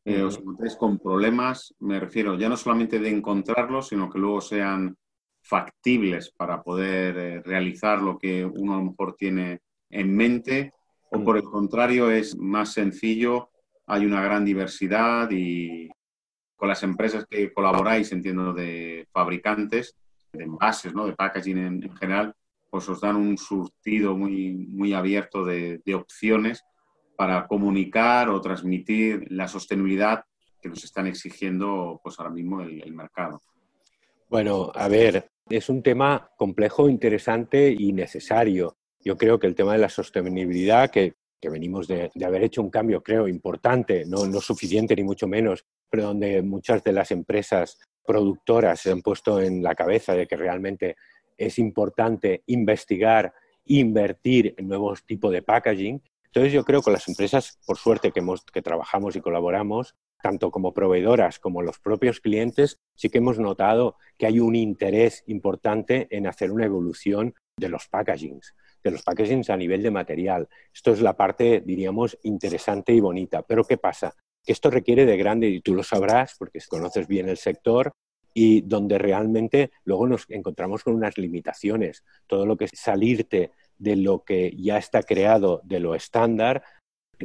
eh, 0.06 0.22
os 0.22 0.38
encontráis 0.38 0.76
con 0.76 1.00
problemas, 1.00 1.74
me 1.80 2.00
refiero 2.00 2.38
ya 2.38 2.50
no 2.50 2.58
solamente 2.58 3.00
de 3.00 3.10
encontrarlos, 3.10 3.88
sino 3.88 4.10
que 4.10 4.20
luego 4.20 4.42
sean 4.42 4.98
factibles 5.42 6.32
para 6.32 6.62
poder 6.62 7.18
eh, 7.18 7.42
realizar 7.42 8.02
lo 8.02 8.18
que 8.18 8.44
uno 8.46 8.74
a 8.74 8.78
lo 8.78 8.84
mejor 8.84 9.16
tiene 9.16 9.62
en 9.90 10.16
mente, 10.16 10.74
o 11.12 11.24
por 11.24 11.38
el 11.38 11.44
contrario 11.44 12.10
es 12.12 12.36
más 12.36 12.74
sencillo, 12.74 13.50
hay 13.86 14.06
una 14.06 14.22
gran 14.22 14.44
diversidad 14.44 15.30
y 15.32 15.90
con 16.56 16.70
las 16.70 16.84
empresas 16.84 17.26
que 17.30 17.54
colaboráis, 17.54 18.12
entiendo, 18.12 18.54
de 18.54 19.08
fabricantes, 19.12 19.96
de 20.32 20.46
envases, 20.46 20.94
¿no? 20.94 21.06
de 21.06 21.14
packaging 21.14 21.58
en, 21.58 21.96
general, 21.98 22.34
pues 22.70 22.90
os 22.90 23.00
dan 23.00 23.18
un 23.18 23.38
surtido 23.38 24.18
muy, 24.18 24.54
muy 24.54 24.94
abierto 24.94 25.46
de, 25.46 25.82
de 25.86 25.96
opciones 25.96 26.64
para 27.16 27.48
comunicar 27.48 28.30
o 28.30 28.42
transmitir 28.42 29.26
la 29.30 29.48
sostenibilidad 29.48 30.24
que 30.62 30.70
nos 30.70 30.84
están 30.84 31.08
exigiendo 31.08 32.00
pues 32.02 32.18
ahora 32.18 32.32
mismo 32.32 32.62
el, 32.62 32.94
mercado. 32.94 33.42
Bueno, 34.30 34.72
a 34.74 34.88
ver, 34.88 35.30
es 35.50 35.70
un 35.70 35.84
tema 35.84 36.32
complejo, 36.38 36.90
interesante 36.90 37.76
y 37.78 37.92
necesario. 37.92 38.78
Yo 39.00 39.18
creo 39.18 39.38
que 39.40 39.48
el 39.48 39.56
tema 39.56 39.74
de 39.74 39.80
la 39.80 39.90
sostenibilidad, 39.90 40.90
que, 40.90 41.16
venimos 41.44 41.88
de, 41.88 42.10
haber 42.26 42.44
hecho 42.44 42.62
un 42.62 42.70
cambio, 42.70 43.04
creo, 43.04 43.28
importante, 43.28 44.06
no, 44.06 44.26
no 44.26 44.40
suficiente 44.40 44.96
ni 44.96 45.04
mucho 45.04 45.28
menos, 45.28 45.66
pero 45.90 46.04
donde 46.04 46.42
muchas 46.42 46.82
de 46.84 46.94
las 46.94 47.12
empresas 47.12 47.78
productoras 48.06 48.80
se 48.80 48.92
han 48.92 49.02
puesto 49.02 49.42
en 49.42 49.62
la 49.62 49.76
cabeza 49.76 50.14
de 50.14 50.26
que 50.26 50.38
realmente 50.38 50.96
es 51.38 51.60
importante 51.60 52.44
investigar, 52.48 53.34
invertir 53.66 54.56
en 54.58 54.68
nuevos 54.70 55.06
tipos 55.06 55.32
de 55.32 55.42
packaging 55.42 56.02
entonces 56.34 56.52
yo 56.52 56.66
creo 56.66 56.82
que 56.82 56.90
las 56.90 57.08
empresas, 57.08 57.60
por 57.64 57.78
suerte 57.78 58.12
que, 58.12 58.62
trabajamos 58.64 59.16
y 59.16 59.22
colaboramos, 59.22 59.94
tanto 60.20 60.50
como 60.50 60.74
proveedoras 60.74 61.38
como 61.38 61.62
los 61.62 61.78
propios 61.78 62.20
clientes, 62.22 62.80
sí 62.96 63.10
que 63.12 63.20
hemos 63.20 63.38
notado 63.38 63.98
que 64.18 64.26
hay 64.26 64.40
un 64.40 64.56
interés 64.56 65.24
importante 65.28 66.08
en 66.10 66.26
hacer 66.26 66.50
una 66.50 66.66
evolución 66.66 67.36
de 67.56 67.70
los 67.70 67.88
packagings, 67.88 68.56
de 68.84 68.90
los 68.90 69.04
packagings 69.04 69.52
a 69.52 69.58
nivel 69.58 69.84
de 69.84 69.92
material. 69.92 70.50
Esto 70.74 70.92
es 70.92 71.02
la 71.02 71.16
parte, 71.16 71.62
diríamos, 71.64 72.18
interesante 72.24 72.94
y 72.94 73.00
bonita. 73.00 73.44
Pero 73.44 73.64
¿qué 73.64 73.78
pasa? 73.78 74.16
Que 74.44 74.54
esto 74.54 74.72
requiere 74.72 75.06
de 75.06 75.18
grande, 75.18 75.50
y 75.50 75.62
tú 75.62 75.76
lo 75.76 75.84
sabrás 75.84 76.36
porque 76.40 76.60
conoces 76.68 77.08
bien 77.08 77.30
el 77.30 77.38
sector, 77.38 77.92
y 78.34 78.62
donde 78.62 78.98
realmente 78.98 79.72
luego 79.86 80.08
nos 80.08 80.26
encontramos 80.30 80.84
con 80.84 80.96
unas 80.96 81.16
limitaciones. 81.20 82.04
Todo 82.26 82.48
lo 82.48 82.58
que 82.58 82.66
es 82.66 82.72
salirte 82.74 83.52
de 83.78 83.96
lo 83.96 84.24
que 84.24 84.56
ya 84.56 84.78
está 84.78 85.04
creado, 85.04 85.62
de 85.64 85.80
lo 85.80 85.96
estándar, 85.96 86.64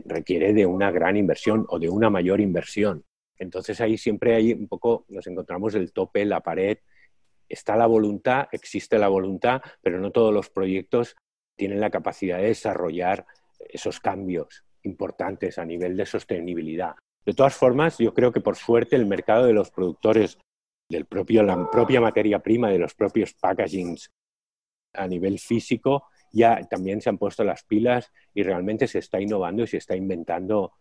requiere 0.05 0.53
de 0.53 0.67
una 0.67 0.91
gran 0.91 1.17
inversión 1.17 1.67
o 1.69 1.79
de 1.79 1.89
una 1.89 2.11
mayor 2.11 2.41
inversión. 2.41 3.05
Entonces 3.39 3.81
ahí 3.81 3.97
siempre 3.97 4.35
hay 4.35 4.53
un 4.53 4.69
poco, 4.69 5.05
nos 5.09 5.27
encontramos 5.27 5.75
el 5.75 5.93
tope, 5.93 6.25
la 6.25 6.41
pared, 6.41 6.79
está 7.49 7.77
la 7.77 7.87
voluntad, 7.87 8.49
existe 8.53 8.99
la 8.99 9.09
voluntad, 9.09 9.63
pero 9.83 9.99
no 10.01 10.11
todos 10.11 10.35
los 10.35 10.51
proyectos 10.51 11.17
tienen 11.57 11.81
la 11.81 11.91
capacidad 11.91 12.39
de 12.39 12.49
desarrollar 12.49 13.27
esos 13.59 14.01
cambios 14.01 14.65
importantes 14.83 15.59
a 15.59 15.65
nivel 15.65 15.97
de 15.97 16.07
sostenibilidad. 16.07 16.95
De 17.25 17.35
todas 17.35 17.55
formas, 17.55 17.99
yo 17.99 18.15
creo 18.15 18.33
que 18.33 18.41
por 18.41 18.57
suerte 18.57 18.97
el 18.97 19.07
mercado 19.07 19.47
de 19.47 19.53
los 19.53 19.71
productores 19.71 20.39
propio, 21.09 21.43
la 21.43 21.71
propia 21.71 22.01
materia 22.01 22.39
prima, 22.39 22.71
de 22.71 22.79
los 22.79 22.95
propios 22.95 23.35
packagings 23.35 24.11
a 24.95 25.07
nivel 25.07 25.39
físico, 25.39 26.05
ya 26.33 26.61
también 26.69 27.01
se 27.01 27.09
han 27.09 27.19
puesto 27.19 27.45
las 27.45 27.63
pilas 27.65 28.11
y 28.35 28.43
realmente 28.43 28.87
se 28.87 28.99
está 28.99 29.21
innovando 29.21 29.63
y 29.63 29.67
se 29.67 29.79
está 29.79 29.97
inventando 29.97 30.73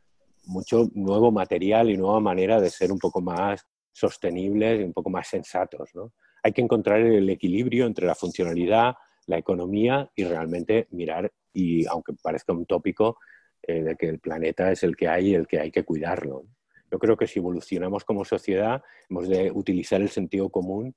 mucho 0.46 0.90
nuevo 0.94 1.32
material 1.32 1.90
y 1.90 1.98
nueva 1.98 2.20
manera 2.20 2.62
de 2.62 2.70
ser 2.70 2.92
un 2.92 3.00
poco 3.00 3.22
más 3.22 3.66
sostenibles 3.92 4.80
y 4.80 4.84
un 4.84 4.94
poco 4.94 5.10
más 5.10 5.28
sensatos. 5.28 5.90
¿no? 5.94 6.14
Hay 6.44 6.54
que 6.54 6.62
encontrar 6.62 7.02
el 7.02 7.30
equilibrio 7.30 7.86
entre 7.86 8.06
la 8.06 8.16
funcionalidad, 8.16 8.96
la 9.26 9.38
economía 9.38 10.10
y 10.16 10.24
realmente 10.24 10.88
mirar 10.92 11.32
y 11.54 11.86
aunque 11.88 12.14
parezca 12.14 12.54
un 12.54 12.66
tópico, 12.66 13.18
eh, 13.64 13.82
de 13.82 13.96
que 13.96 14.08
el 14.08 14.20
planeta 14.20 14.72
es 14.72 14.84
el 14.84 14.96
que 14.96 15.08
hay 15.08 15.32
y 15.32 15.36
el 15.36 15.48
que 15.48 15.60
hay 15.60 15.72
que 15.72 15.84
cuidarlo. 15.84 16.46
Yo 16.92 17.00
creo 17.00 17.18
que 17.18 17.28
si 17.28 17.40
evolucionamos 17.40 18.06
como 18.06 18.24
sociedad, 18.24 18.82
hemos 19.10 19.28
de 19.28 19.52
utilizar 19.52 20.00
el 20.02 20.10
sentido 20.10 20.50
común 20.50 20.96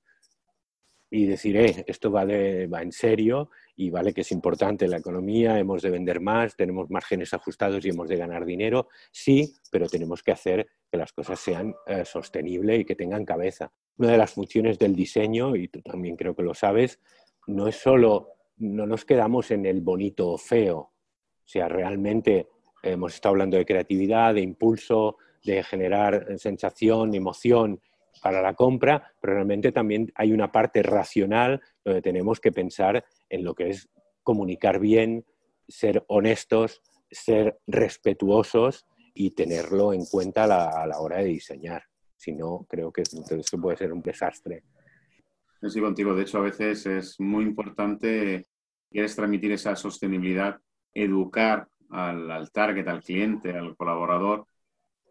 y 1.10 1.26
decir, 1.26 1.56
eh, 1.56 1.84
esto 1.88 2.10
va, 2.12 2.22
en 2.22 2.92
serio 2.92 3.50
y 3.76 3.90
vale 3.90 4.14
que 4.14 4.20
es 4.20 4.30
importante 4.30 4.86
la 4.86 4.98
economía, 4.98 5.58
hemos 5.58 5.82
de 5.82 5.90
vender 5.90 6.20
más, 6.20 6.54
tenemos 6.54 6.88
márgenes 6.88 7.34
ajustados 7.34 7.84
y 7.84 7.88
hemos 7.88 8.08
de 8.08 8.16
ganar 8.16 8.44
dinero, 8.44 8.88
sí, 9.10 9.54
pero 9.70 9.88
tenemos 9.88 10.22
que 10.22 10.30
hacer 10.30 10.68
que 10.90 10.96
las 10.96 11.12
cosas 11.12 11.40
sean 11.40 11.74
eh, 11.86 12.04
sostenibles 12.04 12.80
y 12.80 12.84
que 12.84 12.94
tengan 12.94 13.24
cabeza. 13.24 13.72
Una 13.96 14.12
de 14.12 14.18
las 14.18 14.32
funciones 14.32 14.78
del 14.78 14.94
diseño, 14.94 15.56
y 15.56 15.68
tú 15.68 15.82
también 15.82 16.16
creo 16.16 16.34
que 16.34 16.42
lo 16.42 16.54
sabes, 16.54 17.00
no 17.48 17.66
es 17.66 17.76
solo, 17.76 18.28
no 18.58 18.86
nos 18.86 19.04
quedamos 19.04 19.50
en 19.50 19.66
el 19.66 19.80
bonito 19.80 20.28
o 20.28 20.38
feo, 20.38 20.78
o 20.78 21.52
sea, 21.52 21.68
realmente 21.68 22.48
hemos 22.82 23.14
estado 23.14 23.32
hablando 23.32 23.56
de 23.56 23.66
creatividad, 23.66 24.34
de 24.34 24.42
impulso, 24.42 25.16
de 25.42 25.62
generar 25.64 26.38
sensación, 26.38 27.14
emoción 27.14 27.80
para 28.22 28.42
la 28.42 28.54
compra, 28.54 29.12
pero 29.20 29.34
realmente 29.34 29.72
también 29.72 30.12
hay 30.14 30.32
una 30.32 30.52
parte 30.52 30.82
racional 30.82 31.60
donde 31.84 32.02
tenemos 32.02 32.40
que 32.40 32.52
pensar 32.52 33.04
en 33.28 33.44
lo 33.44 33.54
que 33.54 33.70
es 33.70 33.88
comunicar 34.22 34.78
bien, 34.78 35.24
ser 35.68 36.04
honestos, 36.08 36.82
ser 37.10 37.58
respetuosos 37.66 38.86
y 39.14 39.30
tenerlo 39.32 39.92
en 39.92 40.04
cuenta 40.04 40.44
a 40.44 40.86
la, 40.86 41.00
hora 41.00 41.18
de 41.18 41.24
diseñar. 41.24 41.84
Si 42.16 42.32
no, 42.32 42.66
creo 42.68 42.92
que 42.92 43.02
esto 43.02 43.60
puede 43.60 43.76
ser 43.76 43.92
un 43.92 44.02
desastre. 44.02 44.62
Sí, 45.62 45.80
contigo. 45.80 46.14
De 46.14 46.22
hecho, 46.22 46.38
a 46.38 46.42
veces 46.42 46.86
es 46.86 47.20
muy 47.20 47.44
importante, 47.44 48.46
quieres 48.90 49.14
transmitir 49.14 49.52
esa 49.52 49.76
sostenibilidad, 49.76 50.58
educar 50.94 51.68
al, 51.90 52.30
al 52.30 52.50
target, 52.50 52.86
al 52.88 53.02
cliente, 53.02 53.52
al 53.52 53.76
colaborador, 53.76 54.46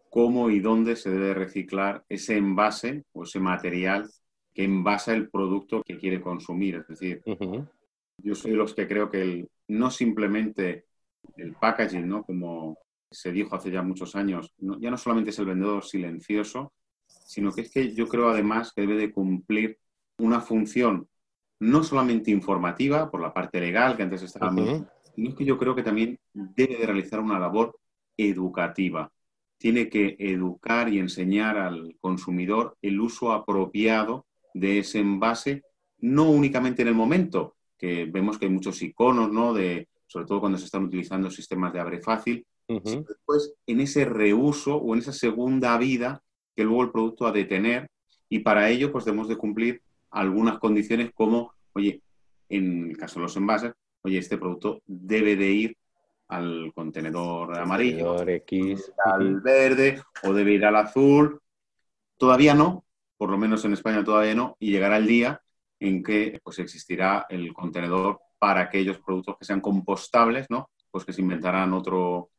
cómo 0.10 0.50
y 0.50 0.60
dónde 0.60 0.96
se 0.96 1.10
debe 1.10 1.34
reciclar 1.34 2.04
ese 2.10 2.38
envase 2.38 3.04
o 3.14 3.24
ese 3.24 3.40
material 3.40 4.10
que 4.54 4.64
envasa 4.64 5.14
el 5.14 5.30
producto 5.30 5.84
que 5.84 5.98
quiere 5.98 6.22
consumir. 6.22 6.76
Es 6.76 6.88
decir, 6.88 7.22
yo 8.18 8.36
soy 8.36 8.52
de 8.52 8.58
los 8.58 8.74
que 8.74 8.88
creo 8.88 9.10
que 9.10 9.22
el, 9.22 9.50
no 9.68 9.92
simplemente 9.92 10.86
el 11.38 11.54
packaging, 11.54 12.08
¿no? 12.08 12.24
como 12.24 12.78
se 13.12 13.32
dijo 13.32 13.56
hace 13.56 13.72
ya 13.72 13.82
muchos 13.82 14.16
años, 14.16 14.54
ya 14.58 14.92
no 14.92 14.98
solamente 14.98 15.30
es 15.30 15.40
el 15.40 15.46
vendedor 15.46 15.84
silencioso, 15.84 16.74
sino 17.08 17.52
que 17.52 17.62
es 17.62 17.72
que 17.72 17.94
yo 17.94 18.08
creo 18.08 18.30
además 18.30 18.74
que 18.74 18.82
debe 18.82 18.96
de 18.96 19.12
cumplir 19.12 19.78
una 20.20 20.42
función 20.42 21.08
no 21.60 21.84
solamente 21.84 22.32
informativa 22.32 23.10
por 23.10 23.22
la 23.22 23.34
parte 23.34 23.60
legal 23.60 23.96
que 23.96 24.04
antes 24.04 24.24
estaba, 24.24 24.54
sino 25.16 25.36
que 25.36 25.46
yo 25.46 25.58
creo 25.58 25.76
que 25.76 25.84
también 25.84 26.20
debe 26.34 26.78
de 26.78 26.86
realizar 26.86 27.20
una 27.20 27.40
labor 27.40 27.78
educativa 28.16 29.12
tiene 29.60 29.90
que 29.90 30.16
educar 30.18 30.92
y 30.92 31.00
enseñar 31.00 31.58
al 31.58 31.96
consumidor 32.00 32.78
el 32.82 33.00
uso 33.00 33.34
apropiado 33.34 34.26
de 34.54 34.80
ese 34.80 35.00
envase, 35.00 35.64
no 36.00 36.32
únicamente 36.32 36.82
en 36.82 36.88
el 36.88 36.96
momento, 36.96 37.58
que 37.78 38.06
vemos 38.06 38.40
que 38.40 38.46
hay 38.46 38.52
muchos 38.52 38.82
iconos, 38.82 39.32
¿no? 39.32 39.54
De, 39.54 39.90
sobre 40.08 40.26
todo 40.26 40.40
cuando 40.40 40.58
se 40.58 40.66
están 40.66 40.86
utilizando 40.86 41.30
sistemas 41.30 41.74
de 41.74 41.80
abre 41.82 42.02
fácil, 42.02 42.46
sino 42.68 43.04
después 43.04 43.54
en 43.68 43.82
ese 43.82 44.06
reuso 44.06 44.76
o 44.78 44.94
en 44.94 45.00
esa 45.00 45.14
segunda 45.14 45.78
vida 45.78 46.22
que 46.56 46.64
luego 46.64 46.84
el 46.84 46.92
producto 46.92 47.28
ha 47.28 47.32
de 47.32 47.46
tener 47.46 47.90
y 48.30 48.40
para 48.40 48.70
ello 48.70 48.92
pues 48.92 49.06
debemos 49.06 49.28
de 49.28 49.38
cumplir 49.38 49.82
algunas 50.12 50.60
condiciones 50.60 51.12
como, 51.14 51.54
oye, 51.74 52.02
en 52.48 52.92
el 52.92 52.98
caso 52.98 53.20
de 53.20 53.24
los 53.24 53.36
envases, 53.38 53.74
oye, 54.04 54.20
este 54.20 54.38
producto 54.38 54.82
debe 54.86 55.36
de 55.36 55.52
ir 55.52 55.78
al 56.30 56.72
contenedor 56.74 57.58
amarillo, 57.58 58.28
X. 58.28 58.92
al 59.04 59.42
verde 59.42 60.02
o 60.24 60.34
debe 60.34 60.54
ir 60.54 60.66
al 60.66 60.76
azul. 60.76 61.42
Todavía 62.18 62.54
no, 62.54 62.86
por 63.18 63.30
lo 63.30 63.38
menos 63.38 63.66
en 63.66 63.74
España 63.74 64.04
todavía 64.04 64.36
no, 64.36 64.56
y 64.60 64.72
llegará 64.72 64.98
el 64.98 65.08
día 65.08 65.42
en 65.80 66.04
que 66.04 66.40
pues, 66.44 66.60
existirá 66.60 67.26
el 67.30 67.54
contenedor 67.54 68.20
para 68.38 68.62
aquellos 68.62 69.00
productos 69.00 69.38
que 69.40 69.46
sean 69.46 69.60
compostables, 69.60 70.48
¿no? 70.50 70.70
Pues 70.92 71.04
que 71.04 71.14
se 71.14 71.22
inventarán 71.22 71.74
otro, 71.74 72.30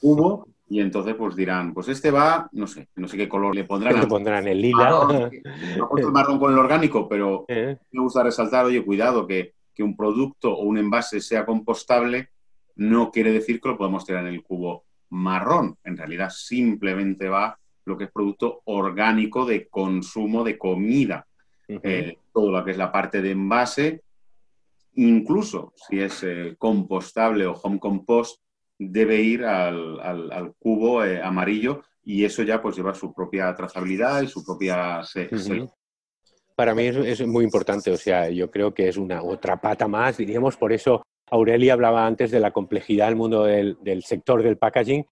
cubo 0.00 0.46
y 0.68 0.80
entonces 0.80 1.14
pues 1.16 1.34
dirán, 1.34 1.74
pues 1.74 1.88
este 1.88 2.10
va, 2.10 2.48
no 2.52 2.66
sé, 2.66 2.88
no 2.94 3.08
sé 3.08 3.16
qué 3.16 3.28
color 3.28 3.54
le 3.54 3.64
pondrán. 3.64 4.00
Le 4.00 4.06
pondrán 4.06 4.46
el 4.46 4.60
lila. 4.60 4.90
no 4.90 5.28
el 5.98 6.12
marrón 6.12 6.38
con 6.38 6.52
el 6.52 6.58
orgánico, 6.58 7.08
pero 7.08 7.44
eh. 7.48 7.76
me 7.90 8.02
gusta 8.02 8.22
resaltar, 8.22 8.64
oye, 8.64 8.84
cuidado, 8.84 9.26
que, 9.26 9.54
que 9.74 9.82
un 9.82 9.96
producto 9.96 10.54
o 10.54 10.62
un 10.62 10.78
envase 10.78 11.20
sea 11.20 11.44
compostable 11.44 12.30
no 12.76 13.10
quiere 13.10 13.32
decir 13.32 13.60
que 13.60 13.68
lo 13.68 13.78
podemos 13.78 14.04
tirar 14.04 14.26
en 14.26 14.34
el 14.34 14.42
cubo 14.42 14.84
marrón. 15.10 15.76
En 15.84 15.96
realidad 15.96 16.30
simplemente 16.30 17.28
va 17.28 17.58
lo 17.84 17.96
que 17.96 18.04
es 18.04 18.10
producto 18.10 18.62
orgánico 18.64 19.44
de 19.44 19.68
consumo 19.68 20.44
de 20.44 20.58
comida. 20.58 21.26
Eh, 21.68 22.18
todo 22.32 22.50
lo 22.50 22.64
que 22.64 22.72
es 22.72 22.76
la 22.76 22.92
parte 22.92 23.22
de 23.22 23.30
envase, 23.30 24.02
incluso 24.94 25.72
si 25.76 26.00
es 26.00 26.22
eh, 26.22 26.54
compostable 26.58 27.46
o 27.46 27.54
home 27.54 27.78
compost, 27.78 28.42
debe 28.78 29.20
ir 29.20 29.44
al, 29.44 30.52
cubo 30.58 31.04
eh, 31.04 31.22
amarillo 31.22 31.82
y 32.04 32.24
eso 32.24 32.42
ya 32.42 32.60
pues 32.60 32.76
lleva 32.76 32.94
su 32.94 33.14
propia 33.14 33.54
trazabilidad 33.54 34.22
y 34.22 34.28
su 34.28 34.44
propia... 34.44 35.02
Para 36.54 36.74
mí 36.74 36.82
es, 36.82 36.96
es, 36.96 37.26
muy 37.26 37.44
importante, 37.44 37.90
o 37.90 37.96
sea, 37.96 38.28
yo 38.28 38.50
creo 38.50 38.74
que 38.74 38.88
es 38.88 38.98
una 38.98 39.22
otra 39.22 39.58
pata 39.58 39.88
más, 39.88 40.18
diríamos, 40.18 40.56
por 40.56 40.72
eso 40.72 41.02
Aurelia 41.32 41.72
hablaba 41.72 42.06
antes 42.06 42.30
de 42.30 42.40
la 42.40 42.50
complejidad 42.50 43.06
del 43.06 43.16
mundo 43.16 43.44
del, 43.44 44.04
sector 44.04 44.42
del 44.42 44.58
packaging 44.58 45.06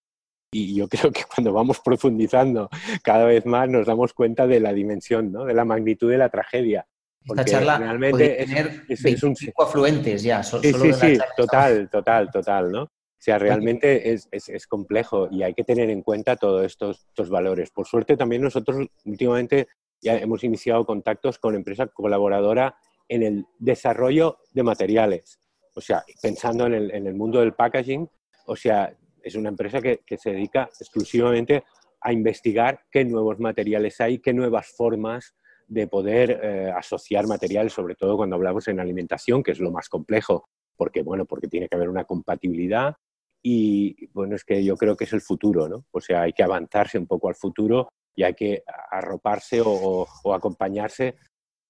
y 0.53 0.75
yo 0.75 0.87
creo 0.89 1.11
que 1.11 1.23
cuando 1.35 1.53
vamos 1.53 1.81
profundizando 1.81 2.69
cada 3.03 3.25
vez 3.25 3.47
más 3.47 3.69
nos 3.69 3.87
damos 3.87 4.13
cuenta 4.13 4.47
de 4.47 4.61
la 4.61 4.73
dimensión, 4.73 5.33
¿no? 5.33 5.47
de 5.47 5.55
la 5.55 5.65
magnitud 5.65 6.11
de 6.11 6.19
la 6.19 6.29
tragedia. 6.29 6.87
Esta 7.25 7.45
charla 7.45 7.79
realmente 7.79 8.45
tener 8.47 8.83
es, 8.89 9.23
un... 9.23 9.35
afluentes 9.59 10.23
ya. 10.23 10.43
sí, 10.43 10.59
sí, 10.63 10.93
sí, 10.93 11.19
total, 11.37 11.89
total, 11.91 12.31
total, 12.31 12.73
¿no? 12.73 12.83
O 12.85 13.23
sea, 13.23 13.39
realmente 13.39 14.13
es, 14.13 14.29
es, 14.33 14.67
complejo 14.67 15.29
y 15.31 15.43
hay 15.43 15.53
que 15.53 15.63
tener 15.63 15.91
en 15.91 16.01
cuenta 16.01 16.37
todos 16.37 16.65
estos, 16.65 17.05
estos 17.09 17.29
valores. 17.29 17.71
Por 17.71 17.87
suerte 17.87 18.17
también 18.17 18.41
nosotros 18.41 18.87
últimamente 19.05 19.69
ya 20.01 20.17
hemos 20.17 20.43
iniciado 20.45 20.87
contactos 20.87 21.39
con 21.39 21.55
empresa 21.55 21.87
colaboradora 21.89 22.77
en 23.09 23.23
el 23.23 23.47
desarrollo 23.59 24.39
de 24.53 24.63
materiales. 24.63 25.41
O 25.75 25.81
sea, 25.81 26.05
pensando 26.21 26.67
en 26.67 26.75
el, 26.75 27.15
mundo 27.15 27.41
del 27.41 27.55
packaging, 27.55 28.09
o 28.47 28.57
sea, 28.57 28.95
es 29.23 29.35
una 29.35 29.49
empresa 29.49 29.81
que, 29.81 30.01
se 30.17 30.31
dedica 30.31 30.69
exclusivamente 30.79 31.65
a 32.01 32.13
investigar 32.13 32.81
qué 32.91 33.05
nuevos 33.05 33.39
materiales 33.39 34.01
hay, 34.01 34.19
qué 34.19 34.33
nuevas 34.33 34.69
formas 34.77 35.35
de 35.69 35.87
poder 35.87 36.41
eh, 36.43 36.73
asociar 36.75 37.27
materiales, 37.27 37.73
sobre 37.73 37.95
todo 37.95 38.17
cuando 38.17 38.37
hablamos 38.37 38.67
en 38.69 38.81
alimentación, 38.81 39.43
que 39.43 39.53
es 39.53 39.61
lo 39.61 39.71
más 39.71 39.89
complejo, 39.89 40.49
porque, 40.77 41.03
bueno, 41.03 41.27
porque 41.27 41.47
tiene 41.47 41.69
que 41.69 41.77
haber 41.77 41.89
una 41.89 42.05
compatibilidad 42.05 42.97
y, 43.43 44.07
bueno, 44.09 44.35
es 44.35 44.45
que 44.45 44.65
yo 44.65 44.77
creo 44.77 44.97
que 44.97 45.05
es 45.05 45.13
el 45.13 45.21
futuro, 45.21 45.69
¿no? 45.69 45.87
O 45.93 46.01
sea, 46.01 46.23
hay 46.23 46.33
que 46.33 46.43
avanzarse 46.43 46.99
un 46.99 47.07
poco 47.07 47.29
al 47.29 47.37
futuro 47.37 47.89
y 48.15 48.25
hay 48.25 48.35
que 48.35 48.65
arroparse 48.91 49.63
o 49.65 50.07
acompañarse 50.35 51.17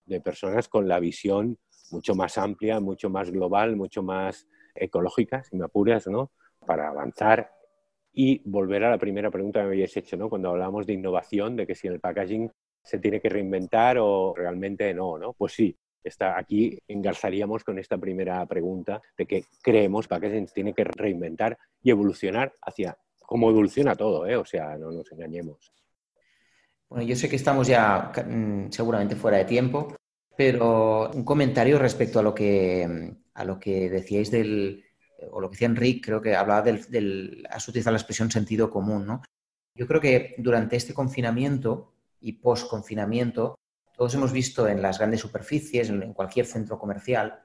de 0.06 0.20
personas 0.20 0.68
con 0.68 0.88
la 0.88 0.98
visión 0.98 1.56
mucho 1.92 2.14
más 2.14 2.38
amplia, 2.38 2.80
mucho 2.80 3.10
más 3.10 3.30
global, 3.30 3.76
mucho 3.76 4.02
más 4.02 4.46
ecológica, 4.74 5.42
si 5.44 5.56
me 5.56 5.64
apuras, 5.64 6.06
¿no? 6.06 6.30
Para 6.66 6.88
avanzar 6.88 7.50
y 8.12 8.42
volver 8.44 8.84
a 8.84 8.90
la 8.90 8.98
primera 8.98 9.30
pregunta 9.30 9.60
que 9.60 9.66
me 9.66 9.72
habías 9.72 9.96
hecho, 9.96 10.16
¿no? 10.16 10.28
Cuando 10.28 10.50
hablábamos 10.50 10.86
de 10.86 10.94
innovación, 10.94 11.56
de 11.56 11.66
que 11.66 11.74
si 11.74 11.88
el 11.88 12.00
packaging 12.00 12.50
se 12.82 12.98
tiene 12.98 13.20
que 13.20 13.28
reinventar 13.28 13.98
o 13.98 14.34
realmente 14.34 14.92
no, 14.94 15.18
¿no? 15.18 15.32
Pues 15.34 15.52
sí, 15.52 15.76
está 16.02 16.38
aquí 16.38 16.78
engarzaríamos 16.88 17.62
con 17.62 17.78
esta 17.78 17.98
primera 17.98 18.44
pregunta 18.46 19.00
de 19.16 19.26
que 19.26 19.44
creemos 19.62 20.06
que 20.06 20.14
packaging 20.14 20.46
tiene 20.46 20.74
que 20.74 20.84
reinventar 20.84 21.58
y 21.82 21.90
evolucionar 21.90 22.52
hacia 22.62 22.96
cómo 23.20 23.50
evoluciona 23.50 23.94
todo, 23.94 24.26
¿eh? 24.26 24.36
O 24.36 24.44
sea, 24.44 24.76
no 24.76 24.90
nos 24.90 25.10
engañemos. 25.12 25.72
Bueno, 26.88 27.04
yo 27.04 27.14
sé 27.14 27.28
que 27.28 27.36
estamos 27.36 27.68
ya 27.68 28.10
mm, 28.26 28.70
seguramente 28.70 29.14
fuera 29.14 29.38
de 29.38 29.44
tiempo, 29.44 29.94
pero 30.40 31.10
un 31.10 31.22
comentario 31.22 31.78
respecto 31.78 32.18
a 32.18 32.22
lo 32.22 32.34
que, 32.34 33.14
a 33.34 33.44
lo 33.44 33.60
que 33.60 33.90
decíais 33.90 34.30
del, 34.30 34.82
o 35.32 35.38
lo 35.38 35.50
que 35.50 35.56
decía 35.56 35.68
Enrique, 35.68 36.00
creo 36.00 36.22
que 36.22 36.34
hablaba 36.34 36.62
del, 36.62 37.46
has 37.50 37.68
utilizado 37.68 37.92
la 37.92 37.98
expresión 37.98 38.30
sentido 38.30 38.70
común, 38.70 39.04
¿no? 39.04 39.20
Yo 39.74 39.86
creo 39.86 40.00
que 40.00 40.34
durante 40.38 40.76
este 40.76 40.94
confinamiento 40.94 41.92
y 42.22 42.32
post-confinamiento, 42.32 43.58
todos 43.94 44.14
hemos 44.14 44.32
visto 44.32 44.66
en 44.66 44.80
las 44.80 44.96
grandes 44.96 45.20
superficies, 45.20 45.90
en 45.90 46.14
cualquier 46.14 46.46
centro 46.46 46.78
comercial, 46.78 47.42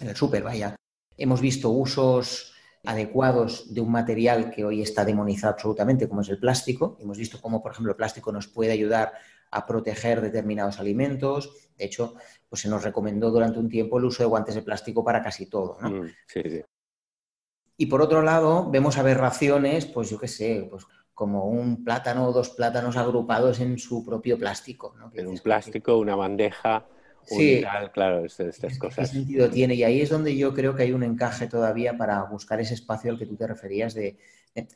en 0.00 0.08
el 0.08 0.16
súper, 0.16 0.42
vaya, 0.42 0.74
hemos 1.18 1.42
visto 1.42 1.68
usos 1.68 2.54
adecuados 2.86 3.74
de 3.74 3.82
un 3.82 3.92
material 3.92 4.50
que 4.50 4.64
hoy 4.64 4.80
está 4.80 5.04
demonizado 5.04 5.52
absolutamente, 5.52 6.08
como 6.08 6.22
es 6.22 6.30
el 6.30 6.38
plástico. 6.38 6.96
Hemos 6.98 7.18
visto 7.18 7.42
cómo, 7.42 7.62
por 7.62 7.72
ejemplo, 7.72 7.92
el 7.92 7.96
plástico 7.96 8.32
nos 8.32 8.48
puede 8.48 8.72
ayudar 8.72 9.12
a 9.50 9.66
proteger 9.66 10.20
determinados 10.20 10.78
alimentos. 10.80 11.70
De 11.76 11.84
hecho, 11.84 12.14
pues 12.48 12.62
se 12.62 12.68
nos 12.68 12.82
recomendó 12.82 13.30
durante 13.30 13.58
un 13.58 13.68
tiempo 13.68 13.98
el 13.98 14.04
uso 14.06 14.22
de 14.22 14.28
guantes 14.28 14.54
de 14.54 14.62
plástico 14.62 15.04
para 15.04 15.22
casi 15.22 15.46
todo. 15.46 15.78
¿no? 15.80 15.90
Mm, 15.90 16.08
Y 17.76 17.86
por 17.86 18.02
otro 18.02 18.22
lado, 18.22 18.68
vemos 18.70 18.98
aberraciones, 18.98 19.86
pues 19.86 20.10
yo 20.10 20.18
qué 20.18 20.28
sé, 20.28 20.66
pues 20.70 20.84
como 21.14 21.46
un 21.46 21.84
plátano 21.84 22.26
o 22.28 22.32
dos 22.32 22.50
plátanos 22.50 22.96
agrupados 22.96 23.60
en 23.60 23.78
su 23.78 24.04
propio 24.04 24.38
plástico. 24.38 24.94
¿no? 24.98 25.10
En 25.14 25.26
un 25.28 25.38
plástico, 25.38 25.98
una 25.98 26.14
bandeja, 26.16 26.86
Sí. 27.24 27.60
tal, 27.62 27.92
claro, 27.92 28.24
estas, 28.24 28.46
estas 28.48 28.72
¿Qué 28.74 28.78
cosas. 28.78 29.10
sentido 29.10 29.50
tiene? 29.50 29.74
Y 29.74 29.84
ahí 29.84 30.00
es 30.00 30.08
donde 30.08 30.34
yo 30.36 30.54
creo 30.54 30.74
que 30.74 30.84
hay 30.84 30.92
un 30.92 31.02
encaje 31.02 31.46
todavía 31.46 31.98
para 31.98 32.22
buscar 32.24 32.58
ese 32.60 32.72
espacio 32.74 33.10
al 33.10 33.18
que 33.18 33.26
tú 33.26 33.36
te 33.36 33.46
referías 33.46 33.92
de... 33.94 34.16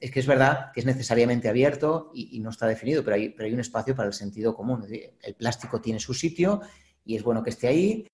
Es 0.01 0.11
que 0.11 0.21
es 0.21 0.27
verdad 0.27 0.71
que 0.73 0.81
es 0.81 0.87
necesariamente 0.87 1.49
abierto 1.49 2.11
y, 2.15 2.39
no 2.41 2.51
está 2.51 2.67
definido, 2.67 3.03
pero 3.03 3.17
hay, 3.17 3.31
pero 3.31 3.47
hay 3.47 3.55
un 3.55 3.61
espacio 3.61 3.95
para 3.95 4.09
el 4.09 4.15
sentido 4.15 4.55
común. 4.55 4.87
El 5.23 5.35
plástico 5.35 5.81
tiene 5.81 5.99
su 5.99 6.15
sitio 6.15 6.61
y 7.05 7.17
es 7.17 7.23
bueno 7.23 7.43
que 7.43 7.51
esté 7.51 7.69
ahí. 7.69 8.07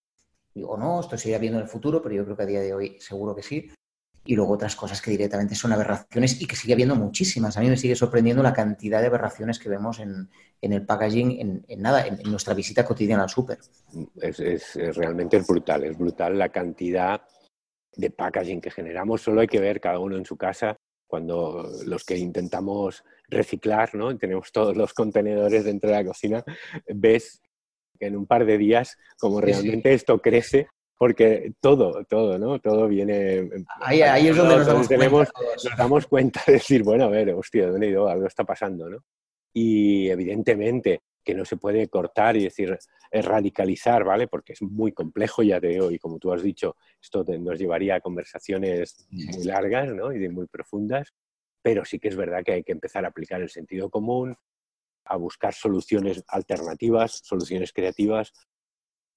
O 0.62 0.77
no, 0.77 1.01
esto 1.01 1.16
se 1.16 1.29
irá 1.29 1.39
viendo 1.39 1.59
en 1.59 1.64
el 1.64 1.71
futuro, 1.71 2.03
pero 2.03 2.14
yo 2.14 2.25
creo 2.25 2.37
que 2.37 2.43
a 2.43 2.47
día 2.47 2.61
de 2.61 2.75
hoy 2.75 2.97
seguro 3.01 3.35
que 3.35 3.43
sí. 3.43 3.71
Y 4.25 4.35
luego 4.35 4.55
otras 4.55 4.77
cosas 4.77 5.01
que 5.01 5.11
directamente 5.11 5.55
son 5.55 5.73
aberraciones 5.73 6.41
y 6.41 6.47
que 6.47 6.57
sigue 6.57 6.75
habiendo 6.75 6.95
muchísimas. 6.97 7.57
A 7.57 7.61
mí 7.61 7.69
me 7.69 7.77
sigue 7.77 7.97
sorprendiendo 7.97 8.43
la 8.43 8.53
cantidad 8.53 9.01
de 9.01 9.07
aberraciones 9.07 9.59
que 9.59 9.69
vemos 9.69 10.01
en, 10.01 10.29
en 10.61 10.73
el 10.73 10.85
packaging, 10.85 11.64
en, 11.69 11.83
nada, 11.83 12.07
en, 12.07 12.19
nuestra 12.31 12.53
visita 12.55 12.85
cotidiana 12.85 13.23
al 13.23 13.31
súper. 13.31 13.59
Es- 14.21 14.41
es 14.41 14.97
realmente 14.97 15.39
brutal, 15.41 15.85
es 15.85 15.97
brutal 15.97 16.39
la 16.39 16.51
cantidad 16.51 17.23
de 17.97 18.11
packaging 18.11 18.61
que 18.61 18.71
generamos. 18.71 19.23
Solo 19.23 19.41
hay 19.41 19.47
que 19.49 19.61
ver 19.61 19.81
cada 19.81 19.99
uno 19.99 20.16
en 20.16 20.27
su 20.27 20.37
casa 20.37 20.77
cuando 21.09 21.68
los 21.84 22.04
que 22.04 22.16
intentamos 22.16 23.02
reciclar, 23.28 23.94
¿no? 23.94 24.16
Tenemos 24.16 24.52
todos 24.52 24.76
los 24.76 24.94
contenedores 24.94 25.64
dentro 25.64 25.90
de 25.90 25.96
la 25.96 26.04
cocina, 26.04 26.44
ves 26.86 27.40
que 27.98 28.06
en 28.06 28.16
un 28.16 28.26
par 28.26 28.46
de 28.46 28.59
días 28.59 28.96
como 29.18 29.40
sí. 29.40 29.46
realmente 29.46 29.92
esto 29.92 30.20
crece 30.20 30.68
porque 30.96 31.52
todo, 31.61 32.04
todo, 32.04 32.38
¿no? 32.38 32.59
Todo 32.59 32.88
viene... 32.88 33.48
Ahí, 33.80 34.02
ahí 34.02 34.28
es 34.28 34.36
donde 34.36 34.56
nos 34.56 34.66
damos 34.66 34.88
tenemos, 34.88 35.30
cuenta 35.30 35.68
nos 35.68 35.78
damos 35.78 36.06
cuenta 36.06 36.42
de 36.46 36.54
decir, 36.54 36.82
bueno, 36.82 37.04
a 37.04 37.09
ver, 37.09 37.30
hostia, 37.30 37.68
¿dónde 37.68 37.86
he 37.86 37.90
ido? 37.90 38.09
Algo 38.09 38.26
está 38.26 38.44
pasando, 38.44 38.90
¿no? 38.90 38.98
Y 39.52 40.11
evidentemente 40.11 41.02
que 41.29 41.35
no 41.35 41.45
se 41.45 41.59
puede 41.59 41.89
cortar 41.89 42.39
y 42.39 42.45
decir, 42.45 42.79
radicalizar, 43.12 44.03
¿vale? 44.03 44.29
Porque 44.29 44.55
es 44.55 44.62
muy 44.62 44.93
complejo, 44.93 45.43
ya 45.43 45.61
te 45.61 45.66
digo, 45.66 45.91
y 45.91 45.99
como 45.99 46.18
tú 46.18 46.33
has 46.33 46.43
dicho, 46.43 46.74
esto 47.03 47.22
te- 47.22 47.39
nos 47.39 47.59
llevaría 47.59 47.97
a 47.97 48.01
conversaciones 48.01 49.07
muy 49.11 49.45
largas, 49.45 49.93
¿no? 49.95 50.11
Y 50.11 50.18
de 50.18 50.31
muy 50.31 50.47
profundas, 50.47 51.12
pero 51.61 51.85
sí 51.85 51.99
que 51.99 52.09
es 52.09 52.16
verdad 52.16 52.43
que 52.43 52.53
hay 52.53 52.64
que 52.64 52.72
empezar 52.72 53.05
a 53.05 53.09
aplicar 53.09 53.43
el 53.43 53.51
sentido 53.51 53.91
común, 53.91 54.37
a 55.05 55.16
buscar 55.16 55.53
soluciones 55.53 56.24
alternativas, 56.29 57.20
soluciones 57.22 57.74
creativas 57.74 58.33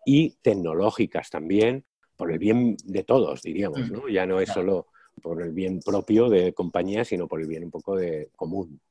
y 0.05 0.31
tecnológicas 0.41 1.29
también, 1.29 1.85
por 2.17 2.29
el 2.29 2.39
bien 2.39 2.75
de 2.83 3.05
todos, 3.05 3.41
diríamos, 3.41 3.89
¿no? 3.89 4.09
Ya 4.09 4.25
no 4.25 4.41
es 4.41 4.49
solo 4.49 4.87
por 5.21 5.41
el 5.41 5.53
bien 5.53 5.79
propio 5.79 6.27
de 6.29 6.51
compañía, 6.51 7.05
sino 7.05 7.29
por 7.29 7.39
el 7.39 7.47
bien 7.47 7.63
un 7.63 7.71
poco 7.71 7.95
de 7.95 8.31
común. 8.35 8.81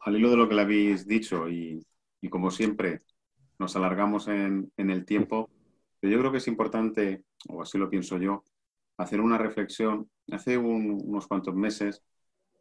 Al 0.00 0.16
hilo 0.16 0.30
de 0.30 0.36
lo 0.36 0.48
que 0.48 0.54
le 0.56 0.62
habéis 0.62 1.06
dicho 1.06 1.48
y, 1.48 1.86
y 2.20 2.28
como 2.28 2.50
siempre 2.50 3.02
nos 3.58 3.76
alargamos 3.76 4.28
en, 4.28 4.72
el 4.76 5.04
tiempo, 5.04 5.50
pero 6.00 6.12
yo 6.12 6.18
creo 6.18 6.32
que 6.32 6.38
es 6.38 6.48
importante, 6.48 7.24
o 7.48 7.62
así 7.62 7.78
lo 7.78 7.90
pienso 7.90 8.18
yo, 8.18 8.44
hacer 8.96 9.20
una 9.20 9.38
reflexión. 9.38 10.10
Hace 10.30 10.56
un- 10.56 11.00
unos 11.04 11.26
cuantos 11.26 11.54
meses, 11.54 12.02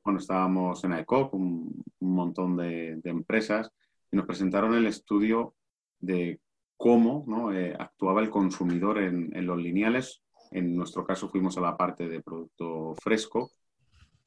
cuando 0.01 0.19
estábamos 0.19 0.83
en 0.83 0.97
ICOP, 0.99 1.33
un, 1.33 1.83
un 1.99 2.13
montón 2.13 2.57
de, 2.57 2.99
empresas, 3.03 3.71
y 4.11 4.17
nos 4.17 4.25
presentaron 4.25 4.73
el 4.73 4.87
estudio 4.87 5.55
de 5.99 6.39
cómo 6.77 7.51
eh, 7.51 7.75
actuaba 7.77 8.21
el 8.21 8.29
consumidor 8.29 8.99
en, 8.99 9.35
en 9.35 9.45
los 9.45 9.57
lineales. 9.57 10.21
En 10.51 10.75
nuestro 10.75 11.05
caso 11.05 11.29
fuimos 11.29 11.57
a 11.57 11.61
la 11.61 11.77
parte 11.77 12.07
de 12.07 12.21
producto 12.21 12.95
fresco 13.01 13.51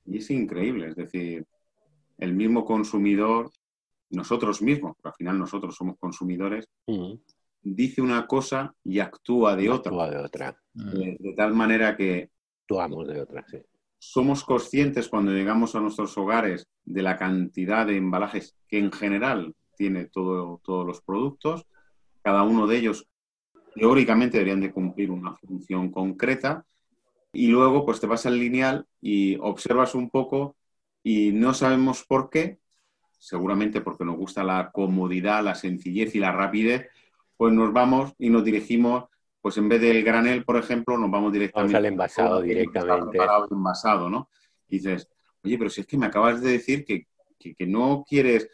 y 0.05 0.19
es 0.19 0.31
increíble, 0.31 0.89
es 0.89 0.97
decir, 0.97 1.47
el 2.19 2.35
mismo 2.35 2.65
consumidor, 2.65 3.51
nosotros 4.13 4.63
mismos, 4.63 4.95
porque 4.97 5.09
al 5.09 5.15
final 5.15 5.39
nosotros 5.39 5.75
somos 5.77 5.97
consumidores, 5.99 6.69
Mm. 6.87 7.15
dice 7.63 8.01
una 8.03 8.27
cosa 8.27 8.75
y 8.85 8.99
actúa 9.01 9.57
de 9.57 9.71
otra. 9.71 9.91
Actúa 9.93 10.11
de 10.11 10.17
otra. 10.19 10.57
De, 10.75 11.17
de 11.19 11.33
tal 11.35 11.55
manera 11.55 11.97
que 11.97 12.31
Actuamos 12.63 13.07
de 13.09 13.21
otra, 13.21 13.45
sí. 13.49 13.59
somos 13.99 14.45
conscientes 14.45 15.09
cuando 15.09 15.33
llegamos 15.33 15.75
a 15.75 15.81
nuestros 15.81 16.17
hogares 16.19 16.67
de 16.85 17.03
la 17.03 17.17
cantidad 17.17 17.87
de 17.87 17.97
embalajes 17.97 18.57
que 18.69 18.79
en 18.79 18.91
general 18.93 19.55
tiene 19.77 20.07
todo, 20.07 20.61
todos 20.65 20.87
los 20.87 21.01
productos. 21.03 21.67
Cada 22.23 22.43
uno 22.45 22.67
de 22.67 22.79
ellos 22.79 23.07
teóricamente 23.75 24.39
deberían 24.39 24.61
de 24.61 24.73
cumplir 24.73 25.11
una 25.11 25.35
función 25.37 25.91
concreta. 25.91 26.65
Y 27.35 27.47
luego 27.49 27.85
pues 27.87 27.99
te 28.01 28.07
vas 28.07 28.27
al 28.27 28.39
lineal 28.39 28.87
y 29.01 29.37
observas 29.41 29.95
un 29.95 30.11
poco 30.11 30.57
y 31.03 31.33
no 31.33 31.55
sabemos 31.55 32.05
por 32.07 32.29
qué, 32.31 32.59
seguramente 33.23 33.81
porque 33.81 34.05
nos 34.05 34.17
gusta 34.17 34.43
la 34.43 34.71
comodidad, 34.73 35.45
la 35.45 35.55
sencillez 35.55 36.13
y 36.17 36.19
la 36.19 36.33
rapidez, 36.33 36.89
pues 37.37 37.53
nos 37.53 37.73
vamos 37.73 38.13
y 38.19 38.31
nos 38.31 38.45
dirigimos, 38.45 39.05
pues 39.41 39.57
en 39.59 39.69
vez 39.69 39.81
del 39.81 40.03
granel, 40.03 40.45
por 40.45 40.57
ejemplo, 40.57 40.99
nos 40.99 41.09
vamos 41.11 41.33
directamente 41.33 41.77
al 41.77 41.85
envasado 41.87 42.43
directamente. 42.43 43.19
envasado, 43.51 44.11
¿no? 44.11 44.29
Y 44.69 44.79
dices, 44.79 45.09
oye, 45.45 45.57
pero 45.57 45.71
si 45.71 45.83
es 45.83 45.87
que 45.87 45.97
me 45.99 46.07
acabas 46.07 46.41
de 46.43 46.51
decir 46.51 46.85
que, 46.85 47.07
que- 47.39 47.55
que 47.55 47.67
no 47.67 48.05
quieres, 48.09 48.49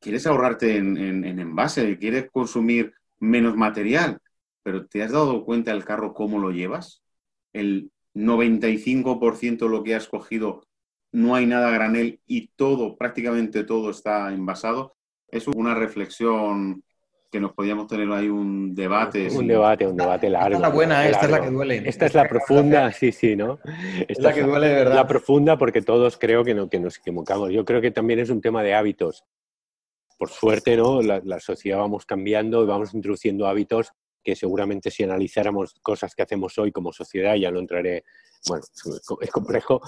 quieres 0.00 0.26
ahorrarte 0.26 0.76
en, 0.76 0.96
en- 0.96 1.24
en 1.24 1.38
envase, 1.38 1.96
quieres 1.98 2.28
consumir 2.32 2.92
menos 3.20 3.56
material, 3.56 4.20
pero 4.64 4.86
¿te 4.86 5.04
has 5.04 5.12
dado 5.12 5.44
cuenta 5.44 5.70
el 5.70 5.84
carro 5.84 6.14
cómo 6.14 6.40
lo 6.40 6.50
llevas? 6.50 7.02
El 7.52 7.92
95% 8.12 9.66
de 9.66 9.70
lo 9.70 9.84
que 9.84 9.94
has 9.94 10.08
cogido 10.08 10.66
no 11.14 11.36
hay 11.36 11.46
nada 11.46 11.68
a 11.68 11.70
granel 11.70 12.20
y 12.26 12.48
todo, 12.56 12.96
prácticamente 12.96 13.62
todo 13.62 13.90
está 13.90 14.32
envasado. 14.32 14.96
Es 15.28 15.46
una 15.46 15.72
reflexión 15.72 16.82
que 17.30 17.38
nos 17.38 17.52
podíamos 17.52 17.86
tener 17.86 18.10
ahí 18.10 18.28
un 18.28 18.74
debate. 18.74 19.28
Un 19.30 19.46
debate, 19.46 19.86
un 19.86 19.96
debate 19.96 20.28
largo. 20.28 20.56
Esta 20.56 20.56
es 20.56 20.62
la 20.62 20.68
buena, 20.68 21.08
esta 21.08 21.24
es 21.24 21.30
la 21.30 21.40
que 21.40 21.50
duele. 21.50 21.82
Esta 21.86 22.06
es 22.06 22.14
la 22.14 22.28
profunda, 22.28 22.92
sí, 22.92 23.12
sí, 23.12 23.36
¿no? 23.36 23.60
Es 23.64 24.10
Esta 24.10 24.22
la 24.22 24.34
que 24.34 24.42
duele 24.42 24.68
de 24.68 24.74
verdad. 24.74 24.94
La 24.94 25.06
profunda 25.06 25.56
porque 25.56 25.82
todos 25.82 26.18
creo 26.18 26.42
que, 26.42 26.52
no, 26.52 26.68
que 26.68 26.80
nos 26.80 26.98
equivocamos. 26.98 27.50
Yo 27.50 27.64
creo 27.64 27.80
que 27.80 27.92
también 27.92 28.18
es 28.18 28.30
un 28.30 28.40
tema 28.40 28.64
de 28.64 28.74
hábitos. 28.74 29.24
Por 30.18 30.30
suerte, 30.30 30.76
¿no? 30.76 31.00
La, 31.00 31.20
la 31.24 31.38
sociedad 31.38 31.78
vamos 31.78 32.06
cambiando 32.06 32.64
y 32.64 32.66
vamos 32.66 32.92
introduciendo 32.92 33.46
hábitos 33.46 33.92
que 34.24 34.34
seguramente 34.34 34.90
si 34.90 35.04
analizáramos 35.04 35.74
cosas 35.80 36.14
que 36.14 36.22
hacemos 36.22 36.58
hoy 36.58 36.72
como 36.72 36.92
sociedad, 36.92 37.36
ya 37.36 37.50
no 37.50 37.60
entraré, 37.60 38.04
bueno, 38.48 38.64
es 39.20 39.30
complejo, 39.30 39.80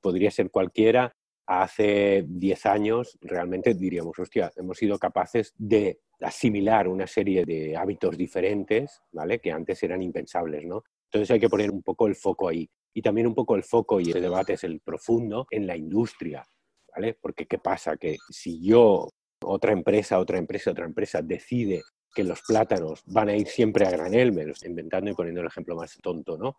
podría 0.00 0.30
ser 0.30 0.50
cualquiera. 0.50 1.14
Hace 1.46 2.24
10 2.28 2.66
años 2.66 3.18
realmente 3.20 3.74
diríamos, 3.74 4.18
hostia, 4.18 4.52
hemos 4.56 4.78
sido 4.78 4.98
capaces 4.98 5.52
de 5.58 6.00
asimilar 6.20 6.86
una 6.86 7.06
serie 7.06 7.44
de 7.44 7.76
hábitos 7.76 8.16
diferentes, 8.16 9.02
¿vale? 9.12 9.40
Que 9.40 9.50
antes 9.50 9.82
eran 9.82 10.02
impensables, 10.02 10.64
¿no? 10.64 10.84
Entonces 11.06 11.30
hay 11.32 11.40
que 11.40 11.48
poner 11.48 11.70
un 11.70 11.82
poco 11.82 12.06
el 12.06 12.14
foco 12.14 12.48
ahí. 12.48 12.68
Y 12.94 13.02
también 13.02 13.26
un 13.26 13.34
poco 13.34 13.56
el 13.56 13.64
foco, 13.64 14.00
y 14.00 14.10
el 14.10 14.20
debate 14.20 14.54
es 14.54 14.64
el 14.64 14.80
profundo, 14.80 15.46
en 15.50 15.66
la 15.66 15.76
industria, 15.76 16.44
¿vale? 16.94 17.16
Porque 17.20 17.46
¿qué 17.46 17.58
pasa? 17.58 17.96
Que 17.96 18.16
si 18.28 18.64
yo, 18.64 19.08
otra 19.44 19.72
empresa, 19.72 20.18
otra 20.18 20.38
empresa, 20.38 20.70
otra 20.70 20.86
empresa 20.86 21.22
decide 21.22 21.82
que 22.14 22.24
los 22.24 22.42
plátanos 22.42 23.02
van 23.06 23.28
a 23.28 23.36
ir 23.36 23.46
siempre 23.46 23.86
a 23.86 23.90
granel, 23.90 24.32
me 24.32 24.44
lo 24.44 24.52
estoy 24.52 24.70
inventando 24.70 25.10
y 25.10 25.14
poniendo 25.14 25.40
el 25.40 25.46
ejemplo 25.46 25.76
más 25.76 25.96
tonto, 26.02 26.36
¿no? 26.36 26.56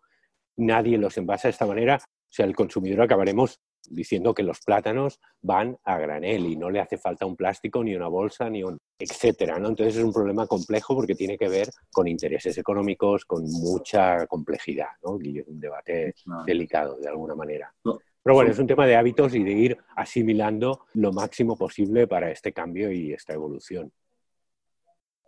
Nadie 0.56 0.98
los 0.98 1.16
envasa 1.18 1.48
de 1.48 1.52
esta 1.52 1.66
manera, 1.66 1.98
o 2.32 2.34
sea, 2.34 2.46
el 2.46 2.56
consumidor 2.56 3.02
acabaremos 3.02 3.60
diciendo 3.90 4.32
que 4.32 4.42
los 4.42 4.60
plátanos 4.60 5.20
van 5.42 5.76
a 5.84 5.98
granel 5.98 6.46
y 6.46 6.56
no 6.56 6.70
le 6.70 6.80
hace 6.80 6.96
falta 6.96 7.26
un 7.26 7.36
plástico, 7.36 7.84
ni 7.84 7.94
una 7.94 8.08
bolsa, 8.08 8.48
ni 8.48 8.62
un 8.62 8.78
etcétera, 8.98 9.58
¿no? 9.58 9.68
Entonces 9.68 9.96
es 9.96 10.02
un 10.02 10.14
problema 10.14 10.46
complejo 10.46 10.94
porque 10.94 11.14
tiene 11.14 11.36
que 11.36 11.50
ver 11.50 11.68
con 11.92 12.08
intereses 12.08 12.56
económicos, 12.56 13.26
con 13.26 13.44
mucha 13.44 14.26
complejidad, 14.26 14.88
¿no? 15.04 15.18
Y 15.20 15.40
es 15.40 15.46
un 15.46 15.60
debate 15.60 16.14
delicado 16.46 16.96
de 16.96 17.08
alguna 17.08 17.34
manera. 17.34 17.70
No. 17.84 17.98
Pero 18.22 18.34
bueno, 18.34 18.50
es 18.50 18.58
un 18.58 18.66
tema 18.66 18.86
de 18.86 18.96
hábitos 18.96 19.34
y 19.34 19.42
de 19.42 19.52
ir 19.52 19.78
asimilando 19.94 20.86
lo 20.94 21.12
máximo 21.12 21.54
posible 21.54 22.06
para 22.06 22.30
este 22.30 22.54
cambio 22.54 22.90
y 22.90 23.12
esta 23.12 23.34
evolución. 23.34 23.92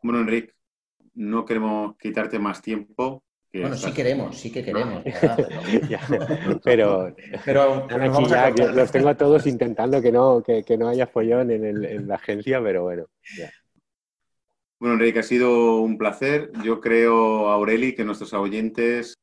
Bueno, 0.02 0.20
Enrique, 0.20 0.54
no 1.12 1.44
queremos 1.44 1.98
quitarte 1.98 2.38
más 2.38 2.62
tiempo. 2.62 3.22
Que 3.54 3.60
Bueno, 3.60 3.76
sí 3.76 3.92
queremos, 3.92 4.36
sí 4.36 4.50
que 4.50 4.64
queremos. 4.64 5.04
Pero, 6.64 7.14
pero 7.44 7.88
aquí 8.00 8.26
ya 8.28 8.52
que 8.52 8.66
los 8.72 8.90
tengo 8.90 9.08
a 9.08 9.16
todos 9.16 9.46
intentando 9.46 10.02
que 10.02 10.10
no, 10.10 10.42
que, 10.42 10.64
que 10.64 10.76
no 10.76 10.88
haya 10.88 11.06
follón 11.06 11.52
en, 11.52 11.64
el- 11.64 11.84
en 11.84 12.08
la 12.08 12.16
agencia, 12.16 12.60
pero 12.60 12.82
bueno. 12.82 13.06
ya. 13.38 13.52
Bueno, 14.80 14.94
Enrique, 14.96 15.20
ha 15.20 15.22
sido 15.22 15.76
un 15.78 15.96
placer. 15.96 16.50
Yo 16.64 16.80
creo, 16.80 17.48
Aureli, 17.48 17.94
que 17.94 18.04
nuestros 18.04 18.32
oyentes 18.34 19.14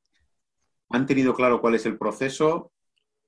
han 0.90 1.06
tenido 1.06 1.34
claro 1.34 1.60
cuál 1.60 1.76
es 1.76 1.86
el 1.86 1.98
proceso, 1.98 2.72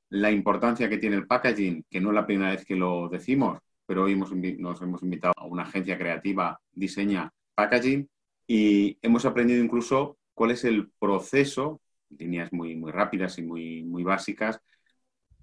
la 0.10 0.32
importancia 0.32 0.88
que 0.88 0.98
tiene 1.00 1.18
el 1.18 1.28
packaging, 1.28 1.84
que 1.90 2.00
no 2.00 2.10
es 2.10 2.16
la 2.16 2.26
primera 2.26 2.52
vez 2.52 2.64
que 2.64 2.78
lo 2.78 3.10
decimos, 3.10 3.60
pero 3.86 4.04
hoy 4.04 4.14
hemos 4.14 4.32
nos 4.32 4.82
hemos 4.82 5.04
invitado 5.04 5.34
a 5.36 5.46
una 5.48 5.64
agencia 5.64 5.98
creativa, 5.98 6.58
diseña 6.72 7.30
packaging, 7.56 8.08
y 8.48 8.98
hemos 9.02 9.26
aprendido 9.26 9.62
incluso 9.62 10.18
cuál 10.34 10.52
es 10.52 10.64
el 10.64 10.92
proceso 11.00 11.82
líneas 12.20 12.52
muy, 12.52 12.76
muy 12.76 12.92
rápidas 12.92 13.38
y 13.38 13.44
muy, 13.44 13.84
muy 13.84 14.04
básicas, 14.04 14.60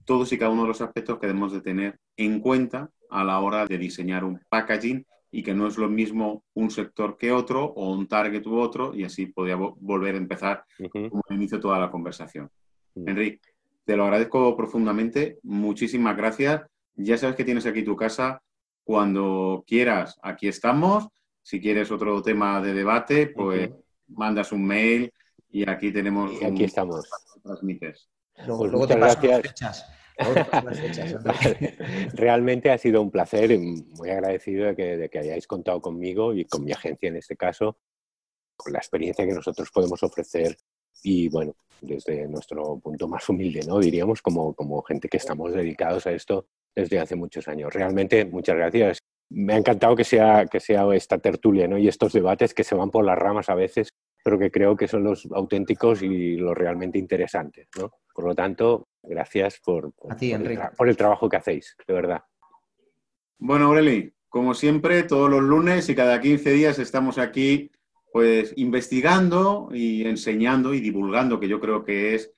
todos 0.05 0.33
y 0.33 0.39
cada 0.39 0.51
uno 0.51 0.63
de 0.63 0.69
los 0.69 0.81
aspectos 0.81 1.19
que 1.19 1.27
debemos 1.27 1.53
de 1.53 1.61
tener 1.61 1.99
en 2.17 2.41
cuenta 2.41 2.91
a 3.11 3.25
la 3.25 3.41
hora 3.41 3.67
de 3.67 3.79
diseñar 3.79 4.25
un 4.25 4.41
packaging 4.49 5.07
y 5.31 5.43
que 5.43 5.55
no 5.55 5.69
es 5.69 5.79
lo 5.79 5.89
mismo 5.89 6.43
un 6.55 6.71
sector 6.71 7.17
que 7.17 7.31
otro 7.31 7.65
o 7.65 7.93
un 7.93 8.09
target 8.09 8.47
u 8.47 8.59
otro 8.59 8.95
y 8.95 9.05
así 9.05 9.27
podría 9.27 9.57
volver 9.57 10.15
a 10.15 10.19
empezar 10.19 10.65
como 10.93 11.23
inicio 11.31 11.61
toda 11.61 11.79
la 11.79 11.91
conversación. 11.91 12.51
Enrique, 12.95 13.41
te 13.85 13.97
lo 13.97 14.05
agradezco 14.05 14.57
profundamente, 14.57 15.39
muchísimas 15.43 16.17
gracias. 16.17 16.63
Ya 16.97 17.17
sabes 17.17 17.37
que 17.37 17.45
tienes 17.45 17.67
aquí 17.67 17.85
tu 17.85 17.95
casa 17.95 18.43
cuando 18.83 19.65
quieras, 19.67 20.19
aquí 20.23 20.49
estamos. 20.49 21.09
Si 21.43 21.61
quieres 21.61 21.91
otro 21.91 22.21
tema 22.23 22.61
de 22.61 22.75
debate, 22.75 23.29
pues 23.29 23.71
mandas 24.11 24.53
un 24.53 24.65
mail 24.65 25.13
y 25.49 25.69
aquí 25.69 25.93
tenemos. 25.93 26.33
Y 26.41 26.45
aquí 26.45 26.65
estamos. 26.65 27.09
Transmites. 27.43 28.09
Luego, 28.47 28.71
pues 28.71 28.89
te 28.89 28.97
gracias. 28.97 29.87
Realmente 32.15 32.71
ha 32.71 32.79
sido 32.79 33.01
un 33.01 33.11
placer 33.11 33.51
y 33.53 33.59
muy 33.59 34.11
agradecido 34.11 34.67
de 34.67 34.77
que, 34.77 34.97
de 34.97 35.09
que, 35.09 35.19
hayáis 35.19 35.47
contado 35.47 35.81
conmigo 35.81 36.35
y 36.35 36.45
con 36.45 36.65
mi 36.65 36.73
agencia 36.73 37.09
en 37.09 37.17
este 37.17 37.37
caso, 37.37 37.79
con 38.57 38.73
la 38.73 38.79
experiencia 38.79 39.27
que 39.27 39.33
nosotros 39.33 39.71
podemos 39.71 40.03
ofrecer 40.03 40.57
y 41.03 41.29
bueno, 41.29 41.55
desde 41.81 42.29
nuestro 42.29 42.79
punto 42.79 43.09
más 43.09 43.29
humilde, 43.29 43.63
¿no? 43.67 43.79
Diríamos 43.79 44.21
como, 44.21 44.55
como 44.55 44.83
gente 44.83 45.09
que 45.09 45.17
estamos 45.17 45.53
dedicados 45.53 46.07
a 46.07 46.13
esto 46.13 46.47
desde 46.75 46.99
hace 46.99 47.17
muchos 47.17 47.49
años. 47.49 47.73
Realmente, 47.73 48.25
muchas 48.25 48.57
gracias. 48.57 48.99
Me 49.31 49.55
ha 49.55 49.57
encantado 49.57 49.97
que 49.97 50.05
sea, 50.05 50.47
que 50.47 50.61
sea 50.61 50.85
esta 50.95 51.19
tertulia 51.19 51.69
¿no? 51.69 51.79
y 51.79 51.89
estos 51.89 52.13
debates 52.13 52.53
que 52.53 52.65
se 52.65 52.75
van 52.75 52.91
por 52.91 53.05
las 53.05 53.19
ramas 53.19 53.49
a 53.49 53.55
veces, 53.55 53.91
pero 54.25 54.39
que 54.39 54.51
creo 54.51 54.77
que 54.77 54.89
son 54.89 55.05
los 55.05 55.29
auténticos 55.33 56.03
y 56.03 56.37
los 56.37 56.57
realmente 56.57 56.99
interesantes. 56.99 57.69
¿no? 57.79 57.91
Por 58.13 58.25
lo 58.25 58.35
tanto, 58.35 58.89
gracias 59.03 59.61
por, 59.65 59.93
por, 59.93 60.89
el, 60.89 60.97
trabajo 60.97 61.29
que 61.29 61.37
hacéis, 61.37 61.77
de 61.87 61.95
verdad. 61.95 62.23
Bueno, 63.39 63.67
Aureli, 63.67 64.13
como 64.29 64.55
siempre, 64.55 65.05
todos 65.05 65.31
los 65.31 65.43
lunes 65.43 65.89
y 65.89 65.95
cada 65.95 66.21
15 66.21 66.53
días 66.53 66.79
estamos 66.79 67.19
aquí 67.19 67.71
pues 68.13 68.53
investigando 68.57 69.69
y 69.73 70.05
enseñando 70.05 70.75
y 70.75 70.81
divulgando, 70.81 71.39
que 71.39 71.49
yo 71.49 71.61
creo 71.61 71.85
que 71.85 72.15
es 72.15 72.33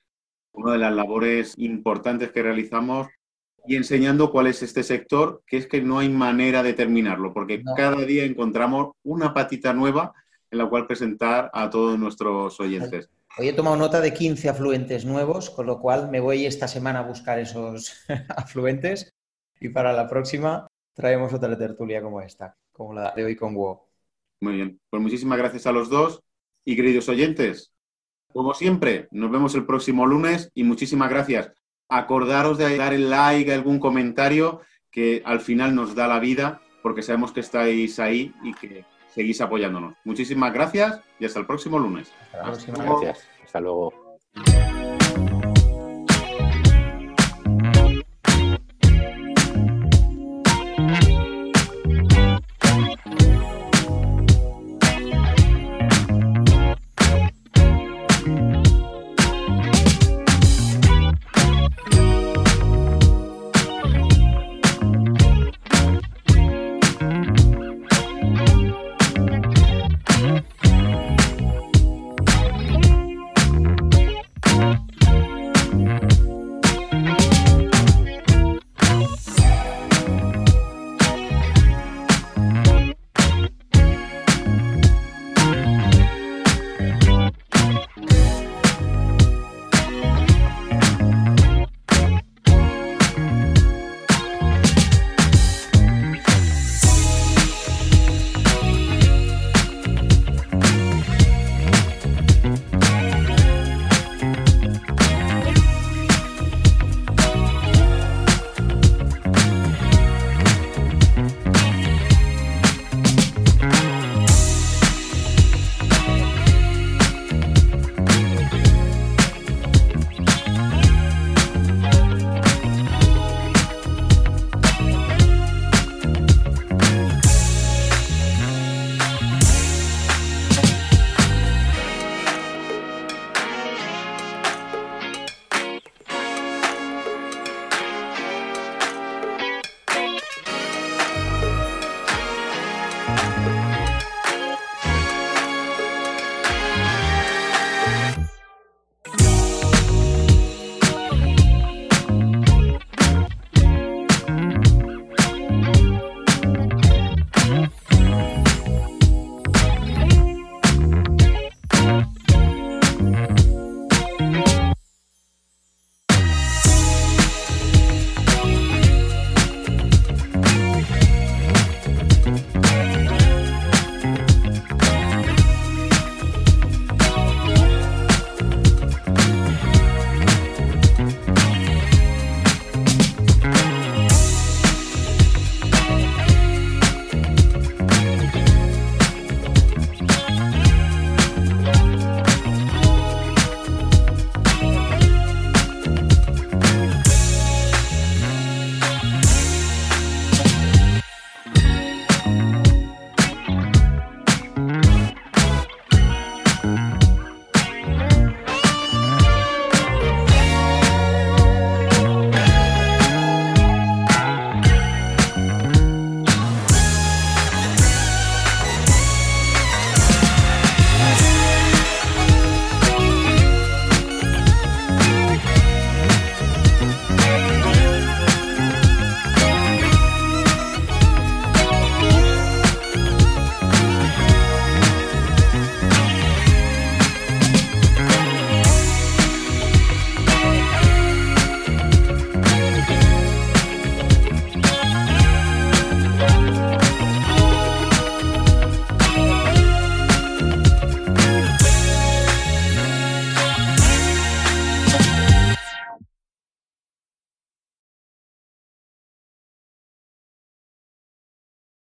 una 0.51 0.73
de 0.73 0.77
las 0.77 0.93
labores 0.93 1.55
importantes 1.57 2.31
que 2.31 2.43
realizamos 2.43 3.07
y 3.65 3.75
enseñando 3.75 4.31
cuál 4.31 4.47
es 4.47 4.61
este 4.61 4.83
sector, 4.83 5.41
que 5.47 5.57
es 5.57 5.67
que 5.67 5.81
no 5.81 5.99
hay 5.99 6.09
manera 6.09 6.63
de 6.63 6.73
terminarlo, 6.73 7.33
porque 7.33 7.63
cada 7.75 8.01
día 8.05 8.25
encontramos 8.25 8.91
una 9.03 9.33
patita 9.33 9.73
nueva 9.73 10.13
en 10.51 10.57
la 10.57 10.67
cual 10.67 10.85
presentar 10.85 11.49
a 11.53 11.69
todos 11.69 11.97
nuestros 11.97 12.59
oyentes. 12.59 13.09
Hoy 13.37 13.47
he 13.47 13.53
tomado 13.53 13.75
nota 13.75 13.99
de 13.99 14.13
15 14.13 14.49
afluentes 14.49 15.05
nuevos, 15.05 15.49
con 15.49 15.65
lo 15.65 15.79
cual 15.79 16.09
me 16.09 16.19
voy 16.19 16.45
esta 16.45 16.67
semana 16.67 16.99
a 16.99 17.07
buscar 17.07 17.39
esos 17.39 18.05
afluentes 18.35 19.11
y 19.59 19.69
para 19.69 19.93
la 19.93 20.07
próxima 20.07 20.67
traemos 20.93 21.33
otra 21.33 21.57
tertulia 21.57 22.01
como 22.01 22.21
esta, 22.21 22.55
como 22.71 22.93
la 22.93 23.11
de 23.15 23.23
hoy 23.23 23.35
con 23.35 23.55
WoW. 23.55 23.81
Muy 24.41 24.55
bien, 24.55 24.79
pues 24.89 25.01
muchísimas 25.01 25.37
gracias 25.37 25.65
a 25.65 25.71
los 25.71 25.89
dos 25.89 26.21
y 26.65 26.75
queridos 26.75 27.09
oyentes. 27.09 27.73
Como 28.31 28.53
siempre, 28.53 29.07
nos 29.11 29.31
vemos 29.31 29.55
el 29.55 29.65
próximo 29.65 30.05
lunes 30.05 30.51
y 30.53 30.63
muchísimas 30.63 31.09
gracias. 31.09 31.51
Acordaros 31.89 32.57
de 32.57 32.77
dar 32.77 32.93
el 32.93 33.09
like, 33.09 33.53
algún 33.53 33.79
comentario 33.79 34.61
que 34.89 35.21
al 35.25 35.41
final 35.41 35.75
nos 35.75 35.95
da 35.95 36.07
la 36.07 36.19
vida 36.19 36.61
porque 36.81 37.01
sabemos 37.01 37.31
que 37.31 37.39
estáis 37.39 37.99
ahí 37.99 38.33
y 38.43 38.53
que 38.53 38.85
seguís 39.07 39.41
apoyándonos. 39.41 39.95
Muchísimas 40.03 40.53
gracias 40.53 41.01
y 41.19 41.25
hasta 41.25 41.39
el 41.39 41.45
próximo 41.45 41.79
lunes. 41.79 42.11
Hasta 42.33 42.71
Gracias. 42.71 43.27
Hasta 43.43 43.59
luego. 43.59 43.93